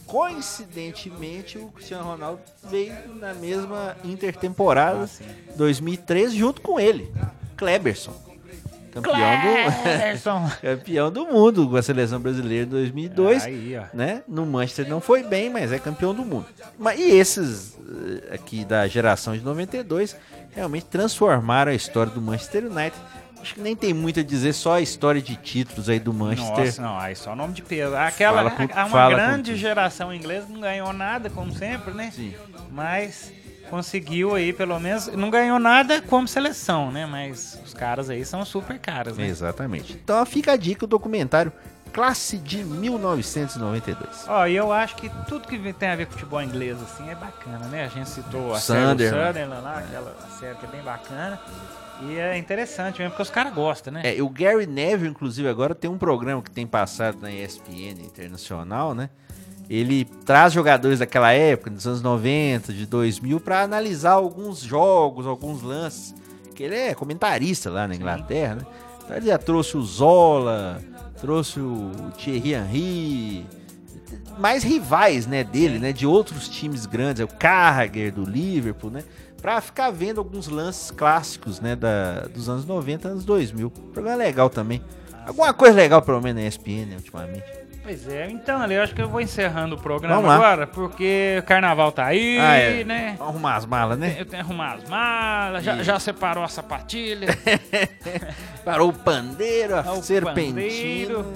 Coincidentemente, 0.05 1.57
o 1.57 1.67
Cristiano 1.67 2.03
Ronaldo 2.03 2.39
veio 2.69 2.93
na 3.15 3.33
mesma 3.33 3.95
intertemporada 4.03 5.03
Ah, 5.03 5.07
sim. 5.07 5.23
2013 5.55 6.37
junto 6.37 6.61
com 6.61 6.79
ele, 6.79 7.11
Kleberson. 7.55 8.13
Campeão 9.01 10.45
do, 10.45 10.51
campeão 10.61 11.11
do 11.11 11.25
mundo 11.25 11.69
com 11.69 11.75
a 11.75 11.81
seleção 11.83 12.19
brasileira 12.19 12.65
em 12.65 12.69
2002. 12.69 13.43
Aí, 13.45 13.77
né? 13.93 14.23
No 14.27 14.45
Manchester 14.45 14.87
não 14.87 15.01
foi 15.01 15.21
bem, 15.23 15.49
mas 15.49 15.71
é 15.71 15.79
campeão 15.79 16.13
do 16.13 16.23
mundo. 16.23 16.45
Mas, 16.79 16.97
e 16.99 17.03
esses 17.03 17.77
eh, 17.77 18.33
aqui 18.33 18.63
da 18.63 18.87
geração 18.87 19.33
de 19.37 19.41
92 19.43 20.15
realmente 20.55 20.85
transformaram 20.85 21.71
a 21.71 21.75
história 21.75 22.11
do 22.11 22.21
Manchester 22.21 22.65
United. 22.65 22.95
Acho 23.41 23.53
que 23.53 23.61
nem 23.61 23.75
tem 23.75 23.93
muito 23.93 24.19
a 24.21 24.23
dizer, 24.23 24.53
só 24.53 24.73
a 24.73 24.81
história 24.81 25.21
de 25.21 25.35
títulos 25.35 25.87
aí 25.87 25.99
do 25.99 26.11
Manchester. 26.11 26.65
Nossa, 26.65 26.81
não, 26.81 26.97
aí 26.97 27.15
só 27.15 27.35
nome 27.35 27.53
de 27.53 27.61
peso. 27.61 27.95
Aquela, 27.95 28.37
Fala 28.37 28.51
com- 28.51 28.63
uma 28.63 28.89
com 28.89 29.09
grande 29.15 29.55
geração 29.55 30.11
inglesa 30.11 30.47
não 30.49 30.61
ganhou 30.61 30.91
nada, 30.93 31.29
como 31.29 31.53
sempre, 31.53 31.93
né? 31.93 32.11
Sim. 32.11 32.33
Mas 32.71 33.31
conseguiu 33.69 34.35
aí, 34.35 34.53
pelo 34.53 34.79
menos, 34.79 35.07
não 35.07 35.29
ganhou 35.29 35.59
nada 35.59 36.01
como 36.01 36.27
seleção, 36.27 36.91
né? 36.91 37.05
Mas 37.05 37.59
os 37.65 37.73
caras 37.73 38.09
aí 38.09 38.23
são 38.25 38.43
super 38.45 38.79
caras, 38.79 39.17
né? 39.17 39.27
Exatamente. 39.27 39.93
Então 39.93 40.25
fica 40.25 40.53
a 40.53 40.57
dica 40.57 40.85
o 40.85 40.87
documentário 40.87 41.51
Classe 41.95 42.37
de 42.37 42.61
1992. 42.61 44.25
Ó, 44.27 44.45
e 44.45 44.53
eu 44.53 44.69
acho 44.69 44.97
que 44.97 45.09
tudo 45.29 45.47
que 45.47 45.71
tem 45.71 45.87
a 45.87 45.95
ver 45.95 46.07
com 46.07 46.11
futebol 46.11 46.41
inglês, 46.41 46.77
assim, 46.81 47.09
é 47.09 47.15
bacana, 47.15 47.67
né? 47.67 47.85
A 47.85 47.87
gente 47.87 48.09
citou 48.09 48.53
a 48.53 48.59
Sunderland. 48.59 49.01
série 49.01 49.27
Sunderland 49.27 49.63
lá, 49.63 49.77
aquela 49.77 50.15
série 50.37 50.55
que 50.55 50.65
é 50.65 50.69
bem 50.69 50.81
bacana. 50.81 51.39
E 52.01 52.17
é 52.17 52.37
interessante 52.37 52.99
mesmo, 52.99 53.11
porque 53.11 53.21
os 53.21 53.29
caras 53.29 53.53
gostam, 53.53 53.93
né? 53.93 54.01
É, 54.03 54.21
o 54.21 54.27
Gary 54.27 54.67
Neville, 54.67 55.09
inclusive, 55.09 55.47
agora 55.47 55.73
tem 55.73 55.89
um 55.89 55.97
programa 55.97 56.41
que 56.41 56.51
tem 56.51 56.67
passado 56.67 57.17
na 57.21 57.31
ESPN 57.31 58.01
Internacional, 58.03 58.93
né? 58.93 59.09
Ele 59.69 60.05
traz 60.25 60.53
jogadores 60.53 60.99
daquela 60.99 61.31
época, 61.31 61.69
dos 61.69 61.85
anos 61.87 62.01
90, 62.01 62.71
de 62.71 62.85
2000, 62.85 63.39
para 63.39 63.61
analisar 63.61 64.11
alguns 64.11 64.59
jogos, 64.59 65.25
alguns 65.25 65.61
lances. 65.61 66.13
Que 66.53 66.63
ele 66.63 66.75
é 66.75 66.93
comentarista 66.93 67.69
lá 67.69 67.87
na 67.87 67.95
Inglaterra, 67.95 68.55
né? 68.55 68.61
Então 69.03 69.17
ele 69.17 69.27
já 69.27 69.37
trouxe 69.37 69.77
o 69.77 69.83
Zola, 69.83 70.81
trouxe 71.19 71.59
o 71.59 71.91
Thierry 72.17 72.53
Henry, 72.53 73.45
mais 74.37 74.63
rivais, 74.63 75.27
né, 75.27 75.43
dele, 75.43 75.79
né, 75.79 75.93
de 75.93 76.05
outros 76.05 76.49
times 76.49 76.85
grandes, 76.85 77.21
é 77.21 77.23
o 77.23 77.27
Carragher 77.27 78.11
do 78.13 78.23
Liverpool, 78.23 78.89
né, 78.89 79.03
pra 79.41 79.61
ficar 79.61 79.91
vendo 79.91 80.19
alguns 80.19 80.47
lances 80.47 80.91
clássicos, 80.91 81.59
né, 81.59 81.75
da, 81.75 82.21
dos 82.33 82.49
anos 82.49 82.65
90, 82.65 83.07
anos 83.07 83.25
2000. 83.25 83.69
Programa 83.69 84.17
legal 84.17 84.49
também. 84.49 84.81
Alguma 85.25 85.53
coisa 85.53 85.75
legal, 85.75 86.01
pelo 86.01 86.21
menos, 86.21 86.41
na 86.41 86.47
ESPN, 86.47 86.85
né, 86.87 86.95
ultimamente. 86.95 87.45
Pois 87.85 88.07
é, 88.07 88.27
então, 88.31 88.59
ali, 88.59 88.73
eu 88.73 88.81
acho 88.81 88.95
que 88.95 89.01
eu 89.01 89.07
vou 89.07 89.21
encerrando 89.21 89.75
o 89.75 89.77
programa 89.77 90.33
agora, 90.33 90.65
porque 90.65 91.37
o 91.39 91.43
carnaval 91.43 91.91
tá 91.91 92.05
aí, 92.07 92.39
Ah, 92.39 92.55
é. 92.55 92.83
né? 92.83 93.13
Vamos 93.19 93.33
arrumar 93.35 93.55
as 93.57 93.65
malas, 93.67 93.99
né? 93.99 94.07
Eu 94.17 94.25
tenho 94.25 94.43
que 94.43 94.49
arrumar 94.49 94.73
as 94.73 94.89
malas, 94.89 95.63
já, 95.63 95.83
já 95.83 95.99
separou 95.99 96.43
a 96.43 96.47
sapatilha, 96.47 97.27
Parou 98.65 98.89
o 98.89 98.93
pandeiro, 98.93 99.75
a 99.77 99.93
o 99.93 100.01
serpentina. 100.01 100.47
pandeiro, 100.61 101.33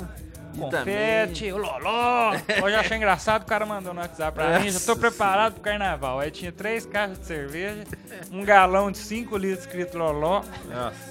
confete, 0.60 1.52
o 1.52 1.58
loló. 1.58 2.32
Hoje 2.64 2.76
eu 2.76 2.80
achei 2.80 2.98
engraçado, 2.98 3.44
o 3.44 3.46
cara 3.46 3.66
mandou 3.66 3.94
no 3.94 4.02
WhatsApp 4.02 4.34
pra 4.34 4.60
mim, 4.60 4.70
já 4.70 4.80
tô 4.80 4.96
preparado 4.96 5.54
pro 5.54 5.62
carnaval. 5.62 6.20
Aí 6.20 6.32
tinha 6.32 6.52
três 6.52 6.86
caixas 6.86 7.20
de 7.20 7.26
cerveja, 7.26 7.84
um 8.32 8.44
galão 8.44 8.92
de 8.92 8.98
5 8.98 9.38
litros 9.38 9.66
escrito 9.66 9.98
loló 9.98 10.44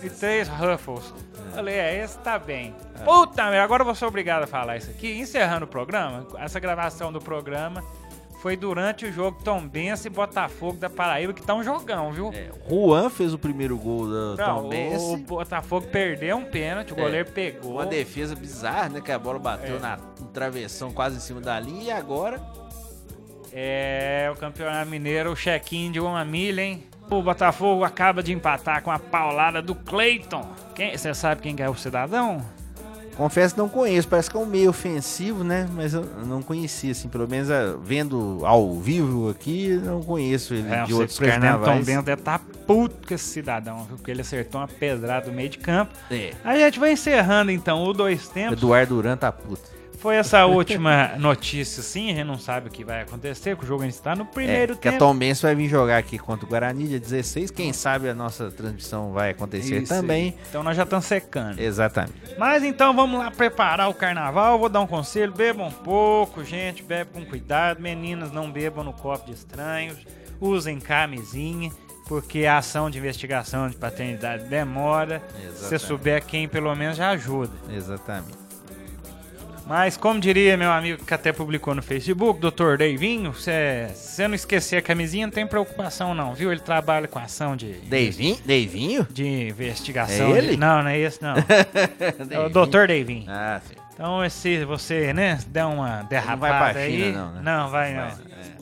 e 0.02 0.10
três 0.10 0.48
Ruffles. 0.48 1.12
Falei, 1.54 1.74
é, 1.74 2.04
esse 2.04 2.18
tá 2.18 2.38
bem. 2.38 2.74
Puta 3.04 3.44
merda, 3.44 3.62
agora 3.62 3.82
eu 3.82 3.86
vou 3.86 3.94
ser 3.94 4.04
obrigado 4.04 4.42
a 4.42 4.46
falar 4.46 4.76
isso 4.76 4.90
aqui. 4.90 5.18
Encerrando 5.18 5.64
o 5.64 5.68
programa, 5.68 6.26
essa 6.38 6.60
gravação 6.60 7.12
do 7.12 7.20
programa 7.20 7.82
foi 8.40 8.56
durante 8.56 9.04
o 9.06 9.12
jogo 9.12 9.38
Tom 9.42 9.66
Benz 9.66 10.04
e 10.04 10.10
Botafogo 10.10 10.78
da 10.78 10.88
Paraíba, 10.88 11.32
que 11.32 11.42
tá 11.42 11.54
um 11.54 11.62
jogão, 11.62 12.12
viu? 12.12 12.32
É, 12.32 12.50
Juan 12.68 13.10
fez 13.10 13.34
o 13.34 13.38
primeiro 13.38 13.76
gol 13.76 14.06
da 14.36 14.46
Não, 14.46 14.60
Tom 14.60 14.66
o, 14.66 14.68
Benz. 14.68 15.02
o 15.02 15.16
Botafogo 15.16 15.86
perdeu 15.88 16.36
um 16.36 16.44
pênalti, 16.44 16.92
o 16.92 16.96
goleiro 16.96 17.30
pegou. 17.32 17.72
Uma 17.72 17.86
defesa 17.86 18.34
bizarra, 18.36 18.88
né? 18.88 19.00
Que 19.00 19.10
a 19.12 19.18
bola 19.18 19.38
bateu 19.38 19.76
É. 19.76 19.80
na 19.80 19.96
travessão 20.32 20.92
quase 20.92 21.16
em 21.16 21.20
cima 21.20 21.40
da 21.40 21.58
linha. 21.58 21.82
E 21.84 21.90
agora, 21.90 22.40
É, 23.52 24.30
o 24.32 24.36
Campeonato 24.38 24.88
Mineiro, 24.90 25.32
o 25.32 25.34
check-in 25.36 25.90
de 25.90 25.98
uma 25.98 26.24
milha, 26.24 26.60
hein? 26.62 26.84
O 27.10 27.22
Botafogo 27.22 27.82
acaba 27.82 28.22
de 28.22 28.32
empatar 28.32 28.82
com 28.82 28.90
a 28.90 28.98
paulada 28.98 29.62
do 29.62 29.74
Cleiton. 29.74 30.46
Quem, 30.74 30.96
você 30.96 31.14
sabe 31.14 31.40
quem 31.40 31.56
que 31.56 31.62
é 31.62 31.68
o 31.68 31.74
cidadão? 31.74 32.44
Confesso 33.18 33.54
que 33.54 33.60
não 33.60 33.68
conheço. 33.68 34.08
Parece 34.08 34.30
que 34.30 34.36
é 34.36 34.40
um 34.40 34.46
meio 34.46 34.70
ofensivo, 34.70 35.44
né? 35.44 35.68
Mas 35.74 35.92
eu 35.92 36.02
não 36.24 36.40
conhecia, 36.40 36.92
assim. 36.92 37.08
Pelo 37.08 37.28
menos 37.28 37.50
ah, 37.50 37.76
vendo 37.82 38.40
ao 38.44 38.74
vivo 38.78 39.28
aqui, 39.28 39.78
não 39.84 40.02
conheço 40.02 40.54
ele 40.54 40.72
É, 40.72 40.84
de 40.84 40.94
o 40.94 40.98
outros 41.00 41.18
presidente 41.18 41.42
Tom 41.42 41.50
carnavais. 41.58 41.84
Bento 41.86 42.04
deve 42.04 42.20
estar 42.22 42.40
puto 42.66 43.06
com 43.06 43.14
esse 43.14 43.24
cidadão, 43.24 43.84
viu? 43.84 43.96
Porque 43.96 44.10
ele 44.10 44.22
acertou 44.22 44.60
uma 44.60 44.68
pedrada 44.68 45.26
no 45.28 45.32
meio 45.34 45.48
de 45.50 45.58
campo. 45.58 45.92
É, 46.10 46.32
A 46.44 46.56
gente 46.56 46.78
vai 46.78 46.92
encerrando 46.92 47.50
então 47.50 47.84
o 47.84 47.92
dois 47.92 48.28
tempos. 48.28 48.54
Eduardo 48.56 48.94
Duran 48.94 49.16
tá 49.16 49.30
puto. 49.30 49.77
Foi 49.98 50.14
essa 50.14 50.46
última 50.46 51.16
notícia, 51.18 51.82
sim. 51.82 52.10
A 52.12 52.14
gente 52.14 52.24
não 52.24 52.38
sabe 52.38 52.68
o 52.68 52.70
que 52.70 52.84
vai 52.84 53.02
acontecer, 53.02 53.56
porque 53.56 53.64
o 53.64 53.68
jogo 53.68 53.82
ainda 53.82 53.94
está 53.94 54.14
no 54.14 54.22
É, 54.22 54.26
primeiro 54.26 54.76
que 54.76 54.86
a 54.88 54.92
tempo. 54.92 55.04
Tom 55.04 55.14
Benz 55.16 55.40
vai 55.42 55.54
vir 55.54 55.68
jogar 55.68 55.98
aqui 55.98 56.18
contra 56.18 56.46
o 56.46 56.48
Guarani 56.48 56.86
dia 56.86 57.00
16. 57.00 57.50
Quem 57.50 57.72
sabe 57.72 58.08
a 58.08 58.14
nossa 58.14 58.50
transmissão 58.50 59.12
vai 59.12 59.30
acontecer 59.30 59.82
Isso 59.82 59.92
também. 59.92 60.34
Então 60.48 60.62
nós 60.62 60.76
já 60.76 60.84
estamos 60.84 61.04
secando. 61.04 61.58
Exatamente. 61.60 62.14
Mas 62.38 62.62
então 62.62 62.94
vamos 62.94 63.18
lá 63.18 63.30
preparar 63.30 63.88
o 63.90 63.94
carnaval. 63.94 64.58
Vou 64.58 64.68
dar 64.68 64.80
um 64.80 64.86
conselho: 64.86 65.32
bebam 65.32 65.66
um 65.66 65.72
pouco, 65.72 66.44
gente, 66.44 66.82
bebe 66.82 67.10
com 67.12 67.24
cuidado. 67.24 67.80
Meninas, 67.80 68.30
não 68.30 68.50
bebam 68.50 68.84
no 68.84 68.92
copo 68.92 69.26
de 69.26 69.32
estranhos. 69.32 69.96
Usem 70.40 70.78
camisinha, 70.78 71.72
porque 72.06 72.46
a 72.46 72.58
ação 72.58 72.88
de 72.88 72.98
investigação 72.98 73.68
de 73.68 73.76
paternidade 73.76 74.44
demora. 74.44 75.20
Se 75.30 75.42
você 75.42 75.48
Exatamente. 75.74 75.80
souber 75.84 76.24
quem, 76.24 76.46
pelo 76.46 76.72
menos 76.76 76.96
já 76.96 77.10
ajuda. 77.10 77.52
Exatamente. 77.68 78.47
Mas 79.68 79.98
como 79.98 80.18
diria 80.18 80.56
meu 80.56 80.72
amigo 80.72 81.04
que 81.04 81.12
até 81.12 81.30
publicou 81.30 81.74
no 81.74 81.82
Facebook, 81.82 82.40
Dr. 82.40 82.78
Deivinho, 82.78 83.34
se 83.34 83.50
você 83.94 84.26
não 84.26 84.34
esquecer 84.34 84.76
a 84.78 84.82
camisinha, 84.82 85.26
não 85.26 85.32
tem 85.32 85.46
preocupação 85.46 86.14
não, 86.14 86.32
viu? 86.34 86.50
Ele 86.50 86.60
trabalha 86.60 87.06
com 87.06 87.18
ação 87.18 87.54
de... 87.54 87.72
Deivinho? 87.82 88.38
Deivinho? 88.46 89.06
De 89.10 89.50
investigação. 89.50 90.34
É 90.34 90.38
ele? 90.38 90.50
de- 90.52 90.56
Não, 90.56 90.82
não 90.82 90.88
é 90.88 90.98
esse 90.98 91.20
não. 91.22 91.34
é 92.30 92.38
o 92.40 92.48
Dr. 92.48 92.86
Deivinho. 92.86 93.26
Ah, 93.28 93.60
sim. 93.62 93.74
Então, 93.92 94.30
se 94.30 94.64
você, 94.64 95.12
né, 95.12 95.38
der 95.48 95.64
uma 95.66 96.02
derrapada 96.02 96.58
vai 96.58 96.72
pra 96.72 96.82
aí... 96.82 96.96
China, 97.04 97.32
não, 97.42 97.64
né? 97.64 97.70
vai 97.70 97.94
não. 97.94 98.02
É. 98.04 98.57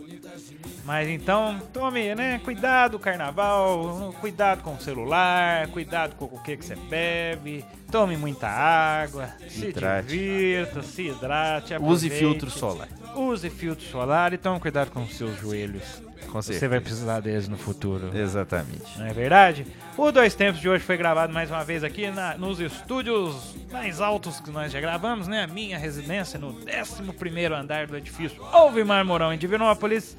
Mas 0.87 1.09
então, 1.09 1.61
tome, 1.73 2.15
né? 2.15 2.41
Cuidado, 2.45 2.97
carnaval, 2.99 4.15
cuidado 4.21 4.63
com 4.63 4.75
o 4.75 4.81
celular, 4.81 5.67
cuidado 5.69 6.15
com 6.15 6.27
o 6.27 6.41
que, 6.41 6.57
que 6.57 6.65
você 6.65 6.77
bebe, 6.77 7.65
tome 7.91 8.17
muita 8.17 8.47
água, 8.49 9.29
se 9.49 9.67
Hidrate. 9.67 10.07
divirta, 10.09 10.83
se 10.83 11.09
hidrate, 11.09 11.75
Use 11.81 12.09
filtro 12.09 12.49
solar. 12.51 12.89
Use 13.17 13.51
filtro 13.51 13.85
solar 13.85 14.33
e 14.33 14.39
tome 14.39 14.61
cuidado 14.61 14.91
com 14.93 15.03
os 15.03 15.17
seus 15.17 15.37
joelhos. 15.41 15.83
Com 16.29 16.41
Você 16.43 16.53
certeza. 16.55 16.69
vai 16.71 16.81
precisar 16.81 17.21
deles 17.21 17.49
no 17.49 17.57
futuro. 17.57 18.17
Exatamente. 18.17 18.99
Não 18.99 19.07
é 19.07 19.13
verdade? 19.13 19.67
O 19.97 20.11
Dois 20.13 20.35
Tempos 20.35 20.61
de 20.61 20.69
hoje 20.69 20.85
foi 20.85 20.97
gravado 20.97 21.33
mais 21.33 21.51
uma 21.51 21.65
vez 21.65 21.83
aqui 21.85 22.11
na- 22.11 22.37
nos 22.37 22.59
estúdios 22.61 23.57
mais 23.73 24.01
altos 24.01 24.39
que 24.41 24.51
nós 24.51 24.71
já 24.73 24.81
gravamos, 24.81 25.27
né? 25.29 25.45
A 25.45 25.47
minha 25.47 25.79
residência 25.79 26.39
no 26.39 26.53
11º 26.65 27.53
andar 27.55 27.87
do 27.87 27.97
edifício 27.97 28.45
Alvimar 28.53 29.05
Mourão 29.05 29.33
em 29.33 29.39
Divinópolis. 29.39 30.17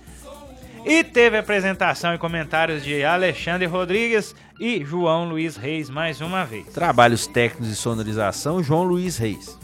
E 0.87 1.03
teve 1.03 1.37
apresentação 1.37 2.15
e 2.15 2.17
comentários 2.17 2.81
de 2.81 3.03
Alexandre 3.03 3.65
Rodrigues 3.65 4.33
e 4.57 4.85
João 4.85 5.27
Luiz 5.27 5.57
Reis 5.57 5.89
mais 5.89 6.21
uma 6.21 6.45
vez. 6.45 6.65
Trabalhos 6.67 7.27
técnicos 7.27 7.67
de 7.67 7.75
sonorização, 7.75 8.63
João 8.63 8.83
Luiz 8.83 9.17
Reis. 9.17 9.59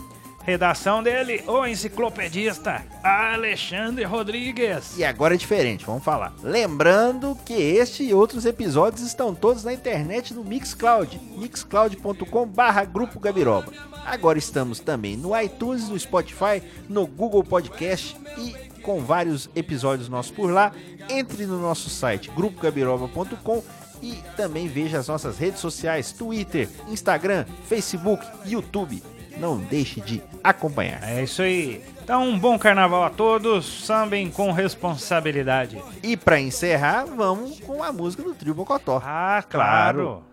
Redação 0.46 1.02
dele, 1.02 1.42
o 1.48 1.66
enciclopedista 1.66 2.86
Alexandre 3.02 4.04
Rodrigues. 4.04 4.98
E 4.98 5.06
agora 5.06 5.36
é 5.36 5.38
diferente, 5.38 5.86
vamos 5.86 6.04
falar. 6.04 6.34
Lembrando 6.44 7.38
que 7.46 7.54
este 7.54 8.04
e 8.04 8.14
outros 8.14 8.46
episódios 8.46 9.08
estão 9.08 9.34
todos 9.34 9.64
na 9.64 9.72
internet 9.72 10.34
no 10.34 10.44
Mixcloud, 10.44 11.18
mixcloud.com 11.38 12.46
barra 12.46 12.84
Grupo 12.84 13.18
Gabiroba. 13.22 13.72
Agora 14.06 14.38
estamos 14.38 14.82
também 14.82 15.16
no 15.16 15.40
iTunes, 15.40 15.88
no 15.88 15.98
Spotify, 15.98 16.62
no 16.90 17.08
Google 17.08 17.46
Podcast 17.46 18.18
e 18.38 18.73
com 18.84 19.00
vários 19.02 19.50
episódios 19.56 20.08
nossos 20.08 20.32
por 20.32 20.52
lá. 20.52 20.72
Entre 21.10 21.48
no 21.48 21.60
nosso 21.60 21.90
site 21.90 22.30
grupogabiroba.com 22.30 23.64
e 24.02 24.16
também 24.36 24.68
veja 24.68 25.00
as 25.00 25.08
nossas 25.08 25.38
redes 25.38 25.62
sociais, 25.62 26.12
Twitter, 26.12 26.70
Instagram, 26.90 27.46
Facebook, 27.66 28.24
YouTube. 28.46 29.02
Não 29.38 29.58
deixe 29.58 30.00
de 30.02 30.22
acompanhar. 30.44 31.02
É 31.04 31.24
isso 31.24 31.42
aí. 31.42 31.84
Então, 32.04 32.28
um 32.28 32.38
bom 32.38 32.60
carnaval 32.60 33.04
a 33.04 33.10
todos. 33.10 33.86
Sambem 33.86 34.30
com 34.30 34.52
responsabilidade. 34.52 35.82
E 36.04 36.16
para 36.16 36.40
encerrar, 36.40 37.06
vamos 37.06 37.60
com 37.62 37.82
a 37.82 37.92
música 37.92 38.22
do 38.22 38.36
Trio 38.36 38.54
Bocotó. 38.54 39.02
Ah, 39.04 39.44
claro. 39.50 40.24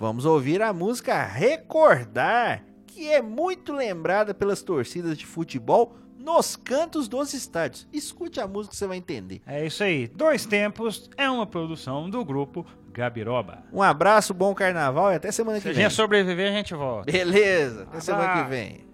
Vamos 0.00 0.24
ouvir 0.24 0.62
a 0.62 0.72
música 0.72 1.22
Recordar, 1.22 2.64
que 2.86 3.08
é 3.08 3.20
muito 3.20 3.72
lembrada 3.72 4.32
pelas 4.32 4.62
torcidas 4.62 5.18
de 5.18 5.26
futebol 5.26 5.94
nos 6.28 6.56
cantos 6.56 7.08
dos 7.08 7.32
estádios. 7.32 7.88
Escute 7.90 8.38
a 8.38 8.46
música 8.46 8.72
que 8.72 8.76
você 8.76 8.86
vai 8.86 8.98
entender. 8.98 9.40
É 9.46 9.64
isso 9.64 9.82
aí. 9.82 10.08
Dois 10.08 10.44
Tempos 10.44 11.08
é 11.16 11.28
uma 11.30 11.46
produção 11.46 12.08
do 12.10 12.22
grupo 12.22 12.66
Gabiroba. 12.92 13.62
Um 13.72 13.82
abraço, 13.82 14.34
bom 14.34 14.54
carnaval 14.54 15.10
e 15.10 15.14
até 15.14 15.32
semana 15.32 15.56
Se 15.56 15.62
que 15.62 15.68
a 15.70 15.72
vem. 15.72 15.82
gente 15.84 15.94
sobreviver, 15.94 16.50
a 16.50 16.54
gente 16.54 16.74
volta. 16.74 17.10
Beleza, 17.10 17.84
até 17.84 18.00
semana 18.00 18.24
que 18.24 18.30
Abraço. 18.40 18.50
vem. 18.50 18.88